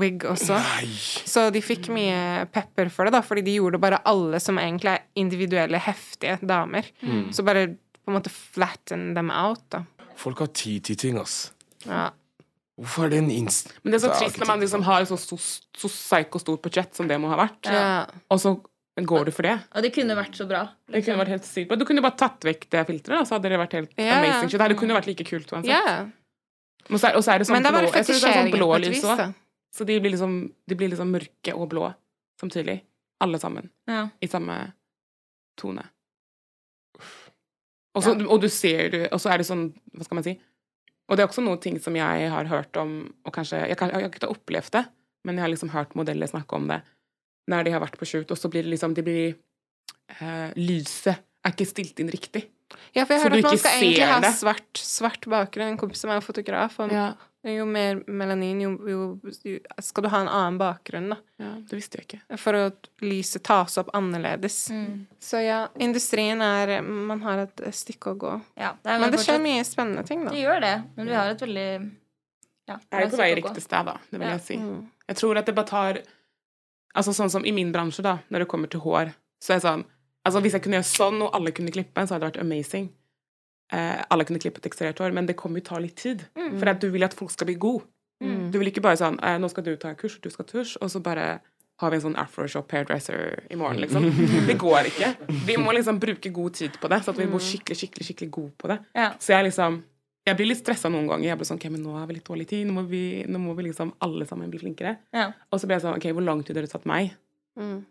wig 0.00 0.24
også. 0.24 0.56
Nei. 0.56 0.88
Så 1.28 1.48
de 1.52 1.60
fikk 1.62 1.90
mye 1.92 2.46
pepper 2.54 2.88
for 2.94 3.04
det, 3.04 3.12
da, 3.18 3.20
fordi 3.26 3.44
de 3.50 3.58
gjorde 3.58 3.78
bare 3.82 4.00
alle 4.08 4.40
som 4.40 4.56
egentlig 4.62 4.94
er 4.94 5.04
individuelle, 5.20 5.78
heftige 5.82 6.38
damer. 6.42 6.88
Mm. 7.04 7.26
Så 7.36 7.44
bare 7.46 7.68
på 7.74 8.12
en 8.12 8.16
måte 8.18 8.32
flatten 8.32 9.10
them 9.16 9.30
out, 9.34 9.60
da. 9.74 9.84
Folk 10.16 10.40
har 10.44 10.50
tid 10.56 10.84
til 10.88 10.96
ting, 10.96 11.18
ass. 11.20 11.50
Ja. 11.84 12.08
Hvorfor 12.80 13.06
er 13.06 13.10
det 13.14 13.18
en 13.22 13.30
inst... 13.30 13.68
Men 13.84 13.92
det 13.94 14.00
er 14.00 14.08
så 14.08 14.14
trist 14.18 14.38
når 14.40 14.48
man 14.50 14.62
liksom 14.64 14.82
har 14.82 15.04
et 15.04 15.08
så, 15.10 15.16
så, 15.20 15.36
så 15.78 15.90
psyko 15.92 16.40
stort 16.42 16.62
budsjett 16.64 16.96
som 16.98 17.06
det 17.06 17.20
må 17.22 17.28
ha 17.30 17.36
vært, 17.38 17.68
Ja. 17.70 18.06
og 18.30 18.40
så 18.42 18.56
går 18.98 19.24
du 19.26 19.30
for 19.34 19.46
det. 19.46 19.52
Og 19.74 19.82
det 19.82 19.92
kunne 19.94 20.14
vært 20.18 20.34
så 20.38 20.46
bra. 20.50 20.64
Det 20.90 21.04
kunne 21.04 21.18
vært 21.22 21.32
helt 21.36 21.46
sykt. 21.46 21.68
bra. 21.70 21.78
Du 21.78 21.84
kunne 21.86 22.02
bare 22.02 22.18
tatt 22.18 22.42
vekk 22.46 22.66
det 22.70 22.82
filteret, 22.90 23.26
så 23.30 23.36
hadde 23.36 23.50
det 23.54 23.58
vært 23.62 23.72
helt 23.78 23.94
Ja. 23.98 24.18
amazing 24.18 24.50
shit. 24.50 24.58
Det 24.58 24.64
hadde 24.66 24.78
kunne 24.78 24.94
vært 24.98 25.06
like 25.10 25.24
kult 25.28 25.50
uansett. 25.54 25.70
Ja. 25.70 26.06
Og 26.90 26.98
så 27.00 27.08
er, 27.08 27.16
og 27.16 27.22
så 27.24 27.32
er 27.34 27.38
det 27.38 27.46
sånn 27.48 27.56
Men 27.60 27.62
det 27.66 27.72
blå, 27.74 27.92
jeg 27.94 28.04
synes 28.10 28.20
det 28.22 28.30
er 28.30 28.38
sånn 28.42 28.50
blå 28.54 28.68
lys 28.82 29.04
òg. 29.04 29.34
Så 29.74 29.86
de 29.86 29.96
blir, 30.00 30.10
liksom, 30.14 30.34
de 30.68 30.74
blir 30.78 30.90
liksom 30.92 31.10
mørke 31.10 31.54
og 31.54 31.68
blå 31.70 31.88
samtidig. 32.40 32.80
Alle 33.22 33.38
sammen. 33.42 33.70
Ja. 33.88 34.08
I 34.22 34.26
samme 34.30 34.58
tone. 35.58 35.86
Og, 37.94 38.02
så, 38.02 38.14
og 38.26 38.40
du 38.42 38.48
ser 38.50 39.08
Og 39.12 39.20
så 39.22 39.30
er 39.30 39.38
det 39.38 39.46
sånn, 39.46 39.68
hva 39.94 40.04
skal 40.06 40.18
man 40.18 40.26
si 40.26 40.34
Og 41.08 41.16
det 41.16 41.24
er 41.24 41.28
også 41.28 41.44
noen 41.44 41.60
ting 41.60 41.76
som 41.82 41.96
jeg 41.98 42.28
har 42.32 42.48
hørt 42.48 42.76
om, 42.80 42.96
og 43.24 43.34
kanskje 43.34 43.60
Jeg, 43.68 43.76
kan, 43.76 43.92
jeg 43.92 44.06
har 44.06 44.12
ikke 44.12 44.32
opplevd 44.32 44.72
det, 44.72 44.84
men 45.24 45.36
jeg 45.36 45.44
har 45.44 45.52
liksom 45.52 45.72
hørt 45.74 45.96
modeller 45.98 46.30
snakke 46.30 46.56
om 46.56 46.68
det. 46.70 46.80
Når 47.50 47.66
de 47.66 47.74
har 47.74 47.82
vært 47.84 47.98
på 48.00 48.08
shoot, 48.08 48.30
og 48.30 48.40
så 48.40 48.48
blir 48.48 48.64
det 48.64 48.72
liksom 48.72 48.94
de 48.96 49.04
blir, 49.04 49.36
eh, 50.16 50.50
Lyset 50.56 51.20
er 51.44 51.52
ikke 51.52 51.66
stilt 51.68 52.00
inn 52.00 52.08
riktig. 52.10 52.46
Ja, 52.94 53.04
for 53.04 53.14
jeg 53.14 53.22
hører 53.22 53.36
at 53.38 53.42
man 53.50 53.58
skal 53.60 53.78
egentlig 53.82 54.08
ha 54.08 54.32
svart, 54.32 54.80
svart 54.80 55.26
bakgrunn. 55.30 55.74
En 55.74 55.78
kompis 55.78 56.00
som 56.04 56.10
er 56.10 56.20
fotograf. 56.24 56.78
Og 56.80 56.92
Ja. 56.92 57.12
Jo 57.44 57.66
mer 57.68 57.98
melanin, 58.08 58.58
jo, 58.62 58.70
jo, 58.88 59.20
jo 59.44 59.58
skal 59.84 60.02
du 60.02 60.08
ha 60.08 60.22
en 60.22 60.28
annen 60.32 60.56
bakgrunn, 60.56 61.10
da. 61.10 61.16
Ja, 61.38 61.50
det 61.60 61.76
visste 61.76 61.98
jeg 61.98 62.06
ikke. 62.06 62.38
For 62.40 62.54
at 62.56 62.88
lyset 63.02 63.42
tas 63.44 63.76
opp 63.76 63.90
annerledes. 63.92 64.70
Mm. 64.72 65.02
Så 65.20 65.42
ja, 65.44 65.68
industrien 65.78 66.40
er 66.40 66.80
Man 66.80 67.20
har 67.20 67.42
et 67.42 67.60
stykke 67.76 68.14
å 68.14 68.16
gå. 68.16 68.32
Ja, 68.56 68.70
det 68.82 68.96
Men 68.98 69.10
det 69.12 69.20
skjer 69.20 69.36
fortsatt- 69.36 69.42
mye 69.44 69.64
spennende 69.68 70.06
ting, 70.08 70.24
da. 70.24 70.30
Det 70.30 70.40
gjør 70.40 70.60
det, 70.64 70.84
men 70.96 71.06
vi 71.06 71.12
har 71.12 71.26
et 71.34 71.38
veldig 71.44 71.92
ja, 72.66 72.76
det 72.76 72.92
er 72.92 73.00
jo 73.04 73.08
på 73.12 73.16
vei 73.20 73.34
riktig 73.34 73.60
sted, 73.62 73.84
da. 73.84 73.98
Det 74.10 74.18
vil 74.20 74.26
Ja. 74.26 74.32
jeg 74.38 74.40
si. 74.40 74.56
Mm. 74.56 74.88
Jeg 75.08 75.16
tror 75.16 75.36
at 75.36 75.44
det 75.46 75.54
bare 75.54 75.66
tar 75.66 76.02
Altså 76.96 77.10
sånn 77.12 77.28
som 77.30 77.44
i 77.44 77.50
min 77.50 77.72
bransje, 77.72 78.02
da, 78.02 78.20
når 78.30 78.38
det 78.38 78.48
kommer 78.48 78.70
til 78.70 78.80
hår, 78.80 79.12
så 79.42 79.50
er 79.50 79.60
det 79.60 79.64
sånn 79.64 79.84
Altså 80.24 80.40
hvis 80.40 80.56
jeg 80.56 80.64
kunne 80.64 80.78
gjøre 80.80 80.88
sånn, 80.88 81.22
og 81.24 81.34
alle 81.36 81.52
kunne 81.56 81.72
klippe, 81.74 82.04
så 82.04 82.16
hadde 82.16 82.24
det 82.24 82.32
vært 82.32 82.44
amazing. 82.44 82.88
Eh, 83.72 84.04
alle 84.12 84.26
kunne 84.28 84.40
klippe 84.40 84.62
teksturert 84.64 85.00
hår, 85.00 85.12
men 85.16 85.28
det 85.28 85.36
kommer 85.40 85.60
jo 85.60 85.68
ta 85.68 85.80
litt 85.82 85.96
tid. 86.00 86.24
Mm. 86.38 86.58
For 86.60 86.80
du 86.80 86.88
vil 86.94 87.04
at 87.06 87.16
folk 87.16 87.32
skal 87.32 87.48
bli 87.50 87.58
gode. 87.60 87.84
Mm. 88.24 88.50
Du 88.52 88.60
vil 88.60 88.70
ikke 88.70 88.84
bare 88.84 88.96
sånn 88.96 89.18
eh, 89.26 89.36
'Nå 89.42 89.50
skal 89.50 89.64
du 89.66 89.74
ta 89.76 89.90
kurs, 89.98 90.20
du 90.22 90.30
skal 90.30 90.46
tusj', 90.48 90.78
og 90.80 90.88
så 90.92 91.02
bare 91.02 91.40
har 91.82 91.90
vi 91.90 91.98
en 91.98 92.04
sånn 92.04 92.18
afroshop 92.20 92.70
hairdresser 92.70 93.48
i 93.50 93.56
morgen, 93.58 93.80
liksom. 93.82 94.06
Det 94.48 94.54
går 94.60 94.90
ikke. 94.92 95.08
Vi 95.48 95.56
må 95.58 95.74
liksom 95.74 95.98
bruke 96.02 96.30
god 96.30 96.54
tid 96.60 96.78
på 96.80 96.90
det, 96.92 97.00
så 97.02 97.10
at 97.10 97.18
vi 97.18 97.26
blir 97.26 97.42
skikkelig, 97.42 97.78
skikkelig, 97.80 98.06
skikkelig 98.08 98.30
gode 98.36 98.54
på 98.62 98.70
det. 98.70 98.78
Ja. 98.94 99.10
Så 99.18 99.34
jeg 99.34 99.50
liksom 99.50 99.82
Jeg 100.24 100.38
blir 100.38 100.46
litt 100.48 100.62
stressa 100.62 100.88
noen 100.88 101.04
ganger. 101.04 101.26
Jeg 101.28 101.36
blir 101.36 101.44
sånn, 101.44 101.58
ok, 101.60 101.66
men 101.68 101.82
nå 101.84 101.98
har 101.98 102.06
vi 102.08 102.14
litt 102.16 102.24
dårlig 102.24 102.46
tid. 102.48 102.62
Nå 102.64 102.72
må 102.72 102.86
vi, 102.88 103.26
nå 103.28 103.36
må 103.36 103.52
vi 103.58 103.66
liksom 103.66 103.90
alle 104.00 104.24
sammen 104.24 104.48
bli 104.48 104.56
flinkere. 104.62 104.94
Ja. 105.12 105.26
Og 105.52 105.60
så 105.60 105.68
blir 105.68 105.76
jeg 105.76 105.84
sånn, 105.84 105.98
ok, 105.98 106.06
hvor 106.16 106.24
lang 106.24 106.40
tid 106.40 106.56
har 106.56 106.64
det 106.64 106.70
tatt 106.72 106.86
meg? 106.88 107.10
Mm. 107.60 107.82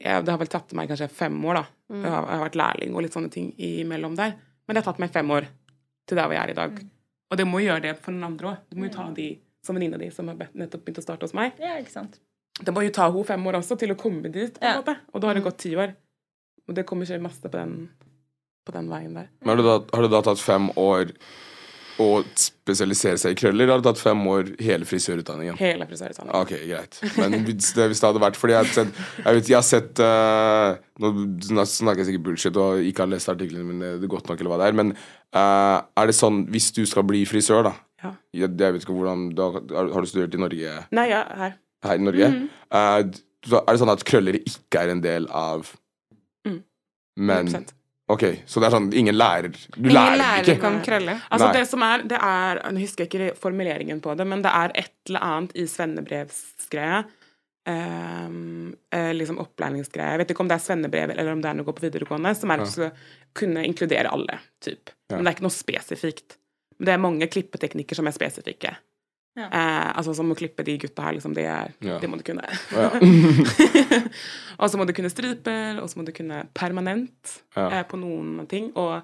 Jeg, 0.00 0.24
det 0.24 0.32
har 0.32 0.38
vel 0.38 0.50
tatt 0.52 0.72
meg 0.78 0.88
kanskje 0.90 1.08
fem 1.10 1.36
år, 1.44 1.54
da. 1.60 1.64
Mm. 1.92 2.02
Jeg, 2.04 2.10
har, 2.12 2.24
jeg 2.28 2.38
har 2.38 2.44
vært 2.48 2.58
lærling 2.60 2.94
og 2.96 3.02
litt 3.06 3.12
sånne 3.16 3.30
ting 3.34 3.50
imellom 3.58 4.16
der. 4.18 4.34
Men 4.66 4.74
det 4.76 4.82
har 4.84 4.92
tatt 4.92 5.00
meg 5.02 5.10
fem 5.14 5.30
år 5.30 5.46
til 6.08 6.16
der 6.18 6.26
hvor 6.28 6.34
jeg 6.36 6.42
er 6.44 6.50
i 6.54 6.58
dag. 6.60 6.72
Mm. 6.80 6.90
Og 7.30 7.38
det 7.38 7.46
må 7.46 7.60
gjøre 7.62 7.82
det 7.88 7.94
for 8.02 8.12
den 8.16 8.24
andre 8.26 8.48
òg. 8.52 8.56
Du 8.70 8.76
må 8.80 8.88
jo 8.88 8.94
ta 8.94 9.06
de 9.14 9.28
som 9.64 9.76
venninna 9.76 9.98
di 10.00 10.08
som 10.10 10.28
har 10.30 10.38
nettopp 10.56 10.84
begynt 10.86 10.98
å 10.98 11.04
starte 11.04 11.26
hos 11.28 11.34
meg. 11.36 11.52
ja, 11.60 11.76
ikke 11.78 11.92
sant. 11.92 12.18
Det 12.60 12.72
må 12.76 12.82
jo 12.84 12.90
ta 12.92 13.06
henne 13.10 13.24
fem 13.24 13.46
år 13.48 13.56
også 13.60 13.76
til 13.80 13.92
å 13.94 13.96
komme 13.96 14.28
dit, 14.32 14.54
på 14.58 14.64
en 14.64 14.74
Ja. 14.74 14.80
måte. 14.82 14.96
Og 15.14 15.20
da 15.20 15.26
har 15.28 15.34
Mm. 15.34 15.42
det 15.42 15.44
gått 15.50 15.58
ti 15.58 15.74
år. 15.76 15.94
Og 16.68 16.74
det 16.74 16.84
kommer 16.86 17.04
ikke 17.06 17.22
masse 17.22 17.40
på 17.42 17.50
den, 17.52 17.88
på 18.66 18.72
den 18.72 18.88
veien 18.88 19.14
der. 19.14 19.28
Men 19.40 19.48
har 19.48 19.56
det, 19.56 19.64
da, 19.64 19.96
har 19.96 20.02
det 20.02 20.10
da 20.10 20.20
tatt 20.22 20.38
fem 20.38 20.68
år 20.76 21.12
å 22.00 22.06
spesialisere 22.40 23.18
seg 23.20 23.34
i 23.34 23.38
krøller, 23.38 23.68
har 23.70 23.80
det 23.82 23.86
tatt 23.90 24.00
fem 24.00 24.20
år 24.32 24.50
hele 24.62 24.86
frisørutdanningen? 24.88 25.58
Hele 25.60 25.86
frisørutdanningen. 25.90 26.40
Ok, 26.40 26.54
greit. 26.70 26.98
Men 27.20 27.44
hvis 27.44 27.70
det, 27.76 27.86
hvis 27.92 28.00
det 28.02 28.08
hadde 28.08 28.22
vært 28.22 28.38
Fordi 28.40 28.54
jeg 28.56 28.70
sett 28.72 29.00
Jeg, 29.20 29.34
vet, 29.38 29.50
jeg 29.52 29.58
har 29.58 29.66
sett 29.68 30.02
uh, 30.02 30.78
Nå 31.02 31.64
snakker 31.68 32.02
jeg 32.02 32.08
sikkert 32.10 32.24
bullshit 32.30 32.60
og 32.60 32.80
ikke 32.88 33.04
har 33.04 33.10
lest 33.12 33.28
artiklene 33.32 33.66
mine 33.68 33.90
det 34.00 34.10
godt 34.10 34.30
nok, 34.30 34.40
eller 34.40 34.54
hva 34.54 34.58
det 34.62 34.68
er, 34.70 34.78
men 34.80 34.92
uh, 34.96 35.78
er 36.00 36.10
det 36.10 36.16
sånn 36.16 36.42
Hvis 36.54 36.70
du 36.76 36.82
skal 36.88 37.04
bli 37.08 37.22
frisør, 37.28 37.66
da 37.70 37.74
Ja. 38.00 38.14
jeg, 38.32 38.48
jeg 38.56 38.72
vet 38.78 38.86
ikke 38.86 38.96
hvordan 38.96 39.26
da, 39.36 39.50
har, 39.76 39.90
har 39.92 40.00
du 40.06 40.08
studert 40.08 40.34
i 40.38 40.40
Norge? 40.40 40.76
Nei, 40.96 41.08
ja, 41.12 41.24
her. 41.42 41.58
Her 41.84 42.00
i 42.00 42.06
Norge? 42.08 42.30
Mm 42.38 42.46
d- 43.50 43.56
er 43.56 43.72
det 43.72 43.80
sånn 43.80 43.88
at 43.92 44.02
krøller 44.04 44.36
ikke 44.40 44.80
er 44.86 44.90
en 44.94 45.00
del 45.04 45.28
av 45.32 45.70
Mm. 46.46 46.58
Men 47.20 47.48
100%. 47.52 47.72
OK, 48.10 48.24
så 48.48 48.60
det 48.60 48.68
er 48.68 48.74
sånn 48.74 48.90
ingen 48.96 49.16
lærer 49.16 49.52
Du 49.52 49.78
Ingen 49.78 49.94
lærer 49.94 50.18
lærer 50.18 50.48
ikke. 50.48 50.60
kan 50.62 50.80
krølle. 50.84 51.14
Altså 51.28 51.46
Nei. 51.46 51.54
det 51.56 51.62
som 51.70 51.84
er, 51.86 52.04
det 52.10 52.18
er 52.26 52.60
Nå 52.74 52.82
husker 52.82 53.06
jeg 53.06 53.10
ikke 53.10 53.38
formuleringen 53.38 54.02
på 54.02 54.16
det, 54.18 54.26
men 54.26 54.42
det 54.44 54.52
er 54.56 54.74
et 54.82 54.94
eller 55.10 55.26
annet 55.28 55.56
i 55.56 55.66
svennebrevsgreia. 55.70 57.04
Um, 57.70 58.72
eh, 58.90 59.10
liksom 59.14 59.38
opplæringsgreie. 59.42 60.14
Jeg 60.14 60.22
vet 60.22 60.30
ikke 60.32 60.42
om 60.42 60.48
det 60.50 60.56
er 60.56 60.64
svennebrev 60.64 61.12
eller 61.12 61.34
om 61.36 61.42
det 61.44 61.50
er 61.50 61.58
noe 61.58 61.68
på 61.68 61.84
videregående, 61.84 62.32
som 62.34 62.50
er 62.50 62.62
du 62.62 62.70
skal 62.72 62.94
kunne 63.36 63.62
inkludere 63.68 64.10
alle, 64.10 64.40
typ. 64.64 64.90
Ja. 65.10 65.18
Men 65.18 65.26
det 65.26 65.30
er 65.30 65.36
ikke 65.36 65.46
noe 65.46 65.54
spesifikt. 65.54 66.38
Men 66.78 66.88
det 66.88 66.94
er 66.94 67.02
mange 67.04 67.28
klippeteknikker 67.30 67.98
som 67.98 68.08
er 68.08 68.16
spesifikke. 68.16 68.72
Ja. 69.38 69.46
Eh, 69.46 69.90
altså 69.96 70.14
som 70.16 70.30
å 70.32 70.34
klippe 70.36 70.64
de 70.66 70.74
gutta 70.82 71.04
her, 71.06 71.14
liksom, 71.16 71.34
det, 71.36 71.44
er, 71.46 71.70
Ja. 71.86 71.98
det 72.02 72.08
må 72.10 72.16
du 72.18 72.24
kunne. 72.26 72.42
Ja. 72.74 72.88
og 74.60 74.70
så 74.70 74.76
må 74.80 74.86
du 74.88 74.92
kunne 74.96 75.10
striper, 75.12 75.78
og 75.82 75.88
så 75.90 76.00
må 76.00 76.06
du 76.08 76.12
kunne 76.16 76.44
permanent 76.56 77.36
Ja. 77.56 77.68
eh, 77.80 77.84
på 77.88 77.98
noen 78.00 78.46
ting. 78.50 78.72
Og 78.74 78.98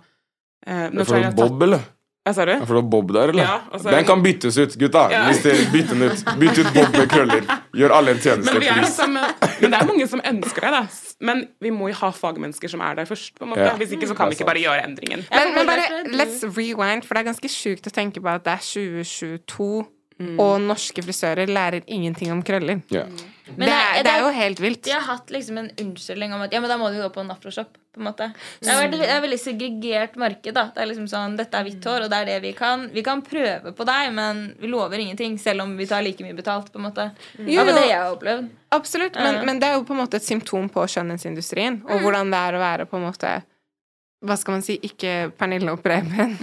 eh, 0.66 0.88
nå 0.90 1.04
tror 1.06 1.22
jeg 1.22 1.30
tatt- 1.32 1.36
Bob, 1.36 1.62
eller? 1.62 1.84
Ja, 2.26 2.32
sa 2.34 2.42
du? 2.44 2.50
Det 2.58 2.66
for 2.66 2.82
Bob 2.82 3.12
der, 3.14 3.30
eller? 3.30 3.44
Ja, 3.46 3.78
så- 3.78 3.90
Den 3.94 4.04
kan 4.04 4.20
byttes 4.22 4.56
ut, 4.58 4.74
gutta. 4.76 5.04
Ja. 5.12 5.28
Hvis 5.30 5.44
dere 5.44 5.70
bytter 5.70 5.94
den 5.94 6.10
ut. 6.10 6.24
Bytt 6.40 6.58
ut 6.58 6.72
Bob 6.74 6.90
med 6.98 7.08
krøller. 7.08 7.44
Gjør 7.72 7.92
alle 7.94 8.10
en 8.16 8.18
tjeneste, 8.18 8.50
Men, 8.52 8.60
vi 8.60 8.66
er 8.66 8.82
liksom, 8.82 9.12
men 9.14 9.70
det 9.70 9.78
er 9.78 9.86
mange 9.86 10.08
som 10.10 10.20
ønsker 10.20 10.60
det, 10.66 10.70
da. 10.74 10.80
Men 11.20 11.44
vi 11.62 11.70
må 11.70 11.86
jo 11.88 11.94
ha 12.00 12.10
fagmennesker 12.10 12.68
som 12.68 12.80
er 12.82 12.96
der 12.96 13.04
først. 13.06 13.38
på 13.38 13.44
en 13.46 13.50
måte. 13.54 13.62
Ja. 13.62 13.76
Hvis 13.78 13.92
ikke 13.94 14.08
så 14.10 14.16
kan 14.18 14.28
vi 14.28 14.34
ikke 14.34 14.44
bare 14.50 14.58
gjøre 14.58 14.82
endringen. 14.88 15.22
Men, 15.30 15.54
men 15.54 15.66
bare 15.70 15.86
let's 16.18 16.42
rewind, 16.56 17.04
for 17.06 17.14
det 17.14 17.22
er 17.22 17.30
ganske 17.32 17.48
sjukt 17.48 17.86
å 17.86 17.94
tenke 17.94 18.18
på 18.20 18.26
at 18.34 18.42
det 18.42 18.52
er 18.58 18.64
2022, 18.74 19.86
Mm. 20.16 20.38
og 20.40 20.60
norske 20.64 21.02
frisører 21.04 21.50
lærer 21.50 21.84
ingenting 21.92 22.30
om 22.32 22.38
krøller. 22.44 22.78
Ja. 22.88 23.02
Det 23.46 23.68
er, 23.68 23.98
det 24.02 24.10
er 24.10 24.22
jo 24.24 24.30
helt 24.32 24.60
vilt. 24.64 24.80
De 24.86 24.94
har 24.94 25.04
hatt 25.06 25.28
liksom 25.30 25.58
en 25.60 25.68
unnskyldning 25.82 26.32
om 26.32 26.40
at 26.46 26.54
ja, 26.56 26.60
men 26.62 26.72
da 26.72 26.78
må 26.80 26.88
du 26.90 26.96
gå 27.02 27.10
på 27.12 27.20
en 27.20 27.34
afroshop. 27.34 27.76
På 27.96 28.00
en 28.00 28.08
måte. 28.10 28.26
Det 28.60 28.72
er, 28.72 28.92
er 29.06 29.20
veldig 29.24 29.38
segregert 29.40 30.18
marked. 30.20 30.52
da 30.52 30.66
Det 30.74 30.82
er 30.82 30.88
liksom 30.90 31.06
sånn, 31.08 31.36
Dette 31.38 31.56
er 31.56 31.64
hvitt 31.64 31.86
hår, 31.88 32.04
og 32.04 32.10
det 32.12 32.18
er 32.18 32.28
det 32.28 32.38
vi 32.44 32.50
kan. 32.56 32.82
Vi 32.92 33.04
kan 33.04 33.22
prøve 33.24 33.72
på 33.76 33.86
deg, 33.88 34.10
men 34.16 34.42
vi 34.60 34.68
lover 34.68 35.00
ingenting, 35.00 35.38
selv 35.40 35.64
om 35.64 35.72
vi 35.78 35.86
tar 35.88 36.04
like 36.04 36.24
mye 36.24 36.36
betalt. 36.36 36.68
på 36.72 36.80
en 36.80 36.88
måte 36.88 37.10
Det 37.36 37.46
Jo, 37.48 37.62
ja, 37.62 37.72
det 37.72 37.86
jeg 37.86 37.96
har 37.96 38.12
opplevd. 38.12 38.50
Absolutt, 38.76 39.16
men, 39.16 39.40
men 39.48 39.60
det 39.60 39.68
er 39.68 39.78
jo 39.78 39.84
på 39.88 39.96
en 39.96 40.02
måte 40.02 40.20
et 40.20 40.26
symptom 40.26 40.68
på 40.72 40.84
skjønnhetsindustrien, 40.92 41.82
og 41.88 42.04
hvordan 42.04 42.32
det 42.32 42.40
er 42.40 42.58
å 42.58 42.64
være 42.64 42.88
på 42.90 43.00
en 43.00 43.06
måte 43.06 43.36
Hva 44.24 44.32
skal 44.40 44.54
man 44.56 44.62
si? 44.64 44.78
Ikke 44.80 45.28
Pernille 45.36 45.68
og 45.74 45.82
Preben. 45.84 46.38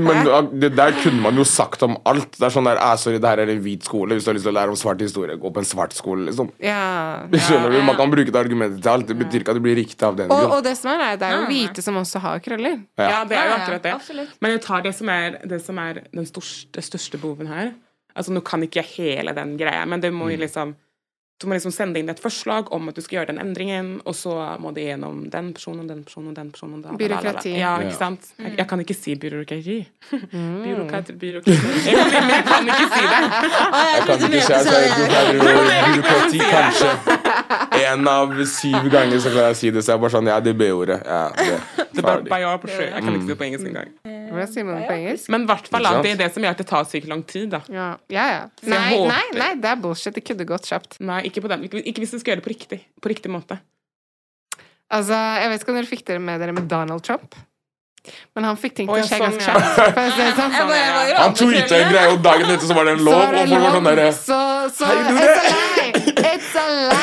Men 0.00 0.28
det 0.62 0.70
der 0.78 0.94
kunne 1.02 1.20
man 1.20 1.36
jo 1.36 1.44
sagt 1.44 1.82
om 1.84 1.98
alt. 2.08 2.32
Det 2.38 2.46
er 2.48 2.54
sånn 2.54 2.64
der, 2.64 2.80
ah, 2.80 2.94
sorry, 2.98 3.18
det 3.20 3.28
her 3.28 3.42
er 3.44 3.52
en 3.52 3.60
hvit 3.60 3.84
skole. 3.84 4.16
Hvis 4.16 4.24
du 4.24 4.30
har 4.30 4.38
lyst 4.38 4.46
til 4.48 4.52
å 4.54 4.56
lære 4.56 4.72
om 4.72 4.78
svart 4.80 5.04
historie, 5.04 5.36
gå 5.40 5.52
på 5.52 5.60
en 5.60 5.68
svart 5.68 5.92
skole, 5.96 6.24
liksom. 6.30 6.48
Ja, 6.64 7.26
Skjønner 7.46 7.74
du? 7.76 7.82
Man 7.84 7.98
kan 8.00 8.10
bruke 8.14 8.32
det 8.32 8.40
argumentet 8.40 8.80
til 8.80 8.92
alt. 8.94 9.06
Det 9.12 9.18
betyr 9.20 9.44
ikke 9.44 9.52
at 9.54 9.60
det 9.60 9.64
blir 9.68 9.76
riktig 9.82 10.08
av 10.08 10.16
den 10.18 10.32
Og, 10.32 10.40
grunn. 10.40 10.56
og 10.56 10.64
det 10.66 10.74
som 10.80 10.90
er, 10.94 11.04
er 11.10 11.20
det 11.20 11.28
er 11.28 11.36
jo 11.36 11.44
hvite 11.52 11.84
som 11.84 12.00
også 12.00 12.24
har 12.24 12.40
krøller. 12.48 12.80
Ja, 12.96 13.20
det 13.28 13.36
er 13.36 13.44
jo 13.44 13.52
Ja, 13.52 13.52
ja, 13.52 13.60
akkurat 13.60 13.84
det. 13.86 13.94
absolutt. 14.00 14.34
Men 14.40 14.56
jeg 14.56 14.64
tar 14.70 14.86
det 14.88 14.94
som 14.96 15.12
er, 15.12 15.38
det 15.52 15.60
som 15.68 15.84
er 15.84 16.02
den 16.16 16.28
største, 16.32 16.86
største 16.88 17.20
behoven 17.20 17.52
her. 17.52 17.74
Altså, 18.16 18.32
Nå 18.34 18.40
kan 18.42 18.64
ikke 18.66 18.80
jeg 18.82 18.94
hele 18.96 19.36
den 19.36 19.54
greia, 19.60 19.84
men 19.86 20.00
det 20.02 20.10
må 20.16 20.32
jo 20.32 20.40
liksom 20.40 20.72
du 21.40 21.46
må 21.48 21.56
liksom 21.56 21.72
sende 21.72 22.00
inn 22.02 22.10
et 22.12 22.20
forslag 22.20 22.68
om 22.76 22.90
at 22.90 22.98
du 22.98 23.00
skal 23.00 23.20
gjøre 23.20 23.30
den 23.32 23.40
endringen, 23.40 23.94
og 24.04 24.12
så 24.16 24.34
må 24.60 24.74
det 24.76 24.84
gjennom 24.90 25.22
den 25.32 25.52
personen, 25.56 25.86
den 25.88 26.02
personen, 26.04 26.34
den 26.36 26.50
personen 26.52 26.82
da, 26.82 26.90
da, 26.90 26.96
da, 26.96 26.98
da, 27.00 27.00
da. 27.00 27.22
Byråkrati. 27.22 27.54
Ja, 27.56 27.70
ikke 27.80 27.96
sant? 27.96 28.28
Jeg, 28.36 28.58
jeg 28.58 28.68
kan 28.68 28.84
ikke 28.84 28.96
si 28.98 29.16
byråkrati. 29.22 29.78
Byråkrati, 30.34 31.16
byråkrati. 31.22 31.56
Jeg 31.88 32.10
kan, 32.12 32.28
jeg 32.34 32.44
kan 32.50 32.68
ikke 32.68 32.88
si 32.92 33.02
det. 33.08 33.22
Jeg 33.90 34.02
kan 34.06 34.26
ikke 34.28 34.42
si 34.44 34.52
at 34.52 34.68
er 34.68 35.32
byråkrati, 35.40 36.44
kanskje. 36.52 37.19
En 37.80 38.08
av 38.10 38.32
syv 38.46 38.88
ganger 38.92 39.20
så 39.22 39.32
klarer 39.32 39.50
jeg 39.50 39.56
å 39.56 39.60
si 39.60 39.70
det, 39.74 39.82
så 39.84 39.92
jeg 39.92 39.98
er 39.98 40.02
bare 40.04 40.14
sånn 40.14 40.30
Ja, 40.30 40.38
det 40.44 40.54
B-ordet. 40.58 41.00
Ja, 41.06 41.20
det. 41.36 41.58
Det 41.90 42.04
er 42.04 42.22
bare 42.30 42.58
på 42.62 42.70
sjø. 42.70 42.86
Jeg 42.86 43.02
kan 43.04 43.16
ikke 43.16 43.26
si 43.26 43.32
det 43.32 43.38
på 43.40 43.46
engelsk 43.48 43.66
engang. 43.70 43.90
Hva 44.30 44.46
sier 44.46 44.66
man 44.68 44.84
på 44.86 44.94
engelsk? 44.94 45.30
Men 45.34 45.42
i 45.44 45.50
hvert 45.50 45.68
fall, 45.72 45.88
at 45.90 46.04
det 46.06 46.12
er 46.14 46.20
det 46.22 46.28
som 46.34 46.44
gjør 46.46 46.54
at 46.54 46.62
det 46.62 46.68
tar 46.70 46.86
sykt 46.90 47.08
lang 47.10 47.22
tid. 47.26 47.48
da. 47.56 47.60
Ja, 47.72 47.88
ja. 48.14 48.26
ja. 48.36 48.42
Nei, 48.70 48.94
nei, 49.10 49.24
nei, 49.36 49.50
det 49.62 49.72
er 49.72 49.80
bullshit. 49.82 50.14
Det 50.14 50.22
kunne 50.26 50.46
gått 50.48 50.70
kjapt. 50.70 51.00
Nei, 51.02 51.22
ikke, 51.30 51.42
på 51.44 51.50
den. 51.50 51.66
Ikke, 51.66 51.98
hvis 52.04 52.14
du 52.14 52.18
skal 52.20 52.34
gjøre 52.34 52.42
det 52.42 52.46
på 52.46 52.54
riktig, 52.54 52.80
på 53.02 53.10
riktig 53.12 53.32
måte. 53.32 53.58
Altså, 54.90 55.14
Jeg 55.14 55.50
vet 55.52 55.62
ikke 55.62 55.72
om 55.74 55.78
dere 55.80 55.90
fikk 55.90 56.04
dere 56.08 56.22
med 56.22 56.40
dere 56.42 56.54
med 56.56 56.68
Donald 56.70 57.02
Trump. 57.06 57.34
Men 58.34 58.46
han 58.48 58.56
fikk 58.56 58.74
ting 58.78 58.88
til 58.88 58.96
å 58.96 59.04
skje 59.04 59.18
sånn, 59.20 59.34
ganske 59.36 59.44
kjapt. 59.44 59.66
sånn. 60.38 60.54
Han 61.20 61.34
tweeta 61.36 61.76
en 61.76 61.90
greie, 61.92 62.08
og 62.14 62.22
dagen 62.24 62.48
etter 62.54 62.66
så 62.70 62.74
var 62.78 62.88
det 62.88 62.94
en 62.96 63.02
Så 63.02 63.10
lov, 63.10 63.18
er 63.20 63.32
det 63.34 63.44
Så 63.44 63.58
sånn 63.74 63.84
lov. 63.90 64.12
Så, 64.24 64.38
så 64.78 64.84
Hei, 64.88 64.96
it's 65.04 65.18
a 65.20 65.36
det- 65.36 65.50
lie! 65.50 66.14
It's 66.32 66.54
a 66.56 66.66
lie! 66.70 66.99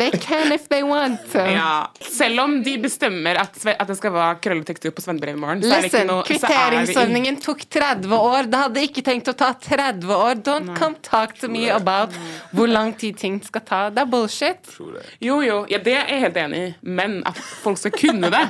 They 0.00 0.10
can 0.10 0.52
if 0.52 0.68
they 0.68 0.82
want. 0.86 1.34
Ja. 1.34 1.90
Selv 2.00 2.40
om 2.44 2.58
de 2.64 2.76
bestemmer 2.82 3.40
at, 3.42 3.56
at 3.74 3.86
det 3.88 3.96
skal 3.98 4.14
være 4.14 4.38
krølletekster 4.44 4.94
på 4.94 5.04
svennebrev 5.04 5.36
i 5.36 5.40
morgen, 5.40 5.62
så 5.62 5.72
er 5.76 5.84
det 5.84 5.90
ikke 5.90 5.98
Listen, 5.98 6.10
noe 6.10 6.24
er 6.24 6.30
kvitteringsordningen 6.32 7.40
tok 7.44 7.64
30 7.78 8.16
år. 8.18 8.50
Det 8.50 8.62
hadde 8.64 8.84
ikke 8.88 9.04
tenkt 9.06 9.30
å 9.32 9.36
ta 9.38 9.52
30 9.68 10.14
år. 10.14 10.42
Don't 10.48 10.74
come 10.78 10.98
talk 11.02 11.36
to 11.40 11.50
me 11.52 11.68
about 11.72 12.14
hvor 12.52 12.70
lang 12.70 12.94
tid 12.98 13.18
ting 13.20 13.40
skal 13.44 13.64
ta. 13.66 13.80
Det 13.94 14.04
er 14.04 14.10
bullshit. 14.10 14.74
Jo, 15.20 15.40
jo, 15.44 15.62
ja, 15.70 15.80
det 15.82 15.96
er 15.96 16.12
jeg 16.14 16.26
helt 16.26 16.42
enig 16.44 16.64
i, 16.66 16.68
men 16.82 17.20
at 17.28 17.38
folk 17.38 17.80
skal 17.80 17.94
kunne 17.96 18.32
det. 18.34 18.44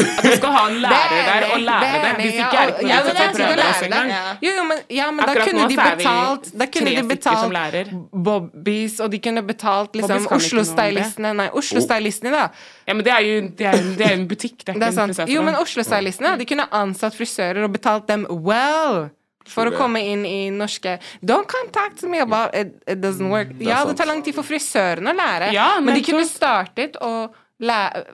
At 0.00 0.24
du 0.24 0.30
skal 0.36 0.52
ha 0.54 0.62
en 0.70 0.78
lærer 0.80 1.26
der 1.26 1.46
og 1.54 1.60
lære 1.64 2.00
det. 2.04 2.12
Hvis 2.20 2.38
ikke 2.38 2.60
er 2.60 2.70
det 2.70 2.76
ikke 2.80 2.90
ja, 2.90 3.00
noe 3.00 3.12
men 3.12 3.20
vits 3.20 3.40
i 3.40 3.44
å 3.44 3.46
prøve 3.46 3.56
det 3.56 3.66
også 3.66 3.88
engang. 3.88 4.12
Jo, 4.44 4.52
jo, 4.56 4.64
men, 4.70 4.82
ja, 4.96 5.08
men 5.16 5.28
da 5.28 5.34
kunne 5.40 5.66
de 5.68 5.78
betalt 5.80 6.50
Da 6.60 6.68
kunne 6.74 6.94
de 6.96 7.04
betalt 7.10 7.92
Bobbys, 8.30 8.98
og 9.04 9.12
de 9.12 9.20
kunne 9.26 9.44
betalt 9.46 9.98
liksom 9.98 10.26
Bobbies 10.30 10.69
Oslo-stylistene 10.70 11.32
Nei, 11.36 11.48
Oslo-stylistene, 11.60 12.32
da. 12.34 12.48
Ja, 12.86 12.94
men 12.94 13.04
det 13.06 13.12
er 13.14 13.26
jo 13.26 13.38
det 13.58 13.70
er, 13.70 13.86
det 13.98 14.06
er 14.06 14.16
en 14.16 14.26
butikk. 14.30 14.64
Det 14.64 14.74
er 14.74 14.78
Det 14.78 14.90
ikke 14.90 15.00
er 15.04 15.08
en 15.08 15.14
sant. 15.18 15.32
Jo, 15.32 15.42
men 15.46 15.58
Oslo-stylistene 15.60 16.36
De 16.40 16.46
kunne 16.48 16.68
ansatt 16.80 17.16
frisører 17.18 17.64
og 17.66 17.72
betalt 17.76 18.08
dem 18.10 18.26
well 18.30 19.08
for 19.50 19.70
å 19.70 19.74
komme 19.74 20.02
inn 20.06 20.24
i 20.28 20.50
norske 20.54 20.98
Don't 21.26 21.48
contact 21.50 22.04
me 22.08 22.20
about 22.22 22.54
it, 22.54 22.74
it 22.86 23.00
doesn't 23.02 23.30
work. 23.32 23.52
Ja, 23.58 23.82
det 23.88 23.96
tar 23.98 24.06
lang 24.10 24.22
tid 24.22 24.36
for 24.36 24.46
frisørene 24.46 25.10
å 25.10 25.16
lære, 25.16 25.52
Ja, 25.56 25.72
men 25.82 25.96
de 25.98 26.04
kunne 26.06 26.26
startet 26.28 26.98
og 27.02 27.34
lære 27.60 28.04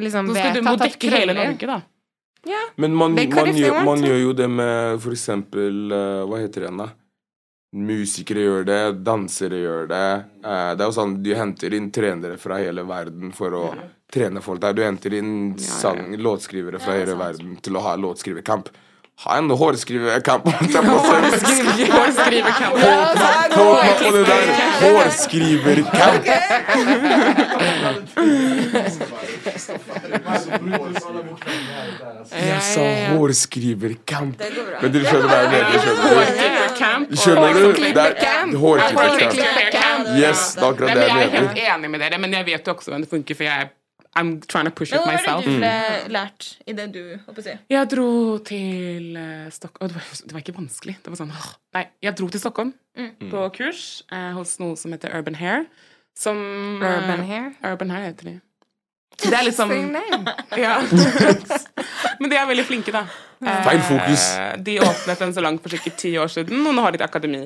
Liksom 0.00 0.32
Så 0.32 0.38
skal 0.38 0.56
du 0.58 0.62
må 0.66 0.76
dekke 0.80 1.12
hele 1.14 1.36
Norge, 1.36 1.68
da. 1.70 1.80
Ja. 2.48 2.62
Men 2.80 2.94
man, 2.96 3.12
man, 3.12 3.52
gjør, 3.52 3.82
man 3.84 4.00
gjør 4.00 4.16
jo 4.22 4.32
det 4.32 4.48
med 4.48 5.00
for 5.04 5.12
eksempel 5.12 5.92
eh, 5.92 6.22
Hva 6.24 6.40
heter 6.40 6.64
det 6.64 6.68
igjen, 6.70 6.80
da? 6.80 6.88
Musikere 7.70 8.42
gjør 8.42 8.64
det, 8.66 8.80
dansere 9.06 9.60
gjør 9.62 9.84
det. 9.92 10.06
Eh, 10.42 10.70
det 10.74 10.82
er 10.82 10.88
jo 10.88 10.94
sånn, 10.96 11.22
Du 11.22 11.30
henter 11.38 11.74
inn 11.76 11.90
trenere 11.94 12.38
fra 12.38 12.58
hele 12.58 12.82
verden 12.82 13.30
for 13.32 13.54
å 13.54 13.64
trene 14.10 14.42
folk 14.42 14.60
der. 14.60 14.74
Du 14.74 14.82
henter 14.82 15.14
inn 15.14 15.54
sang, 15.58 16.16
låtskrivere 16.18 16.80
fra 16.82 16.98
hele 16.98 17.14
verden 17.14 17.56
til 17.62 17.78
å 17.78 17.84
ha 17.84 17.94
låtskriverkamp. 17.94 18.72
Ha 19.20 19.36
en 19.36 19.50
hårskriverkamp! 19.50 20.44
på. 20.44 20.50
Hårskriverkamp. 21.92 22.74
På, 23.54 23.64
på 24.00 24.10
det 24.16 24.24
der 24.26 24.46
hårskriverkamp! 24.80 26.24
Jeg 32.32 32.62
sa 32.62 32.86
hårskriverkamp. 33.12 34.40
Men 34.80 34.94
dere 34.94 35.04
skjønner 35.04 35.28
hva 35.28 35.38
jeg 35.42 35.50
mener? 35.52 35.76
Skjønner 37.24 37.52
du? 37.58 37.66
Er. 37.90 38.56
Hårklipperkamp. 38.64 40.08
Yes, 40.16 40.54
det 40.56 40.64
er 40.64 40.70
akkurat 40.70 40.96
det 40.96 41.04
jeg 41.04 41.12
mener. 41.12 41.20
jeg 41.20 41.28
er 41.28 41.36
helt 41.36 41.60
enig 41.76 41.92
med 41.92 42.06
dere, 42.06 42.22
men 42.24 42.40
jeg 42.40 42.48
vet 42.48 42.64
jo 42.64 42.72
også 42.72 42.88
hvordan 42.88 43.04
det 43.04 43.12
funker, 43.12 43.34
for 43.36 43.50
jeg 43.50 43.66
er 43.66 43.68
I'm 44.18 44.40
trying 44.42 44.66
to 44.66 44.72
push 44.74 44.90
Men 44.90 45.00
it 45.00 45.06
myself 45.06 45.26
var 45.26 45.34
har 45.34 45.42
det 45.44 45.52
du 45.54 45.58
ble 45.60 46.14
lært 46.16 46.46
i 46.66 46.72
det 46.74 46.86
du 46.90 47.02
holdt 47.14 47.36
på 47.36 47.42
å 47.42 47.46
si? 47.46 47.54
Jeg 47.70 47.90
dro 47.92 48.08
til 48.42 49.14
uh, 49.14 49.46
Stockholm 49.54 49.92
det, 49.92 50.00
var- 50.00 50.26
det 50.26 50.34
var 50.34 50.42
ikke 50.42 50.56
vanskelig. 50.56 50.96
Det 51.04 51.12
var 51.12 51.20
sånn 51.20 51.32
Nei, 51.76 51.84
jeg 52.02 52.16
dro 52.18 52.28
til 52.28 52.42
Stockholm 52.42 52.72
på 53.30 53.44
kurs 53.54 54.02
eh, 54.12 54.32
hos 54.34 54.56
noe 54.60 54.76
som 54.76 54.92
heter 54.92 55.14
Urban 55.16 55.38
Hair. 55.38 55.66
Som 56.18 56.40
eh, 56.82 56.96
Urban 56.98 57.22
Hair? 57.28 57.52
Urban 57.70 57.92
Hair 57.94 58.08
heter 58.10 58.30
de. 58.32 58.34
Det 59.20 59.36
er 59.36 59.46
liksom 59.46 59.70
ja. 60.64 60.74
Men 62.20 62.32
de 62.32 62.36
er 62.36 62.48
veldig 62.50 62.66
flinke, 62.66 62.92
da. 62.94 63.04
Eh, 63.40 63.62
Feil 63.66 63.82
fokus. 63.86 64.26
De 64.66 64.78
åpnet 64.84 65.24
en 65.24 65.34
langt 65.44 65.62
for 65.64 65.72
sikkert 65.72 65.98
ti 66.02 66.14
år 66.20 66.28
siden, 66.32 66.60
og 66.66 66.74
nå 66.76 66.84
har 66.84 66.92
de 66.92 67.00
et 67.00 67.06
akademi. 67.06 67.44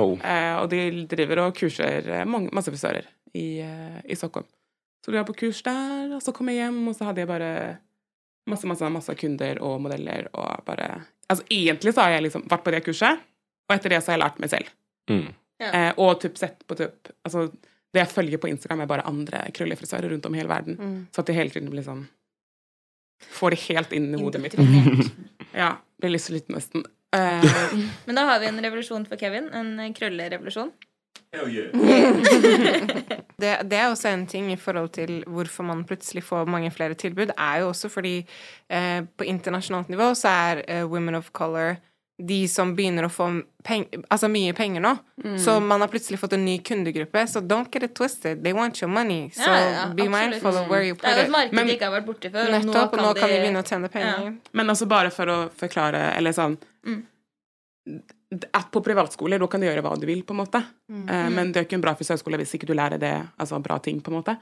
Oh. 0.00 0.14
Eh, 0.24 0.54
og 0.62 0.70
de 0.72 1.04
driver 1.10 1.42
og 1.46 1.56
kurser 1.58 2.06
eh, 2.08 2.24
mange, 2.28 2.48
masse 2.56 2.72
frisører 2.72 3.04
i, 3.36 3.60
eh, 3.64 3.98
i 4.08 4.16
Stockholm. 4.16 4.46
Så 5.04 5.12
dro 5.12 5.20
var 5.20 5.28
på 5.28 5.36
kurs 5.38 5.60
der, 5.62 6.14
og 6.16 6.22
så 6.24 6.34
kom 6.34 6.50
jeg 6.50 6.62
hjem, 6.62 6.80
og 6.90 6.96
så 6.96 7.08
hadde 7.08 7.22
jeg 7.22 7.30
bare 7.30 7.52
masse, 8.50 8.66
masse, 8.66 8.88
masse 8.92 9.14
kunder 9.20 9.60
og 9.64 9.80
modeller 9.84 10.30
og 10.32 10.64
bare 10.66 10.90
Altså 11.28 11.44
egentlig 11.52 11.92
så 11.92 12.06
har 12.06 12.14
jeg 12.14 12.22
liksom 12.24 12.46
vært 12.48 12.62
på 12.64 12.72
det 12.72 12.78
kurset, 12.86 13.18
og 13.68 13.74
etter 13.74 13.92
det 13.92 13.98
så 14.00 14.10
har 14.10 14.16
jeg 14.16 14.22
lært 14.22 14.38
meg 14.40 14.48
selv. 14.48 14.70
Mm. 15.12 15.26
Eh, 15.60 15.90
og 16.00 16.20
typ 16.22 16.38
sett 16.40 16.62
på 16.70 16.76
typ 16.78 17.10
Altså 17.26 17.48
det 17.92 18.00
jeg 18.00 18.12
følger 18.12 18.40
på 18.40 18.48
Instagram, 18.48 18.84
er 18.84 18.88
bare 18.90 19.04
andre 19.08 19.42
krøllefrisører 19.56 20.08
rundt 20.12 20.26
om 20.28 20.34
i 20.36 20.40
hele 20.40 20.48
verden. 20.52 20.78
Så 21.12 21.20
at 21.20 21.28
det 21.28 21.36
hele 21.36 21.52
tiden 21.52 21.70
blir 21.72 21.84
sånn 21.84 22.06
Får 23.34 23.50
det 23.50 23.60
helt 23.64 23.92
inn 23.96 24.12
i 24.14 24.18
hodet 24.20 24.40
mitt. 24.40 24.54
ja. 25.62 25.72
Blir 25.98 26.12
litt 26.14 26.24
sliten 26.24 26.56
nesten. 26.58 26.86
Eh, 27.08 27.44
Men 28.04 28.18
da 28.18 28.26
har 28.28 28.40
vi 28.42 28.50
en 28.50 28.60
revolusjon 28.60 29.06
for 29.08 29.16
Kevin. 29.16 29.46
En 29.56 29.94
krøllerevolusjon. 29.96 30.68
Yeah. 31.32 31.72
Det, 33.38 33.50
det 33.70 33.76
er 33.78 33.86
også 33.92 34.08
en 34.10 34.24
ting 34.26 34.48
i 34.52 34.56
forhold 34.58 34.88
til 34.96 35.20
hvorfor 35.30 35.62
man 35.68 35.84
plutselig 35.86 36.24
får 36.26 36.48
mange 36.50 36.70
flere 36.74 36.94
tilbud, 36.98 37.30
er 37.38 37.60
jo 37.60 37.68
også 37.68 37.88
fordi 37.92 38.16
eh, 38.70 39.04
på 39.16 39.24
internasjonalt 39.30 39.88
nivå 39.92 40.08
så 40.18 40.28
er 40.32 40.62
eh, 40.66 40.82
women 40.90 41.14
of 41.14 41.28
color 41.32 41.76
de 42.18 42.40
som 42.50 42.72
begynner 42.74 43.06
å 43.06 43.10
få 43.14 43.28
peng 43.62 43.84
altså 44.10 44.26
mye 44.32 44.50
penger 44.58 44.82
nå. 44.82 44.90
Mm. 45.22 45.36
Så 45.38 45.54
man 45.62 45.84
har 45.84 45.92
plutselig 45.92 46.18
fått 46.18 46.32
en 46.34 46.42
ny 46.48 46.56
kundegruppe. 46.66 47.22
Så 47.30 47.38
don't 47.46 47.70
get 47.70 47.84
it 47.86 47.94
twisted. 47.94 48.42
They 48.42 48.52
want 48.56 48.80
your 48.82 48.90
money. 48.90 49.28
So 49.30 49.46
Ja, 49.46 49.54
ja, 49.60 49.84
be 49.94 50.02
absolutt. 50.02 50.10
mindful 50.18 50.58
of 50.58 50.66
where 50.68 50.82
you 50.82 50.96
put 50.96 51.04
it. 51.04 51.14
Det 51.14 51.14
er 51.14 51.20
jo 51.20 51.28
et 51.28 51.36
marked 51.36 51.54
de 51.68 51.76
ikke 51.76 51.84
har 51.86 51.94
vært 52.00 52.08
borti 52.10 52.32
før. 52.34 52.50
Nettopp, 52.56 52.92
og 52.98 53.04
nå 53.04 53.12
kan 53.20 53.28
de 53.30 53.36
de- 53.36 53.40
begynne 53.44 53.62
å 53.62 53.68
tjene 53.70 53.88
penger. 53.94 54.34
Men 54.52 54.74
altså 54.74 54.88
bare 54.90 55.14
for 55.14 55.30
å 55.30 55.38
forklare, 55.62 56.08
eller 56.18 56.32
sånn 56.34 56.58
Mm. 56.88 57.04
At 58.28 58.66
på 58.72 58.82
privatskole 58.84 59.38
da 59.40 59.46
kan 59.48 59.62
du 59.62 59.68
gjøre 59.68 59.82
hva 59.84 59.94
du 59.96 60.04
vil, 60.08 60.20
på 60.26 60.34
en 60.34 60.42
måte. 60.42 60.60
Mm. 60.92 61.04
Uh, 61.08 61.28
men 61.32 61.52
det 61.52 61.62
er 61.62 61.68
ikke 61.68 61.78
en 61.78 61.84
bra 61.86 61.94
frisørskole 61.96 62.40
hvis 62.40 62.56
ikke 62.58 62.68
du 62.68 62.74
lærer 62.76 63.00
det, 63.00 63.14
altså 63.40 63.60
bra 63.64 63.78
ting, 63.80 64.02
på 64.04 64.12
en 64.12 64.18
måte. 64.18 64.36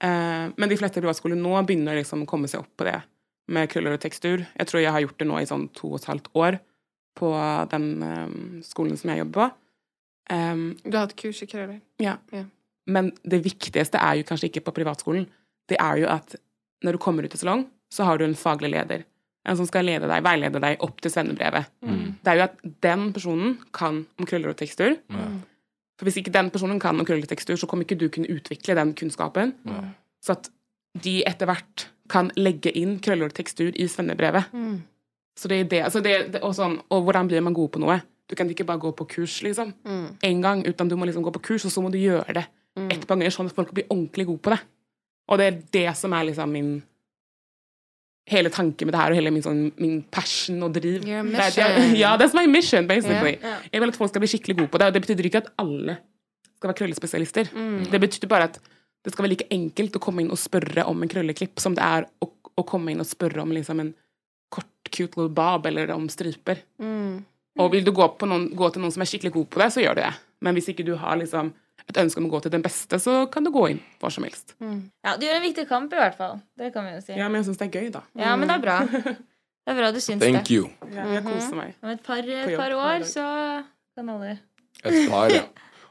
Uh, 0.00 0.54
men 0.56 0.70
de 0.70 0.78
fleste 0.80 1.02
privatskoler 1.02 1.38
nå 1.40 1.52
begynner 1.68 1.98
liksom 2.00 2.24
å 2.24 2.30
komme 2.30 2.48
seg 2.48 2.64
opp 2.64 2.72
på 2.80 2.88
det 2.88 2.96
med 3.52 3.68
krøller 3.70 3.94
og 3.94 4.02
tekstur. 4.02 4.46
Jeg 4.56 4.70
tror 4.70 4.82
jeg 4.82 4.94
har 4.94 5.04
gjort 5.04 5.20
det 5.20 5.28
nå 5.28 5.38
i 5.38 5.48
sånn 5.48 5.68
to 5.76 5.92
og 5.92 6.00
et 6.00 6.08
halvt 6.10 6.32
år 6.34 6.58
på 7.16 7.30
den 7.72 7.86
um, 8.02 8.40
skolen 8.66 8.98
som 9.00 9.12
jeg 9.12 9.22
jobber 9.22 9.38
på. 9.38 9.46
Um, 10.32 10.64
Du 10.82 10.96
har 10.96 11.06
hatt 11.06 11.16
kurs 11.16 11.42
i 11.44 11.48
krøller. 11.50 11.80
ja. 12.02 12.18
Ja. 12.34 12.44
Men 12.86 13.10
det 13.26 13.40
viktigste 13.42 13.98
er 13.98 14.20
jo 14.20 14.26
kanskje 14.28 14.46
ikke 14.46 14.62
på 14.68 14.76
privatskolen. 14.76 15.24
Det 15.66 15.74
er 15.82 15.96
jo 16.04 16.06
at 16.12 16.36
når 16.86 16.94
du 16.94 17.00
kommer 17.02 17.26
ut 17.26 17.34
i 17.34 17.38
salong, 17.40 17.64
så 17.90 18.06
har 18.06 18.18
du 18.18 18.24
en 18.26 18.36
faglig 18.38 18.70
leder. 18.70 19.02
En 19.46 19.56
som 19.58 19.68
skal 19.68 19.86
lede 19.86 20.08
deg, 20.10 20.24
veilede 20.26 20.60
deg 20.62 20.80
opp 20.82 21.00
til 21.00 21.12
svennebrevet. 21.12 21.68
Det 22.24 22.32
er 22.32 22.40
jo 22.40 22.46
at 22.48 22.56
den 22.82 23.12
personen 23.14 23.52
kan 23.76 24.00
om 24.18 24.26
krøller 24.26 24.50
og 24.50 24.58
tekstur. 24.58 24.96
For 25.96 26.08
hvis 26.08 26.18
ikke 26.20 26.34
den 26.34 26.50
personen 26.50 26.80
kan 26.82 26.98
om 26.98 27.06
krøller 27.06 27.24
og 27.24 27.30
tekstur, 27.30 27.54
så 27.56 27.68
kommer 27.70 27.86
ikke 27.86 27.98
du 28.00 28.08
kunne 28.12 28.28
utvikle 28.32 28.74
den 28.76 28.92
kunnskapen. 28.98 29.54
Så 30.20 30.34
at 30.34 30.50
de 31.04 31.20
etter 31.28 31.46
hvert 31.46 31.86
kan 32.10 32.32
legge 32.36 32.72
inn 32.74 32.98
krøller 33.02 33.30
og 33.30 33.36
tekstur 33.38 33.70
i 33.70 33.86
svennebrevet. 33.88 34.50
Så 35.36 35.48
det 35.48 35.60
er 35.60 35.70
det. 35.70 35.80
Altså 35.84 36.00
det, 36.02 36.16
det 36.34 36.42
og, 36.42 36.54
sånn, 36.56 36.78
og 36.90 37.06
hvordan 37.06 37.28
blir 37.30 37.44
man 37.44 37.54
god 37.54 37.70
på 37.74 37.82
noe? 37.82 38.00
Du 38.26 38.34
kan 38.34 38.48
ikke 38.50 38.66
bare 38.66 38.82
gå 38.82 38.90
på 38.98 39.06
kurs 39.06 39.38
liksom, 39.46 39.72
en 39.86 40.40
gang, 40.42 40.64
uten 40.66 40.88
du 40.90 40.96
må 40.98 41.06
liksom 41.06 41.22
gå 41.22 41.30
på 41.36 41.44
kurs, 41.52 41.64
og 41.68 41.70
så 41.70 41.82
må 41.84 41.92
du 41.94 41.98
gjøre 42.00 42.34
det 42.34 42.46
et 42.76 43.06
par 43.06 43.16
ganger, 43.16 43.32
sånn 43.32 43.48
at 43.48 43.56
folk 43.56 43.70
blir 43.72 43.86
ordentlig 43.88 44.26
gode 44.28 44.42
på 44.44 44.52
det. 44.52 44.58
Og 45.30 45.38
det 45.40 45.46
er 45.46 45.60
det 45.72 45.86
som 45.98 46.12
er 46.12 46.26
liksom 46.28 46.52
min 46.52 46.72
Hele 48.26 48.50
tanken 48.50 48.88
med 48.88 48.94
det 48.96 49.00
her, 49.00 49.12
og 49.14 49.18
hele 49.20 49.30
min, 49.30 49.42
sånn, 49.44 49.60
min 49.78 50.00
passion 50.10 50.62
og 50.66 50.72
driv. 50.74 51.04
Your 51.06 51.22
mission. 51.22 51.92
Ja, 51.94 52.16
that's 52.18 52.34
my 52.34 52.42
mission, 52.50 52.88
basically. 52.90 53.36
Ja. 53.38 53.58
Jeg 53.70 53.82
vil 53.82 53.92
at 53.92 53.98
folk 54.00 54.10
skal 54.10 54.24
bli 54.24 54.30
skikkelig 54.32 54.56
gode 54.58 54.72
på 54.72 54.80
det, 54.82 54.88
og 54.90 54.96
det 54.96 55.02
betyr 55.04 55.28
ikke 55.28 55.44
at 55.44 55.52
alle 55.62 55.94
skal 56.56 56.72
være 56.72 56.78
krøllespesialister. 56.80 57.52
Det 57.92 58.00
betyr 58.02 58.26
bare 58.32 58.48
at 58.50 58.58
det 59.06 59.12
skal 59.14 59.22
være 59.22 59.34
like 59.36 59.46
enkelt 59.54 59.94
å 59.94 60.02
komme 60.02 60.24
inn 60.24 60.32
og 60.34 60.40
spørre 60.42 60.82
om 60.90 61.04
en 61.04 61.10
krølleklipp 61.12 61.62
som 61.62 61.76
det 61.78 61.84
er 61.86 62.08
å, 62.24 62.26
å 62.58 62.64
komme 62.66 62.90
inn 62.90 63.04
og 63.04 63.06
spørre 63.06 63.44
om 63.44 63.52
liksom 63.54 63.84
en 63.84 63.92
kort, 64.50 64.72
cute 64.90 65.14
little 65.14 65.30
bob, 65.30 65.68
eller 65.70 65.92
om 65.94 66.08
striper. 66.10 66.64
Og 67.62 67.70
vil 67.72 67.86
du 67.86 67.92
gå, 67.94 68.08
på 68.18 68.26
noen, 68.26 68.48
gå 68.58 68.72
til 68.74 68.82
noen 68.82 68.94
som 68.96 69.04
er 69.04 69.10
skikkelig 69.12 69.32
god 69.36 69.46
på 69.54 69.62
det, 69.62 69.70
så 69.76 69.84
gjør 69.84 69.94
du 69.94 70.02
det. 70.02 70.10
Men 70.42 70.58
hvis 70.58 70.72
ikke 70.74 70.84
du 70.88 70.96
har 70.98 71.14
liksom 71.22 71.54
et 71.86 72.00
ønske 72.02 72.18
om 72.18 72.26
å 72.26 72.32
gå 72.32 72.40
til 72.44 72.52
den 72.56 72.64
beste, 72.64 72.98
så 73.02 73.18
kan 73.30 73.46
du 73.46 73.52
gå 73.54 73.68
inn 73.74 73.80
hvor 74.02 74.12
som 74.14 74.26
helst. 74.26 74.56
Ja, 74.58 75.14
du 75.14 75.26
gjør 75.26 75.38
en 75.38 75.46
viktig 75.46 75.66
kamp, 75.70 75.92
i 75.94 76.00
hvert 76.00 76.18
fall. 76.18 76.40
Det 76.58 76.72
kan 76.74 76.88
vi 76.88 76.96
jo 76.96 77.04
si. 77.04 77.14
Ja, 77.14 77.30
men 77.30 77.40
jeg 77.40 77.50
syns 77.50 77.62
det 77.62 77.68
er 77.68 77.78
gøy, 77.78 77.88
da. 77.94 78.02
Ja, 78.18 78.34
men 78.38 78.50
det 78.50 78.58
er 78.58 78.66
bra. 78.66 78.78
Det 79.66 79.72
er 79.72 79.78
bra 79.80 79.86
du 79.90 79.96
syns 79.98 80.22
Thank 80.22 80.44
det. 80.46 80.54
you. 80.54 80.68
Ja, 80.94 81.08
jeg 81.10 81.24
koser 81.24 81.56
meg. 81.58 81.72
Om 81.82 81.90
et 81.90 82.02
par, 82.06 82.28
par 82.54 82.74
år, 82.78 83.02
så 83.02 83.24
kan 83.98 84.12
alle 84.12 84.36
Et 84.84 85.08
par, 85.10 85.32
ja. 85.34 85.40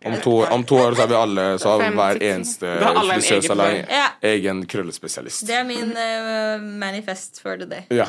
Om 0.06 0.16
to, 0.22 0.34
om 0.54 0.64
to 0.64 0.78
år 0.80 0.96
så 0.96 1.04
er 1.04 1.10
vi 1.10 1.16
alle 1.18 1.44
Så 1.60 1.72
har 1.74 1.96
hver 1.98 2.20
eneste 2.22 2.72
frisørsalong 2.78 3.80
en 3.80 3.90
egen 3.90 4.30
egen 4.30 4.62
krøllespesialist. 4.70 5.46
Det 5.50 5.58
er 5.58 5.66
min 5.68 5.92
uh, 5.92 6.62
manifest 6.62 7.42
for 7.42 7.58
the 7.60 7.68
day. 7.68 7.84
Ja. 7.94 8.08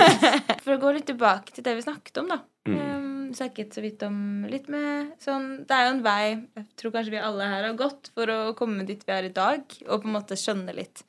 For 0.64 0.74
å 0.74 0.80
gå 0.80 0.94
litt 0.96 1.06
tilbake 1.10 1.54
til 1.54 1.66
det 1.66 1.76
vi 1.78 1.84
snakket 1.84 2.22
om, 2.22 2.32
da. 2.34 2.40
Mm. 2.68 2.99
Snakket 3.30 3.76
så 3.76 3.82
vidt 3.84 4.02
om 4.02 4.46
litt 4.50 4.66
med 4.72 5.12
sånn 5.22 5.60
Det 5.68 5.76
er 5.76 5.84
jo 5.86 5.90
en 5.92 6.02
vei 6.02 6.24
jeg 6.32 6.64
tror 6.80 6.94
kanskje 6.96 7.12
vi 7.14 7.20
alle 7.22 7.46
her 7.46 7.68
har 7.68 7.76
gått 7.78 8.10
for 8.16 8.32
å 8.32 8.38
komme 8.58 8.86
dit 8.88 9.04
vi 9.06 9.14
er 9.14 9.28
i 9.28 9.34
dag, 9.34 9.62
og 9.86 10.02
på 10.02 10.10
en 10.10 10.16
måte 10.16 10.38
skjønne 10.38 10.74
litt 10.74 11.04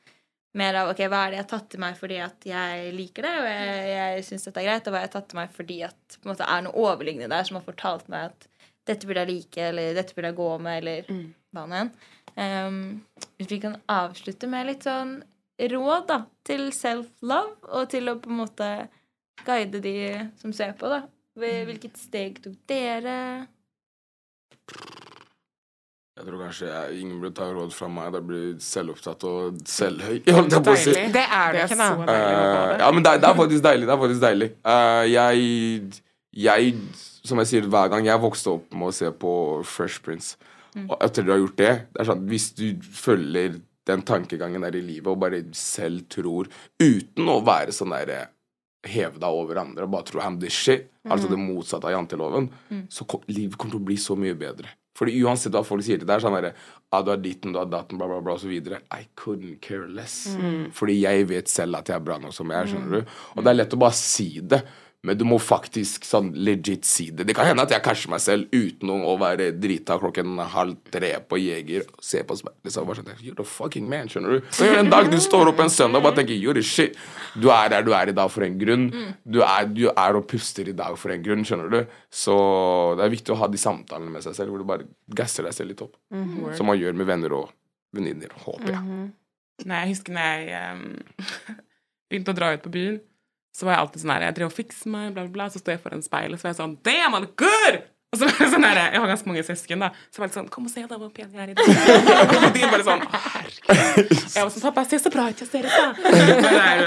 mer 0.59 0.75
av 0.81 0.91
ok, 0.91 1.01
hva 1.07 1.23
er 1.23 1.31
det 1.31 1.37
jeg 1.39 1.45
har 1.45 1.51
tatt 1.53 1.67
til 1.71 1.81
meg 1.81 1.97
fordi 1.97 2.17
at 2.21 2.45
jeg 2.45 2.93
liker 2.95 3.25
det, 3.25 3.33
og 3.39 3.47
jeg, 3.47 3.83
jeg 3.95 4.23
syns 4.27 4.47
dette 4.47 4.61
er 4.61 4.67
greit, 4.67 4.87
og 4.87 4.93
hva 4.93 5.01
jeg 5.01 5.09
har 5.09 5.13
tatt 5.15 5.29
til 5.31 5.39
meg 5.39 5.53
fordi 5.55 5.77
at 5.87 6.17
på 6.17 6.27
en 6.27 6.33
måte 6.33 6.49
er 6.55 6.65
noe 6.65 6.85
overliggende 6.85 7.31
der 7.31 7.47
som 7.47 7.57
har 7.57 7.67
fortalt 7.67 8.09
meg 8.11 8.31
at 8.31 8.49
dette 8.89 9.07
burde 9.07 9.23
jeg 9.23 9.31
like, 9.31 9.67
eller 9.69 9.95
dette 9.95 10.17
burde 10.17 10.31
jeg 10.31 10.39
gå 10.41 10.49
med, 10.65 10.81
eller 10.81 11.11
hva 11.55 11.65
nå 11.69 11.79
enn. 11.81 11.91
Um, 12.31 12.79
hvis 13.37 13.51
vi 13.51 13.59
kan 13.63 13.77
avslutte 13.91 14.49
med 14.51 14.67
litt 14.69 14.87
sånn 14.87 15.17
råd 15.71 16.07
da, 16.09 16.19
til 16.47 16.69
self-love, 16.75 17.69
og 17.69 17.89
til 17.93 18.09
å 18.09 18.17
på 18.21 18.31
en 18.31 18.39
måte 18.41 18.69
guide 19.45 19.81
de 19.83 19.95
som 20.41 20.53
ser 20.55 20.73
på, 20.79 20.89
da. 20.91 21.03
Hvil- 21.39 21.65
Hvilket 21.69 21.97
steg 21.97 22.41
tok 22.43 22.57
dere? 22.67 23.47
Jeg 26.17 26.25
tror 26.27 26.41
kanskje 26.43 26.67
jeg, 26.69 26.97
ingen 27.01 27.21
burde 27.21 27.33
ta 27.37 27.47
råd 27.55 27.71
fra 27.73 27.87
meg. 27.89 28.11
Det 28.13 28.21
blir 28.27 28.49
selvopptatt 28.61 29.23
og 29.29 29.61
selvhøy. 29.65 30.17
holdt 30.37 30.53
jeg 30.57 30.65
på 30.67 30.73
å 30.75 30.77
si. 30.77 30.91
Deilig. 30.93 31.13
Det 31.15 31.23
er 31.23 31.55
det 31.55 31.61
Det 31.61 31.61
er 31.63 31.71
ikke, 31.71 31.79
da. 31.79 31.87
det. 32.11 32.79
ja, 32.83 32.89
men 32.91 33.05
det, 33.05 33.13
er- 33.15 33.21
det 33.23 33.29
er 33.31 33.39
faktisk 33.39 33.63
deilig. 33.65 33.87
Det 33.87 33.95
er 33.95 34.01
faktisk 34.03 34.23
deilig. 34.25 34.49
Uh, 34.67 35.03
jeg, 35.07 36.03
jeg, 36.45 36.75
som 37.31 37.41
jeg 37.41 37.51
sier 37.53 37.69
hver 37.71 37.89
gang, 37.95 38.05
jeg 38.11 38.21
vokste 38.27 38.53
opp 38.57 38.75
med 38.75 38.91
å 38.91 38.95
se 38.99 39.09
på 39.23 39.33
Fresh 39.71 40.03
Prince. 40.05 40.35
Og 40.85 40.93
etter 41.03 41.25
du 41.27 41.33
har 41.33 41.41
gjort 41.41 41.57
det, 41.59 41.71
det 41.91 41.99
er 41.99 42.07
sånn 42.07 42.21
hvis 42.31 42.45
du 42.55 42.67
følger 42.95 43.57
den 43.89 44.03
tankegangen 44.07 44.63
der 44.63 44.77
i 44.77 44.83
livet 44.85 45.09
og 45.11 45.17
bare 45.19 45.41
selv 45.57 46.05
tror, 46.13 46.47
uten 46.79 47.27
å 47.33 47.39
være 47.43 47.73
sånn 47.75 47.91
der 47.91 48.11
heve 48.87 49.19
deg 49.21 49.29
over 49.29 49.59
andre 49.61 49.85
og 49.85 49.93
bare 49.93 50.07
tro 50.09 50.21
I'm 50.23 50.39
this 50.41 50.57
shit, 50.57 50.87
altså 51.05 51.29
det 51.29 51.37
motsatte 51.39 51.89
av 51.89 51.95
janteloven, 51.95 52.49
så 52.89 53.05
kom, 53.05 53.21
livet 53.29 53.57
kommer 53.57 53.77
til 53.77 53.81
å 53.81 53.89
bli 53.91 53.97
så 54.01 54.17
mye 54.17 54.37
bedre. 54.37 54.73
Fordi 54.97 55.15
uansett 55.23 55.53
hva 55.55 55.63
folk 55.65 55.85
sier 55.85 56.01
til 56.01 56.09
deg, 56.09 56.21
sånn 56.21 56.35
derre 56.35 56.51
ah, 56.91 57.01
'Du 57.01 57.09
har 57.13 57.21
ditten, 57.21 57.53
du 57.53 57.59
har 57.61 57.69
datten, 57.69 57.97
bla, 57.97 58.07
bla, 58.09 58.19
bla', 58.21 58.35
osv. 58.35 58.51
I 58.51 59.07
couldn't 59.15 59.61
care 59.63 59.87
less. 59.87 60.35
Fordi 60.77 60.99
jeg 61.01 61.29
vet 61.29 61.49
selv 61.49 61.79
at 61.79 61.89
jeg 61.89 61.95
er 61.95 62.05
bra 62.05 62.17
nok 62.19 62.35
som 62.35 62.51
jeg 62.51 62.59
er, 62.59 62.67
skjønner 62.73 62.99
du. 62.99 63.13
Og 63.35 63.43
det 63.43 63.49
er 63.49 63.57
lett 63.57 63.73
å 63.73 63.79
bare 63.81 63.97
si 63.97 64.29
det. 64.43 64.61
Men 65.01 65.17
du 65.17 65.23
må 65.25 65.39
faktisk 65.41 66.03
sånn 66.05 66.27
legit 66.45 66.85
si 66.85 67.07
det. 67.09 67.25
Det 67.25 67.33
kan 67.33 67.47
hende 67.49 67.63
at 67.65 67.71
jeg 67.73 67.81
casher 67.81 68.11
meg 68.13 68.21
selv 68.21 68.51
uten 68.53 68.91
å 68.93 69.15
være 69.17 69.47
drita 69.57 69.95
klokken 69.97 70.37
halv 70.53 70.75
tre 70.93 71.15
på 71.25 71.39
Jeger 71.41 71.87
se 71.97 72.21
på 72.21 72.37
speilet 72.37 72.69
liksom, 72.69 72.85
bare 72.85 72.99
sånn, 72.99 73.23
You're 73.25 73.37
the 73.39 73.45
fucking 73.49 73.87
man, 73.89 74.11
skjønner 74.13 74.37
du. 74.37 74.51
Så 74.53 74.67
en 74.69 74.91
dag 74.93 75.09
du 75.09 75.17
står 75.21 75.49
opp 75.49 75.63
en 75.63 75.73
søndag 75.73 76.03
og 76.03 76.05
bare 76.05 76.19
tenker 76.19 76.37
You're 76.37 76.53
the 76.53 76.61
shit. 76.65 76.99
Du 77.33 77.49
er 77.49 77.73
der 77.73 77.87
du 77.87 77.95
er 77.97 78.13
i 78.13 78.15
dag 78.15 78.29
for 78.29 78.45
en 78.45 78.59
grunn. 78.61 78.87
Du 79.25 79.41
er, 79.41 79.65
du 79.73 79.87
er 79.89 80.21
og 80.21 80.27
puster 80.29 80.69
i 80.69 80.77
dag 80.77 80.93
for 81.01 81.15
en 81.15 81.25
grunn, 81.25 81.47
skjønner 81.49 81.73
du. 81.73 81.79
Så 82.13 82.37
det 82.99 83.07
er 83.07 83.15
viktig 83.17 83.33
å 83.33 83.41
ha 83.41 83.49
de 83.49 83.61
samtalene 83.61 84.13
med 84.13 84.27
seg 84.27 84.37
selv 84.37 84.53
hvor 84.53 84.61
du 84.61 84.69
bare 84.69 84.85
gasser 85.17 85.49
deg 85.49 85.57
selv 85.57 85.73
litt 85.73 85.81
opp. 85.87 85.97
Som 86.59 86.69
man 86.69 86.77
gjør 86.77 86.93
med 87.01 87.09
venner 87.09 87.39
og 87.41 87.49
venninner, 87.97 88.37
håper 88.45 88.75
jeg. 88.75 89.07
Nei, 89.65 89.81
jeg 89.81 89.95
husker 89.95 90.13
når 90.13 90.45
jeg 90.45 90.75
um, 90.77 90.85
begynte 92.11 92.33
å 92.33 92.37
dra 92.37 92.53
ut 92.53 92.63
på 92.69 92.73
byen, 92.77 93.01
så 93.55 93.67
var 93.67 93.75
jeg 93.75 93.83
alltid 93.85 94.03
sånn 94.03 94.13
her 94.15 94.23
Jeg 94.29 94.35
drev 94.37 94.47
og 94.51 94.55
fikset 94.55 94.91
meg, 94.91 95.09
bla, 95.15 95.25
bla, 95.27 95.33
bla. 95.35 95.47
Så 95.51 95.59
står 95.61 95.75
jeg 95.75 95.81
foran 95.83 96.03
speilet, 96.05 96.39
så 96.39 96.47
var 96.47 96.53
jeg 96.53 96.61
sånn 96.61 96.77
Damn, 96.87 97.17
I'm 97.17 97.27
good! 97.39 97.81
Og 98.11 98.19
så 98.19 98.27
var 98.27 98.39
jeg 98.43 98.51
sånn 98.51 98.65
her, 98.67 98.79
Jeg 98.91 98.99
har 98.99 99.11
ganske 99.11 99.29
mange 99.29 99.43
søsken, 99.47 99.83
da. 99.85 99.89
Så 100.11 100.19
var 100.21 100.27
jeg 100.27 100.35
sånn 100.35 100.49
Kom 100.51 100.65
og 100.67 100.73
se, 100.73 100.83
da, 100.87 100.97
hvor 100.99 101.11
pen 101.15 101.29
jeg 101.31 101.43
er 101.45 101.51
i 101.51 101.55
dag. 101.55 101.67
Og 102.37 102.47
de 102.55 102.63
bare 102.73 102.87
sånn 102.87 103.05
herregud. 103.11 104.11
Jeg 104.35 104.41
var 104.41 104.51
sånn 104.55 104.65
Pappa, 104.65 104.83
se 104.87 104.99
så 104.99 105.11
bra 105.13 105.27
ut. 105.31 105.43
Jeg 105.43 105.51
ser 105.51 105.67
ut, 105.67 105.77
da. 105.77 105.87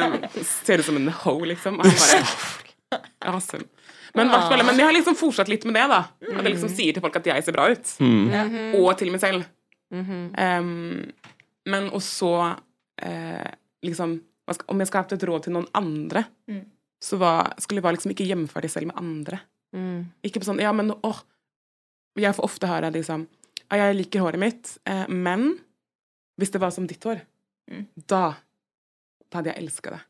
Um, 0.05 0.19
ser 0.65 0.83
ut 0.83 0.89
som 0.89 0.99
en 1.01 1.09
ho, 1.23 1.35
liksom. 1.49 1.81
Og 1.81 1.89
han 1.89 1.97
bare 2.03 3.01
Awesome. 3.33 3.65
Men, 4.15 4.29
men 4.31 4.77
jeg 4.79 4.87
har 4.87 4.95
liksom 4.95 5.17
fortsatt 5.19 5.49
litt 5.51 5.65
med 5.67 5.75
det, 5.75 5.87
da. 5.91 6.03
At 6.29 6.45
jeg 6.45 6.53
liksom 6.53 6.71
sier 6.71 6.95
til 6.95 7.03
folk 7.03 7.17
at 7.19 7.27
jeg 7.33 7.43
ser 7.47 7.57
bra 7.57 7.65
ut. 7.73 7.95
Og 8.79 8.91
til 9.01 9.11
meg 9.11 9.23
selv. 9.25 9.49
Em, 10.39 10.69
men 11.73 11.89
og 11.91 12.03
så 12.05 12.31
eh, 13.03 13.49
liksom 13.87 14.19
Om 14.69 14.79
jeg 14.83 14.87
skal 14.91 14.99
ha 14.99 15.05
hatt 15.07 15.13
et 15.17 15.29
råd 15.29 15.43
til 15.47 15.53
noen 15.57 15.69
andre, 15.75 16.25
Mm. 16.49 16.65
så 17.01 17.17
var, 17.19 17.55
skulle 17.61 17.81
jeg 17.83 17.97
liksom 17.97 18.11
ikke 18.13 18.27
hjemføre 18.29 18.63
det 18.63 18.71
selv 18.71 18.87
med 18.87 18.97
andre. 18.97 19.41
Ikke 20.25 20.41
på 20.41 20.45
sånn 20.47 20.61
Ja, 20.61 20.73
men 20.73 20.91
åh 21.03 21.23
Jeg 22.17 22.35
får 22.37 22.45
ofte 22.45 22.67
høre 22.69 22.93
liksom 22.93 23.27
Ja, 23.73 23.77
jeg 23.89 23.97
liker 23.97 24.21
håret 24.21 24.39
mitt, 24.39 24.79
eh, 24.87 25.07
men 25.09 25.59
hvis 26.39 26.51
det 26.53 26.61
var 26.61 26.71
som 26.71 26.87
ditt 26.87 27.03
hår, 27.03 27.21
Mm. 27.71 27.87
da 28.07 28.37
da 29.33 29.39
hadde 29.41 29.55
jeg 29.55 29.65
elska 29.65 29.91
det. 29.91 30.01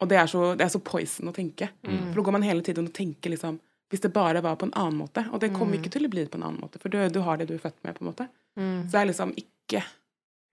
Og 0.00 0.08
det 0.08 0.16
er, 0.16 0.26
så, 0.26 0.56
det 0.56 0.64
er 0.64 0.68
så 0.72 0.80
poison 0.82 1.28
å 1.28 1.34
tenke. 1.34 1.68
For 1.84 2.14
da 2.14 2.22
går 2.22 2.32
man 2.32 2.42
hele 2.42 2.62
tiden 2.62 2.86
og 2.86 2.92
tenker 2.94 3.30
liksom 3.30 3.60
Hvis 3.90 4.00
det 4.00 4.12
bare 4.12 4.40
var 4.42 4.56
på 4.56 4.64
en 4.66 4.72
annen 4.72 4.96
måte. 4.98 5.28
Og 5.32 5.38
det 5.40 5.52
kommer 5.52 5.76
ikke 5.78 5.90
til 5.92 6.06
å 6.06 6.10
bli 6.10 6.24
på 6.26 6.34
en 6.36 6.42
annen 6.42 6.60
måte, 6.60 6.80
for 6.80 6.88
du, 6.88 7.08
du 7.08 7.20
har 7.20 7.36
det 7.36 7.46
du 7.48 7.54
er 7.54 7.58
født 7.58 7.84
med, 7.84 7.94
på 7.94 8.02
en 8.02 8.12
måte. 8.12 8.28
Så 8.56 8.90
det 8.90 8.94
er 9.00 9.06
liksom 9.12 9.34
ikke 9.36 9.82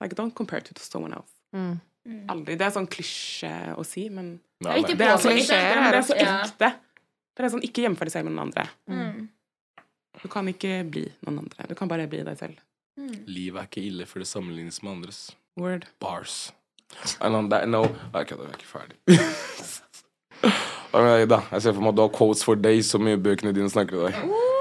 Like, 0.01 0.16
don't 0.16 0.34
compare 0.36 0.59
it 0.59 0.66
to 0.76 0.82
someone 0.84 1.14
else. 1.14 1.80
Aldri. 2.34 2.58
Det 2.60 2.66
er 2.68 2.74
sånn 2.76 2.88
klisjé 2.91 3.51
å 3.80 3.84
si, 3.88 4.10
men 4.12 4.34
Ja, 4.64 4.74
Ikke 4.80 4.93
nei. 4.93 4.97
det 4.99 5.08
er 5.08 5.18
så 5.24 5.30
klisjé. 5.32 5.60
Men 5.76 5.91
det 5.91 5.99
er 6.01 6.08
så 6.08 6.18
ekte. 6.20 6.70
Det 7.34 7.45
er 7.45 7.49
sånn, 7.49 7.64
ikke 7.66 7.86
hjemfør 7.86 8.10
deg 8.10 8.14
selv 8.14 8.28
med 8.28 8.36
noen 8.36 8.47
andre. 8.49 8.66
Mm. 8.91 9.30
Du 10.22 10.28
kan 10.32 10.47
ikke 10.51 10.74
bli 10.91 11.06
noen 11.26 11.39
andre. 11.45 11.66
Du 11.68 11.76
kan 11.80 11.88
bare 11.91 12.08
bli 12.12 12.22
deg 12.24 12.38
selv. 12.38 12.60
Livet 13.26 13.62
er 13.64 13.68
ikke 13.72 13.82
ille 13.88 14.06
før 14.06 14.22
det 14.22 14.28
sammenlignes 14.30 14.82
med 14.84 14.91
andres. 14.97 15.22
Word. 15.58 15.88
Bars. 15.99 16.51
And 17.22 17.36
on 17.36 17.49
that 17.49 17.68
no. 17.68 17.86
Kødda, 18.14 18.43
vi 18.43 18.51
er 18.51 18.60
ikke 18.60 18.70
ferdig. 18.70 18.99
Ok, 20.93 21.26
da. 21.26 21.39
Jeg 21.49 21.62
ser 21.64 21.74
for 21.74 21.82
meg 21.82 21.89
at 21.89 21.97
du 21.97 22.01
har 22.04 22.10
quotes 22.14 22.43
for 22.45 22.54
days 22.60 22.86
så 22.93 22.99
mye 23.01 23.18
bøkene 23.18 23.49
dine 23.56 23.66
snakker 23.72 23.97
til 23.97 24.04
deg. 24.12 24.14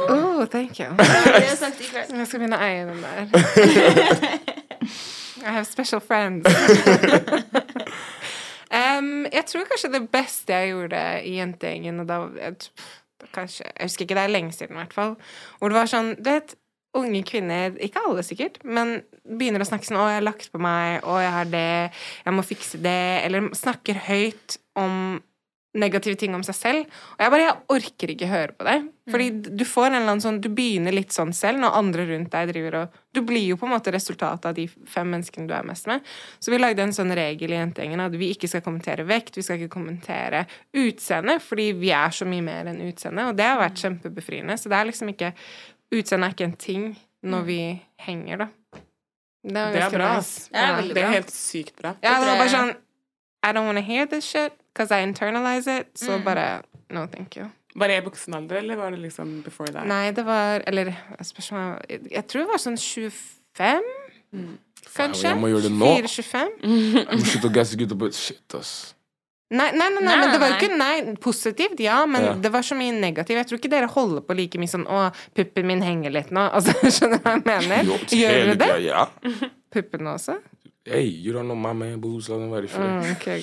Oh, 0.09 0.47
thank 0.49 0.78
you. 0.80 0.86
Jeg. 0.97 1.59
Jeg 1.61 2.26
skal 2.26 2.40
begynne 2.40 2.57
å 2.57 2.64
eie 2.64 2.86
den 2.88 3.03
der. 3.05 4.38
I 5.43 5.51
have 5.51 5.66
special 5.66 6.01
friends. 6.01 6.47
um, 8.80 9.26
jeg 9.32 9.45
tror 9.47 9.66
kanskje 9.70 9.93
det 9.93 10.03
beste 10.12 10.55
jeg 10.55 10.72
gjorde 10.72 11.03
i 11.26 11.36
jentegjengen, 11.38 12.01
og 12.01 12.09
da 12.09 12.18
kanskje, 13.34 13.66
jeg 13.66 13.88
husker 13.88 14.07
ikke, 14.07 14.18
det 14.18 14.24
er 14.24 14.34
lenge 14.34 14.55
siden 14.55 14.76
i 14.76 14.82
hvert 14.82 14.95
fall, 14.95 15.16
hvor 15.59 15.70
det 15.70 15.78
var 15.78 15.90
sånn 15.90 16.14
Du 16.18 16.30
vet, 16.30 16.55
unge 16.99 17.22
kvinner, 17.24 17.72
ikke 17.80 18.03
alle 18.07 18.24
sikkert, 18.26 18.59
men 18.64 19.01
begynner 19.24 19.62
å 19.62 19.68
snakke 19.68 19.88
sånn 19.88 19.97
'Å, 19.97 20.09
jeg 20.11 20.20
har 20.20 20.26
lagt 20.26 20.51
på 20.53 20.61
meg. 20.61 21.01
Å, 21.07 21.20
jeg 21.22 21.32
har 21.32 21.49
det. 21.49 21.93
Jeg 22.26 22.34
må 22.36 22.45
fikse 22.45 22.80
det.' 22.82 23.22
Eller 23.24 23.49
snakker 23.57 23.97
høyt 24.09 24.59
om 24.76 25.22
negative 25.75 26.18
ting 26.20 26.35
om 26.37 26.43
seg 26.45 26.55
selv. 26.55 26.97
Og 27.16 27.23
jeg 27.25 27.33
bare, 27.33 27.45
jeg 27.47 27.61
orker 27.73 28.11
ikke 28.12 28.27
høre 28.29 28.53
på 28.59 28.64
det. 28.68 28.75
Fordi 29.11 29.29
du 29.57 29.64
får 29.64 29.87
en 29.89 29.95
eller 29.97 30.11
annen 30.12 30.20
sånn, 30.25 30.41
du 30.45 30.51
begynner 30.53 30.93
litt 30.95 31.14
sånn 31.16 31.33
selv 31.35 31.62
når 31.62 31.79
andre 31.79 32.05
rundt 32.11 32.31
deg 32.35 32.51
driver 32.53 32.77
og 32.83 32.99
Du 33.12 33.20
blir 33.29 33.43
jo 33.45 33.57
på 33.61 33.66
en 33.66 33.73
måte 33.75 33.93
resultatet 33.93 34.47
av 34.49 34.55
de 34.57 34.66
fem 34.89 35.09
menneskene 35.12 35.49
du 35.49 35.55
er 35.57 35.64
mest 35.68 35.89
med. 35.91 36.01
Så 36.41 36.53
vi 36.53 36.61
lagde 36.61 36.81
en 36.85 36.95
sånn 36.97 37.12
regel 37.16 37.53
i 37.53 37.59
jentegjengen 37.59 38.01
at 38.01 38.14
vi 38.16 38.31
ikke 38.33 38.49
skal 38.49 38.62
kommentere 38.64 39.05
vekt, 39.09 39.37
vi 39.37 39.43
skal 39.45 39.59
ikke 39.61 39.75
kommentere 39.75 40.47
utseende, 40.73 41.39
fordi 41.45 41.70
vi 41.77 41.91
er 41.93 42.14
så 42.16 42.25
mye 42.29 42.45
mer 42.47 42.70
enn 42.73 42.81
utseende, 42.89 43.27
og 43.29 43.37
det 43.37 43.45
har 43.51 43.61
vært 43.61 43.83
kjempebefriende. 43.83 44.57
Så 44.57 44.73
det 44.73 44.79
er 44.81 44.89
liksom 44.93 45.12
ikke 45.12 45.33
Utseende 45.93 46.25
er 46.31 46.33
ikke 46.33 46.47
en 46.49 46.57
ting 46.57 46.85
når 47.29 47.43
vi 47.45 47.59
henger, 48.01 48.47
da. 48.47 48.47
Det 49.45 49.53
var 49.61 49.73
Det 49.75 49.83
er 49.83 49.91
bra. 49.93 50.09
nice. 50.16 50.49
Det 50.95 51.03
er 51.03 51.12
helt 51.18 51.31
sykt 51.35 51.77
bra. 51.77 51.97
Ja, 52.01 52.14
det 52.23 52.29
var 52.31 52.39
bare 52.41 52.49
sånn 52.55 52.73
I 53.45 53.53
don't 53.53 53.66
wanna 53.66 53.83
hear 53.85 54.07
this 54.07 54.25
shit 54.25 54.53
because 54.73 54.91
I 54.91 55.03
internalize 55.07 55.68
it. 55.81 55.87
Så 55.95 56.18
Mm. 56.18 56.25
bare 56.25 56.62
No, 56.91 57.07
thank 57.07 57.37
you. 57.37 57.47
Var 57.75 57.89
det 57.89 57.97
i 58.03 58.05
voksen 58.05 58.35
alder, 58.35 58.57
eller 58.59 58.77
var 58.77 58.91
det 58.91 58.99
liksom 59.01 59.43
before 59.43 59.73
that? 59.73 59.87
Nei, 59.87 60.11
det 60.12 60.25
var 60.27 60.62
Eller 60.66 60.93
spørs 61.23 61.51
jeg 61.51 62.01
Jeg 62.11 62.27
tror 62.29 62.41
det 62.43 62.49
var 62.49 62.59
sånn 62.59 62.77
25, 62.77 63.83
kanskje? 64.97 65.29
jeg 65.31 65.39
må 65.41 65.49
gjøre 65.53 65.62
det 65.68 65.73
nå. 65.73 65.93
4-25? 66.03 66.51
Jeg 66.62 67.07
må 67.18 67.25
slutte 67.25 67.49
å 67.49 67.55
gasse 67.55 67.79
gutta 67.81 67.97
på 67.99 68.11
Shit, 68.12 68.55
ass. 68.59 68.95
Nei, 69.53 69.66
nei, 69.77 69.89
nei, 69.93 70.01
nei, 70.01 70.05
Nei, 70.09 70.16
men 70.16 70.31
det 70.33 70.39
var 70.41 70.49
jo 70.49 70.55
ikke 70.57 70.77
nei, 70.81 71.14
positivt, 71.20 71.81
ja, 71.85 72.07
men 72.07 72.23
Ja. 72.25 72.33
det 72.41 72.51
var 72.53 72.62
så 72.64 72.75
mye 72.75 72.93
negativt. 72.99 73.37
Jeg 73.37 73.47
tror 73.51 73.59
ikke 73.59 73.68
dere 73.70 73.87
holder 73.87 74.23
på 74.25 74.35
like 74.37 74.57
mye 74.59 74.68
sånn 74.68 74.87
'Å, 74.87 75.12
puppen 75.35 75.66
min 75.66 75.83
henger 75.83 76.11
litt 76.11 76.31
nå'. 76.31 76.51
Altså, 76.57 76.73
skjønner 76.89 77.18
du 77.18 77.25
hva 77.25 77.61
jeg 77.61 77.68
mener? 77.68 77.85
Jo, 77.85 77.99
Gjør 78.16 78.57
dere 78.57 78.57
det? 78.57 78.83
Ja. 78.85 79.07
Puppene 79.70 80.14
også? 80.16 80.39
Hey, 80.85 81.05
you 81.07 81.33
don't 81.33 81.47
know 81.47 81.55
my 81.55 81.72
man 81.72 82.01
boobs. 82.01 82.28
Mm, 82.28 83.12
okay. 83.12 83.41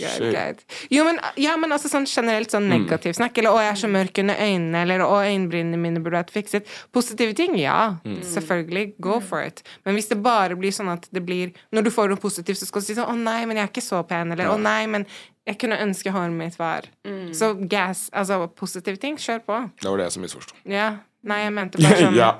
Jo, 0.89 1.05
men, 1.05 1.19
ja, 1.37 1.55
men 1.57 1.71
altså 1.71 1.87
sånn 1.87 2.05
generelt 2.05 2.51
sånn 2.51 2.67
Mm. 2.67 3.13
snakk, 3.15 3.37
eller 3.37 3.49
'å, 3.51 3.59
jeg 3.63 3.71
er 3.71 3.79
så 3.79 3.87
mørk 3.87 4.19
under 4.19 4.35
øynene', 4.35 4.81
eller 4.81 4.99
'å, 4.99 5.23
øyenbrynene 5.23 5.77
mine 5.77 5.99
burde 6.03 6.19
vært 6.19 6.31
fikset'. 6.31 6.65
Positive 6.91 7.33
ting, 7.33 7.55
ja. 7.57 7.95
Mm. 8.03 8.21
Selvfølgelig. 8.21 8.93
Go 8.99 9.19
for 9.21 9.41
it. 9.41 9.63
Men 9.85 9.95
hvis 9.95 10.09
det 10.09 10.21
bare 10.21 10.55
blir 10.57 10.71
sånn 10.71 10.91
at 10.91 11.07
det 11.13 11.25
blir 11.25 11.53
Når 11.73 11.83
du 11.83 11.89
får 11.91 12.09
noe 12.09 12.17
positivt, 12.17 12.57
så 12.57 12.65
skal 12.65 12.81
du 12.81 12.85
si 12.85 12.93
sånn 12.95 13.07
'å 13.07 13.17
nei, 13.17 13.45
men 13.45 13.55
jeg 13.55 13.63
er 13.63 13.71
ikke 13.71 13.87
så 13.87 14.03
pen', 14.05 14.31
eller 14.33 14.45
'å 14.45 14.59
nei, 14.59 14.85
men 14.87 15.05
jeg 15.47 15.57
kunne 15.59 15.77
ønske 15.79 16.11
håret 16.11 16.33
mitt 16.33 16.57
var' 16.57 16.83
Så 17.31 17.53
gas, 17.69 18.09
altså 18.13 18.47
positive 18.53 18.97
ting, 18.97 19.15
kjør 19.15 19.39
på. 19.45 19.71
Det 19.81 19.89
var 19.89 19.97
det 19.97 20.05
jeg 20.05 20.11
som 20.11 20.23
misforsto. 20.23 20.53
Ja. 20.65 20.97
Nei, 21.23 21.43
jeg 21.43 21.53
mente 21.53 21.77
bare 21.77 21.97
sånn 22.05 22.15
ja. 22.15 22.35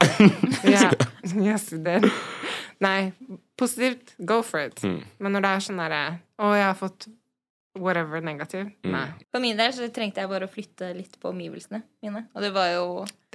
ja. 0.64 0.91
Yes. 1.36 1.74
Nei, 2.82 3.12
positivt, 3.60 4.16
go 4.26 4.39
for 4.45 4.64
it. 4.66 4.80
Mm. 4.84 5.01
Men 5.20 5.36
når 5.36 5.45
det 5.45 5.49
er 5.55 5.66
sånn 5.68 5.82
derre 5.84 6.03
Å, 6.39 6.53
jeg 6.55 6.66
har 6.70 6.78
fått 6.80 7.07
whatever 7.80 8.22
negativ. 8.26 8.70
Mm. 8.84 8.91
Nei. 8.95 9.05
For 9.32 9.43
min 9.43 9.60
del 9.60 9.72
så 9.76 9.88
trengte 9.93 10.24
jeg 10.24 10.30
bare 10.32 10.47
å 10.47 10.51
flytte 10.51 10.89
litt 10.97 11.14
på 11.22 11.30
omgivelsene 11.32 11.82
mine. 12.03 12.26
Og 12.34 12.41
det 12.43 12.49
var 12.55 12.72
jo 12.74 12.86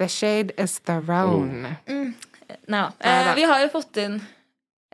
The 0.01 0.07
shade 0.11 0.53
is 0.61 0.79
the 0.85 0.99
round. 0.99 1.65
mm, 1.87 2.09
Nei 2.69 2.81
da. 2.81 2.89
Eh, 2.99 3.31
vi 3.39 3.45
har 3.49 3.61
jo 3.63 3.69
fått 3.73 3.97
inn 4.03 4.19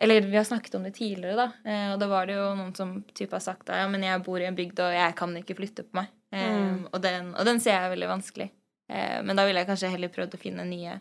Eller 0.01 0.21
vi 0.25 0.38
har 0.38 0.45
snakket 0.47 0.75
om 0.79 0.84
det 0.88 0.93
tidligere, 0.95 1.36
da. 1.36 1.47
Eh, 1.67 1.91
og 1.93 1.99
da 2.01 2.07
var 2.09 2.25
det 2.29 2.34
jo 2.38 2.45
noen 2.57 2.71
som 2.75 2.93
typ 3.13 3.32
har 3.36 3.41
sagt 3.43 3.67
da, 3.67 3.75
ja, 3.84 3.88
men 3.91 4.01
jeg 4.01 4.23
bor 4.25 4.39
i 4.41 4.47
en 4.47 4.55
bygd, 4.57 4.79
og 4.82 4.95
jeg 4.95 5.13
kan 5.19 5.36
ikke 5.38 5.57
flytte 5.59 5.84
på 5.89 5.99
meg. 5.99 6.07
Eh, 6.34 6.47
Mm. 6.55 6.88
og, 6.93 7.01
den, 7.03 7.34
og 7.36 7.45
den 7.45 7.59
ser 7.59 7.75
jeg 7.75 7.91
veldig 7.91 8.07
vanskelig. 8.09 8.47
Eh, 8.89 9.21
men 9.21 9.36
da 9.38 9.45
ville 9.45 9.59
jeg 9.61 9.67
kanskje 9.69 9.91
heller 9.93 10.09
prøvd 10.09 10.34
å 10.38 10.39
finne 10.41 10.65
nye 10.65 10.95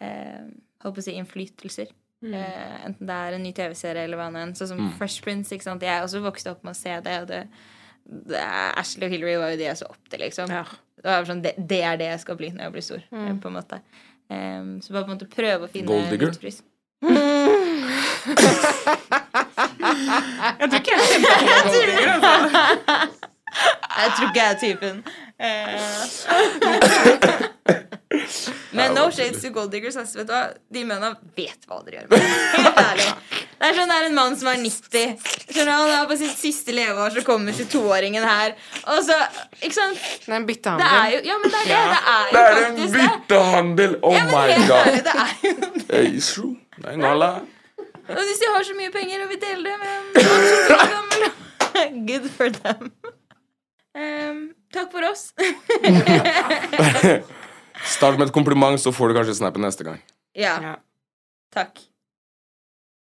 eh, 0.00 0.44
håper 0.84 1.00
å 1.00 1.04
si 1.06 1.14
innflytelser. 1.16 1.88
Eh, 2.24 2.86
enten 2.86 3.06
det 3.06 3.14
er 3.20 3.32
en 3.36 3.42
ny 3.44 3.52
TV-serie 3.52 4.04
eller 4.06 4.16
hva 4.16 4.30
nå 4.32 4.38
enn. 4.40 4.54
Sånn 4.56 4.68
som 4.72 4.78
Mm. 4.80 4.92
Fresh 4.98 5.20
Prince. 5.22 5.52
ikke 5.54 5.62
sant? 5.66 5.82
Jeg 5.82 5.92
er 5.98 6.02
også 6.06 6.22
vokst 6.24 6.46
opp 6.48 6.62
med 6.64 6.72
å 6.74 6.76
se 6.78 6.94
det, 7.04 7.20
og 7.22 7.26
det, 7.28 7.42
det 8.30 8.38
er, 8.40 8.72
Ashley 8.80 9.06
og 9.06 9.12
Hillary 9.12 9.36
var 9.40 9.50
jo 9.50 9.56
de 9.60 9.64
jeg 9.68 9.76
så 9.76 9.86
opp 9.90 10.08
til, 10.08 10.20
liksom. 10.20 10.48
Det, 10.48 10.64
var 11.04 11.24
sånn, 11.28 11.42
det, 11.42 11.54
det 11.58 11.82
er 11.84 11.96
det 12.00 12.06
jeg 12.12 12.20
skal 12.20 12.36
bli 12.36 12.50
når 12.54 12.62
jeg 12.68 12.72
blir 12.72 12.82
stor, 12.88 13.02
Mm. 13.12 13.40
på 13.40 13.48
en 13.48 13.58
måte. 13.60 13.80
Um, 14.30 14.80
så 14.80 14.92
bare 14.94 15.04
på 15.04 15.10
en 15.12 15.18
måte 15.18 15.28
prøve 15.28 15.62
å 15.66 15.68
finne 15.68 15.86
Goldigger. 15.86 16.32
Jeg 19.44 20.68
tror 20.70 20.78
ikke 20.80 20.94
jeg 20.94 21.06
kjenner 21.08 21.28
på 21.28 21.44
noen 21.44 21.60
gold 21.64 21.84
digger, 21.84 22.08
altså. 22.14 22.34
Jeg 23.94 24.08
tror 24.16 24.26
ikke 24.28 24.40
jeg 24.40 24.50
er 24.50 24.58
typen. 24.62 24.96
Eh, 25.44 25.50
Men 28.76 28.94
no 28.94 29.10
shades 29.10 29.42
to 29.42 29.50
gold 29.54 29.70
diggers. 29.72 29.96
ass. 29.96 30.14
Vet 30.16 30.26
du 30.28 30.32
hva? 30.34 30.42
De 30.72 30.82
mennene 30.84 31.14
vet 31.36 31.66
hva 31.68 31.78
dere 31.86 32.02
gjør. 32.02 32.08
med 32.10 32.18
det. 32.20 32.28
Helt 32.64 32.78
ærlig. 32.82 33.08
Det 33.54 33.68
er 33.70 33.74
sånn 33.78 33.88
det 33.92 33.96
er 33.96 34.06
en 34.10 34.16
mann 34.18 34.34
som 34.36 34.48
er 34.50 34.58
90. 34.60 35.14
Skjønner? 35.54 35.70
Han 35.72 35.92
er 35.94 36.08
på 36.10 36.16
sitt 36.20 36.36
siste 36.36 36.74
leveår, 36.76 37.14
så 37.14 37.22
kommer 37.24 37.54
22-åringen 37.56 38.24
her. 38.28 38.54
Og 38.92 38.98
så 39.06 39.16
Ikke 39.62 39.76
sant? 39.78 39.96
Det 40.26 40.28
er 40.28 40.36
en 40.36 40.44
Det 40.44 40.44
er 40.44 40.48
byttehandel. 40.50 41.14
jo 41.14 41.20
Ja, 41.30 41.36
men 41.40 41.48
det 41.54 41.60
er 41.62 41.66
det. 41.70 41.74
Det 41.74 41.80
er 42.12 42.24
Det 42.34 42.40
jo 42.40 42.44
er 42.44 42.48
en 42.58 42.76
faktisk 42.76 42.94
det. 42.94 43.06
byttehandel! 43.14 43.96
Oh 44.02 44.12
Ja, 44.14 44.24
my 44.26 44.30
god. 44.32 44.38
ærlig, 44.44 45.00
det 45.06 45.14
er 45.14 45.30
jo 45.44 45.54
det. 45.54 45.86
det 45.88 45.96
er 46.02 46.20
true. 46.28 46.54
Det 46.76 46.88
er 46.92 46.96
gala. 47.06 47.30
Og 48.04 48.20
hvis 48.28 48.40
de 48.42 48.46
har 48.52 48.62
så 48.68 48.74
mye 48.76 48.92
penger 48.92 49.22
og 49.24 49.28
vil 49.32 49.40
dele 49.40 49.62
det 49.64 49.76
med 49.80 49.90
en 49.96 50.02
Good 52.08 52.26
for 52.36 52.48
them. 52.60 52.92
Um, 53.96 54.38
takk 54.74 54.90
for 54.92 55.02
oss. 55.08 55.30
Start 57.84 58.18
med 58.18 58.28
et 58.28 58.34
kompliment, 58.34 58.80
så 58.80 58.92
får 58.92 59.10
du 59.10 59.18
kanskje 59.18 59.36
snappen 59.38 59.64
neste 59.64 59.84
gang. 59.86 60.00
ja. 60.62 60.76
Takk. 61.54 61.78